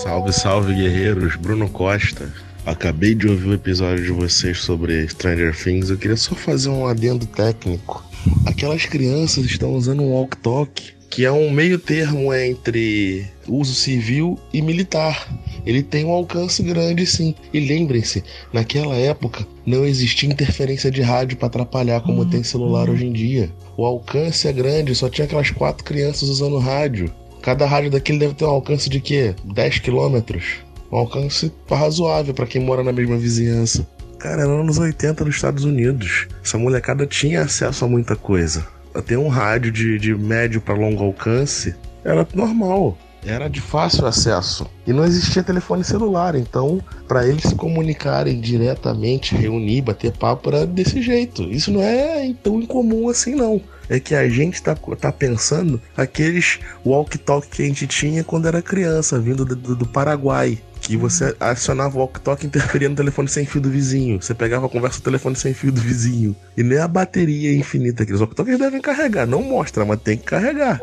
Salve, 0.03 0.31
salve, 0.35 0.75
guerreiros. 0.75 1.37
Bruno 1.37 1.71
Costa. 1.71 2.50
Acabei 2.65 3.15
de 3.15 3.27
ouvir 3.27 3.49
o 3.49 3.55
episódio 3.55 4.05
de 4.05 4.13
vocês 4.13 4.59
sobre 4.59 5.09
Stranger 5.09 5.57
Things. 5.57 5.89
Eu 5.89 5.97
queria 5.97 6.17
só 6.17 6.35
fazer 6.35 6.69
um 6.69 6.87
adendo 6.87 7.25
técnico. 7.25 8.05
Aquelas 8.45 8.85
crianças 8.85 9.47
estão 9.47 9.75
usando 9.75 10.03
um 10.03 10.11
walk-talk, 10.11 10.93
que 11.09 11.25
é 11.25 11.33
um 11.33 11.51
meio 11.51 11.79
termo 11.79 12.33
entre 12.35 13.27
uso 13.49 13.75
civil 13.75 14.39
e 14.53 14.61
militar. 14.61 15.27
Ele 15.65 15.83
tem 15.83 16.05
um 16.05 16.11
alcance 16.11 16.63
grande, 16.63 17.07
sim. 17.07 17.35
E 17.53 17.61
lembrem-se, 17.61 18.23
naquela 18.53 18.95
época 18.95 19.47
não 19.65 19.87
existia 19.87 20.29
interferência 20.29 20.91
de 20.91 21.01
rádio 21.01 21.39
para 21.39 21.47
atrapalhar 21.47 22.03
como 22.03 22.27
tem 22.27 22.43
celular 22.43 22.91
hoje 22.91 23.07
em 23.07 23.13
dia. 23.13 23.51
O 23.75 23.87
alcance 23.87 24.47
é 24.47 24.53
grande, 24.53 24.95
só 24.95 25.09
tinha 25.09 25.25
aquelas 25.25 25.51
quatro 25.51 25.83
crianças 25.83 26.29
usando 26.29 26.59
rádio. 26.59 27.11
Cada 27.41 27.65
rádio 27.65 27.91
daquele 27.91 28.19
deve 28.19 28.35
ter 28.35 28.45
um 28.45 28.51
alcance 28.51 28.91
de 28.91 29.01
quê? 29.01 29.35
10 29.45 29.79
quilômetros? 29.79 30.59
Um 30.91 30.99
alcance 30.99 31.53
razoável 31.69 32.35
para 32.35 32.47
quem 32.47 32.63
mora 32.63 32.83
na 32.83 32.93
mesma 32.93 33.17
vizinhança. 33.17 33.87
Cara, 34.19 34.43
era 34.43 34.51
anos 34.51 34.79
80 34.79 35.25
nos 35.25 35.37
Estados 35.37 35.65
Unidos. 35.65 36.27
Essa 36.45 36.59
molecada 36.59 37.07
tinha 37.07 37.43
acesso 37.43 37.85
a 37.85 37.89
muita 37.89 38.17
coisa. 38.17 38.67
Até 38.95 39.17
um 39.17 39.29
rádio 39.29 39.71
de, 39.71 39.99
de 39.99 40.15
médio 40.15 40.61
para 40.61 40.75
longo 40.75 41.05
alcance 41.05 41.75
era 42.05 42.27
normal. 42.35 42.99
Era 43.25 43.49
de 43.49 43.61
fácil 43.61 44.07
acesso. 44.07 44.67
E 44.87 44.93
não 44.93 45.05
existia 45.05 45.43
telefone 45.43 45.85
celular, 45.85 46.35
então, 46.35 46.83
para 47.07 47.27
eles 47.27 47.43
se 47.43 47.55
comunicarem 47.55 48.41
diretamente, 48.41 49.35
reunir, 49.35 49.83
bater 49.83 50.13
papo, 50.13 50.49
era 50.49 50.67
desse 50.67 51.03
jeito. 51.03 51.43
Isso 51.43 51.71
não 51.71 51.83
é 51.83 52.35
tão 52.43 52.61
incomum 52.61 53.09
assim, 53.09 53.35
não 53.35 53.61
é 53.91 53.99
que 53.99 54.15
a 54.15 54.29
gente 54.29 54.63
tá, 54.63 54.77
tá 54.77 55.11
pensando 55.11 55.81
aqueles 55.97 56.61
walk-talk 56.87 57.49
que 57.49 57.63
a 57.63 57.67
gente 57.67 57.89
tinha 57.89 58.23
quando 58.23 58.47
era 58.47 58.63
criança, 58.63 59.19
vindo 59.19 59.45
do, 59.45 59.75
do 59.75 59.85
Paraguai. 59.85 60.61
Que 60.91 60.97
você 60.97 61.37
acionava 61.39 61.97
o 61.97 62.01
walk-talk 62.01 62.45
interferindo 62.45 62.91
no 62.91 62.97
telefone 62.97 63.29
sem 63.29 63.47
fio 63.47 63.61
do 63.61 63.71
vizinho. 63.71 64.21
Você 64.21 64.35
pegava 64.35 64.67
a 64.67 64.69
conversa 64.69 64.99
no 64.99 65.05
telefone 65.05 65.37
sem 65.37 65.55
fio 65.55 65.71
do 65.71 65.81
vizinho. 65.81 66.35
E 66.57 66.65
nem 66.65 66.79
a 66.79 66.89
bateria 66.89 67.57
infinita. 67.57 68.03
Aqueles 68.03 68.21
walk-talks 68.21 68.59
devem 68.59 68.81
carregar. 68.81 69.25
Não 69.25 69.41
mostra, 69.41 69.85
mas 69.85 70.01
tem 70.01 70.17
que 70.17 70.25
carregar. 70.25 70.81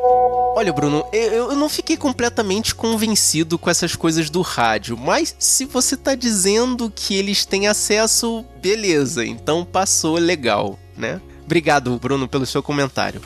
Olha, 0.56 0.72
Bruno, 0.72 1.06
eu, 1.12 1.52
eu 1.52 1.56
não 1.58 1.68
fiquei 1.68 1.98
completamente 1.98 2.74
convencido 2.74 3.60
com 3.60 3.70
essas 3.70 3.98
coisas 3.98 4.30
do 4.30 4.42
rádio. 4.42 4.96
Mas 4.96 5.36
se 5.38 5.66
você 5.66 5.98
tá 5.98 6.16
dizendo 6.16 6.90
que 6.90 7.14
eles 7.14 7.46
têm 7.46 7.68
acesso, 7.68 8.46
beleza. 8.62 9.26
Então 9.26 9.66
passou 9.66 10.16
legal, 10.16 10.80
né? 10.96 11.20
Obrigado, 11.44 12.00
Bruno, 12.00 12.30
pelo 12.30 12.46
seu 12.46 12.64
comentário. 12.64 13.20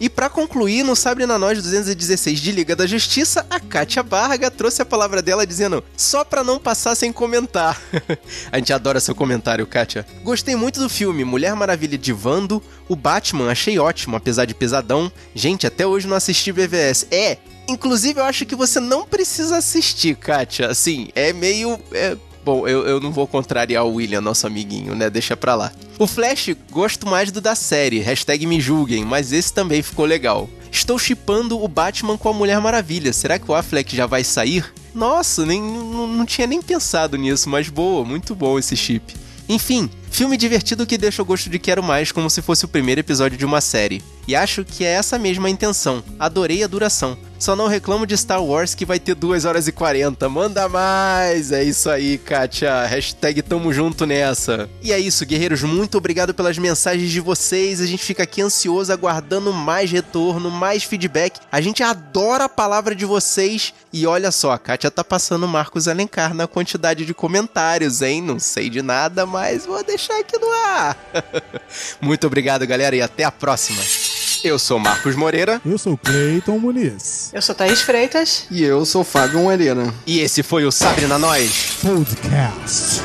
E 0.00 0.08
pra 0.08 0.28
concluir, 0.28 0.82
no 0.82 0.94
Sabre 0.94 1.26
na 1.26 1.38
Nós 1.38 1.62
216 1.62 2.38
de 2.40 2.52
Liga 2.52 2.76
da 2.76 2.86
Justiça, 2.86 3.46
a 3.48 3.58
Kátia 3.58 4.02
Barga 4.02 4.50
trouxe 4.50 4.82
a 4.82 4.84
palavra 4.84 5.22
dela 5.22 5.46
dizendo: 5.46 5.82
só 5.96 6.24
pra 6.24 6.44
não 6.44 6.58
passar 6.58 6.94
sem 6.94 7.12
comentar. 7.12 7.80
a 8.52 8.58
gente 8.58 8.72
adora 8.72 9.00
seu 9.00 9.14
comentário, 9.14 9.66
Kátia. 9.66 10.06
Gostei 10.22 10.56
muito 10.56 10.80
do 10.80 10.88
filme 10.88 11.24
Mulher 11.24 11.54
Maravilha 11.54 11.96
de 11.96 12.12
Vando, 12.12 12.62
o 12.88 12.96
Batman 12.96 13.50
achei 13.50 13.78
ótimo, 13.78 14.16
apesar 14.16 14.44
de 14.44 14.54
pesadão. 14.54 15.10
Gente, 15.34 15.66
até 15.66 15.86
hoje 15.86 16.06
não 16.06 16.16
assisti 16.16 16.52
BVS. 16.52 17.06
É, 17.10 17.38
Inclusive, 17.68 18.20
eu 18.20 18.24
acho 18.24 18.46
que 18.46 18.54
você 18.54 18.78
não 18.78 19.04
precisa 19.04 19.56
assistir, 19.56 20.16
Kátia. 20.16 20.68
Assim, 20.68 21.08
é 21.14 21.32
meio. 21.32 21.78
é- 21.92 22.16
Bom, 22.46 22.68
eu, 22.68 22.86
eu 22.86 23.00
não 23.00 23.10
vou 23.10 23.26
contrariar 23.26 23.84
o 23.84 23.94
William, 23.94 24.20
nosso 24.20 24.46
amiguinho, 24.46 24.94
né? 24.94 25.10
Deixa 25.10 25.36
pra 25.36 25.56
lá. 25.56 25.72
O 25.98 26.06
Flash, 26.06 26.54
gosto 26.70 27.04
mais 27.04 27.32
do 27.32 27.40
da 27.40 27.56
série, 27.56 27.98
hashtag 27.98 28.46
me 28.46 28.60
julguem, 28.60 29.04
mas 29.04 29.32
esse 29.32 29.52
também 29.52 29.82
ficou 29.82 30.04
legal. 30.04 30.48
Estou 30.70 30.96
chipando 30.96 31.60
o 31.60 31.66
Batman 31.66 32.16
com 32.16 32.28
a 32.28 32.32
Mulher 32.32 32.60
Maravilha. 32.60 33.12
Será 33.12 33.36
que 33.36 33.50
o 33.50 33.54
Affleck 33.54 33.96
já 33.96 34.06
vai 34.06 34.22
sair? 34.22 34.72
Nossa, 34.94 35.44
nem, 35.44 35.60
não, 35.60 36.06
não 36.06 36.24
tinha 36.24 36.46
nem 36.46 36.62
pensado 36.62 37.16
nisso, 37.16 37.48
mas 37.48 37.68
boa, 37.68 38.04
muito 38.04 38.32
bom 38.32 38.60
esse 38.60 38.76
chip. 38.76 39.12
Enfim, 39.48 39.90
filme 40.08 40.36
divertido 40.36 40.86
que 40.86 40.96
deixa 40.96 41.22
o 41.22 41.24
gosto 41.24 41.50
de 41.50 41.58
quero 41.58 41.82
mais 41.82 42.12
como 42.12 42.30
se 42.30 42.42
fosse 42.42 42.64
o 42.64 42.68
primeiro 42.68 43.00
episódio 43.00 43.36
de 43.36 43.44
uma 43.44 43.60
série. 43.60 44.00
E 44.26 44.34
acho 44.34 44.64
que 44.64 44.84
é 44.84 44.92
essa 44.92 45.18
mesma 45.18 45.48
a 45.48 45.50
intenção. 45.50 46.02
Adorei 46.18 46.62
a 46.62 46.66
duração. 46.66 47.16
Só 47.38 47.54
não 47.54 47.66
reclamo 47.66 48.06
de 48.06 48.16
Star 48.16 48.42
Wars 48.42 48.74
que 48.74 48.86
vai 48.86 48.98
ter 48.98 49.14
2 49.14 49.44
horas 49.44 49.68
e 49.68 49.72
40. 49.72 50.28
Manda 50.28 50.68
mais! 50.68 51.52
É 51.52 51.62
isso 51.62 51.90
aí, 51.90 52.16
Kátia. 52.16 52.86
Hashtag 52.86 53.42
tamo 53.42 53.72
junto 53.72 54.06
nessa. 54.06 54.68
E 54.82 54.92
é 54.92 54.98
isso, 54.98 55.26
guerreiros. 55.26 55.62
Muito 55.62 55.98
obrigado 55.98 56.32
pelas 56.32 56.56
mensagens 56.56 57.10
de 57.10 57.20
vocês. 57.20 57.80
A 57.80 57.86
gente 57.86 58.02
fica 58.02 58.22
aqui 58.22 58.40
ansioso, 58.40 58.92
aguardando 58.92 59.52
mais 59.52 59.90
retorno, 59.90 60.50
mais 60.50 60.82
feedback. 60.82 61.38
A 61.52 61.60
gente 61.60 61.82
adora 61.82 62.44
a 62.44 62.48
palavra 62.48 62.94
de 62.94 63.04
vocês. 63.04 63.74
E 63.92 64.06
olha 64.06 64.32
só, 64.32 64.52
a 64.52 64.58
Kátia 64.58 64.90
tá 64.90 65.04
passando 65.04 65.46
Marcos 65.46 65.88
Alencar 65.88 66.34
na 66.34 66.46
quantidade 66.46 67.04
de 67.04 67.12
comentários, 67.12 68.00
hein? 68.00 68.22
Não 68.22 68.38
sei 68.38 68.70
de 68.70 68.80
nada, 68.80 69.26
mas 69.26 69.66
vou 69.66 69.82
deixar 69.84 70.18
aqui 70.18 70.38
no 70.38 70.50
ar. 70.50 70.96
Muito 72.00 72.26
obrigado, 72.26 72.66
galera, 72.66 72.96
e 72.96 73.02
até 73.02 73.24
a 73.24 73.30
próxima. 73.30 73.82
Eu 74.46 74.60
sou 74.60 74.78
Marcos 74.78 75.16
Moreira. 75.16 75.60
Eu 75.66 75.76
sou 75.76 75.98
Cleiton 75.98 76.56
Muniz. 76.56 77.32
Eu 77.34 77.42
sou 77.42 77.52
Thaís 77.52 77.82
Freitas. 77.82 78.46
E 78.48 78.62
eu 78.62 78.86
sou 78.86 79.02
Fábio 79.02 79.40
Moreira. 79.40 79.92
E 80.06 80.20
esse 80.20 80.40
foi 80.40 80.64
o 80.64 80.70
Sabre 80.70 81.08
na 81.08 81.18
Nós. 81.18 81.78
Podcast. 81.82 83.02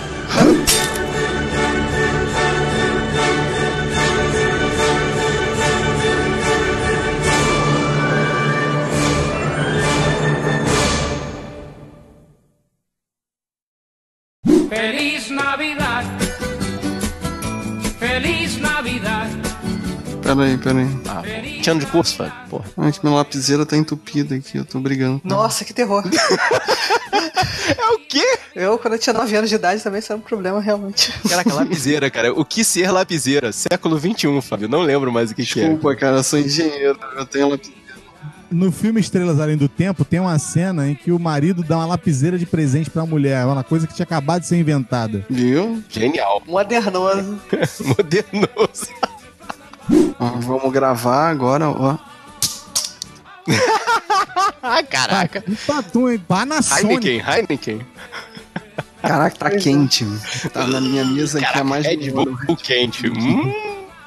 Feliz 14.69 15.29
Navidad. 15.31 15.90
Peraí, 20.35 20.57
peraí. 20.57 20.87
Ah, 21.07 21.21
tinha 21.61 21.73
ano 21.73 21.79
de 21.81 21.87
curso, 21.87 22.15
Fábio. 22.15 22.33
Porra. 22.49 22.65
Ai, 22.77 22.91
que 22.91 22.99
minha 23.03 23.15
lapiseira 23.15 23.65
tá 23.65 23.75
entupida 23.75 24.35
aqui, 24.35 24.57
eu 24.57 24.65
tô 24.65 24.79
brigando. 24.79 25.21
Nossa, 25.23 25.65
que 25.65 25.73
terror. 25.73 26.03
É 27.77 27.89
o 27.93 27.99
quê? 27.99 28.37
Eu, 28.55 28.77
quando 28.77 28.93
eu 28.95 28.99
tinha 28.99 29.13
9 29.13 29.35
anos 29.35 29.49
de 29.49 29.55
idade, 29.55 29.81
também 29.81 29.99
isso 29.99 30.11
era 30.11 30.19
um 30.19 30.23
problema, 30.23 30.59
realmente. 30.59 31.11
Caraca, 31.27 31.53
lapiseira, 31.53 32.09
cara. 32.09 32.33
O 32.33 32.43
que 32.43 32.63
ser 32.63 32.91
lapiseira? 32.91 33.51
Século 33.51 33.97
XXI, 33.99 34.41
Fábio. 34.41 34.67
Não 34.67 34.81
lembro 34.81 35.11
mais 35.11 35.31
o 35.31 35.35
que, 35.35 35.45
que 35.45 35.59
é. 35.59 35.63
Desculpa, 35.63 35.95
cara, 35.95 36.17
eu 36.17 36.23
sou 36.23 36.39
engenheiro, 36.39 36.97
eu 37.15 37.25
tenho 37.25 37.49
lapiseira. 37.49 37.81
No 38.51 38.71
filme 38.71 38.99
Estrelas 38.99 39.39
Além 39.39 39.55
do 39.55 39.69
Tempo, 39.69 40.03
tem 40.03 40.19
uma 40.19 40.37
cena 40.37 40.89
em 40.89 40.95
que 40.95 41.11
o 41.11 41.17
marido 41.19 41.63
dá 41.63 41.77
uma 41.77 41.85
lapiseira 41.85 42.37
de 42.37 42.45
presente 42.45 42.89
pra 42.89 43.05
mulher. 43.05 43.45
Uma 43.45 43.63
coisa 43.63 43.87
que 43.87 43.93
tinha 43.93 44.03
acabado 44.03 44.41
de 44.41 44.47
ser 44.47 44.57
inventada. 44.57 45.25
Viu? 45.29 45.81
Genial. 45.89 46.43
Modernoso. 46.45 47.39
Modernoso. 47.97 48.87
Ó, 50.19 50.25
vamos 50.39 50.71
gravar 50.71 51.29
agora, 51.29 51.69
ó. 51.69 51.97
Ah, 54.63 54.83
caraca. 54.83 55.43
Um 55.47 55.55
patum, 55.55 56.09
hein? 56.09 56.19
Panasonic. 56.27 57.07
Heineken, 57.07 57.33
Heineken. 57.33 57.87
Caraca, 59.01 59.35
tá 59.35 59.49
quente. 59.49 60.05
Tá 60.53 60.67
na 60.67 60.79
minha 60.79 61.03
mesa 61.03 61.39
aqui 61.39 61.59
há 61.59 61.63
mais 61.63 61.83
de 61.83 61.95
Red 61.95 62.11
um 62.11 62.21
ano. 62.21 62.39
Bull 62.45 62.55
quente. 62.55 63.07
Hum, 63.09 63.51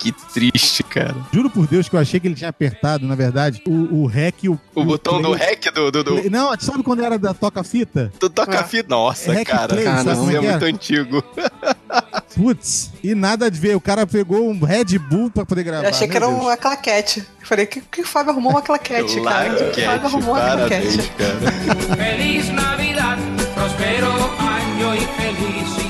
que 0.05 0.13
triste, 0.33 0.83
cara. 0.83 1.15
Juro 1.33 1.49
por 1.49 1.67
Deus 1.67 1.89
que 1.89 1.97
eu 1.97 2.01
achei 2.01 2.21
que 2.21 2.27
ele 2.29 2.35
tinha 2.35 2.51
apertado, 2.51 3.07
na 3.07 3.15
verdade, 3.15 3.63
o, 3.67 4.03
o 4.03 4.07
REC 4.07 4.45
e 4.45 4.49
o. 4.51 4.61
O 4.75 4.85
botão 4.85 5.23
do 5.23 5.31
play. 5.35 5.49
REC 5.49 5.73
do, 5.73 5.91
do, 5.91 6.05
do, 6.05 6.31
Não, 6.31 6.55
sabe 6.59 6.83
quando 6.83 7.03
era 7.03 7.19
da 7.19 7.33
toca-fita? 7.33 8.13
do 8.21 8.29
toca-fita? 8.29 8.89
Nossa, 8.91 9.33
REC 9.33 9.49
cara. 9.49 9.69
play, 9.69 9.85
sabe 9.85 10.01
Isso 10.01 10.11
é 10.11 10.13
é 10.13 10.27
que 10.41 10.47
muito 10.47 10.47
era? 10.47 10.67
antigo. 10.67 11.25
Putz, 12.37 12.91
e 13.03 13.15
nada 13.15 13.51
de 13.51 13.59
ver. 13.59 13.77
O 13.77 13.81
cara 13.81 14.07
pegou 14.07 14.51
um 14.51 14.63
Red 14.65 14.99
Bull 14.99 15.31
pra 15.31 15.47
poder 15.47 15.63
gravar. 15.63 15.85
Eu 15.85 15.91
achei 15.91 16.09
que 16.09 16.19
meu 16.19 16.23
era 16.29 16.33
Deus. 16.33 16.45
uma 16.47 16.57
claquete. 16.57 17.21
Eu 17.41 17.47
falei, 17.47 17.65
que, 17.67 17.81
que 17.81 18.03
o 18.03 18.07
Fábio 18.07 18.33
arrumou 18.33 18.53
uma 18.53 18.63
claquete, 18.63 19.21
cara? 19.23 19.51
O 19.51 19.53
Laquete, 19.53 19.85
Fábio 19.87 20.07
arrumou 20.07 20.35
uma 20.35 20.41
claquete. 20.57 21.11
cara. 21.17 21.97
Feliz 21.97 22.49
Navidad. 22.51 23.19
Prospero 23.55 24.09
año 24.41 24.95
y 24.97 25.01
felicidad. 25.17 25.84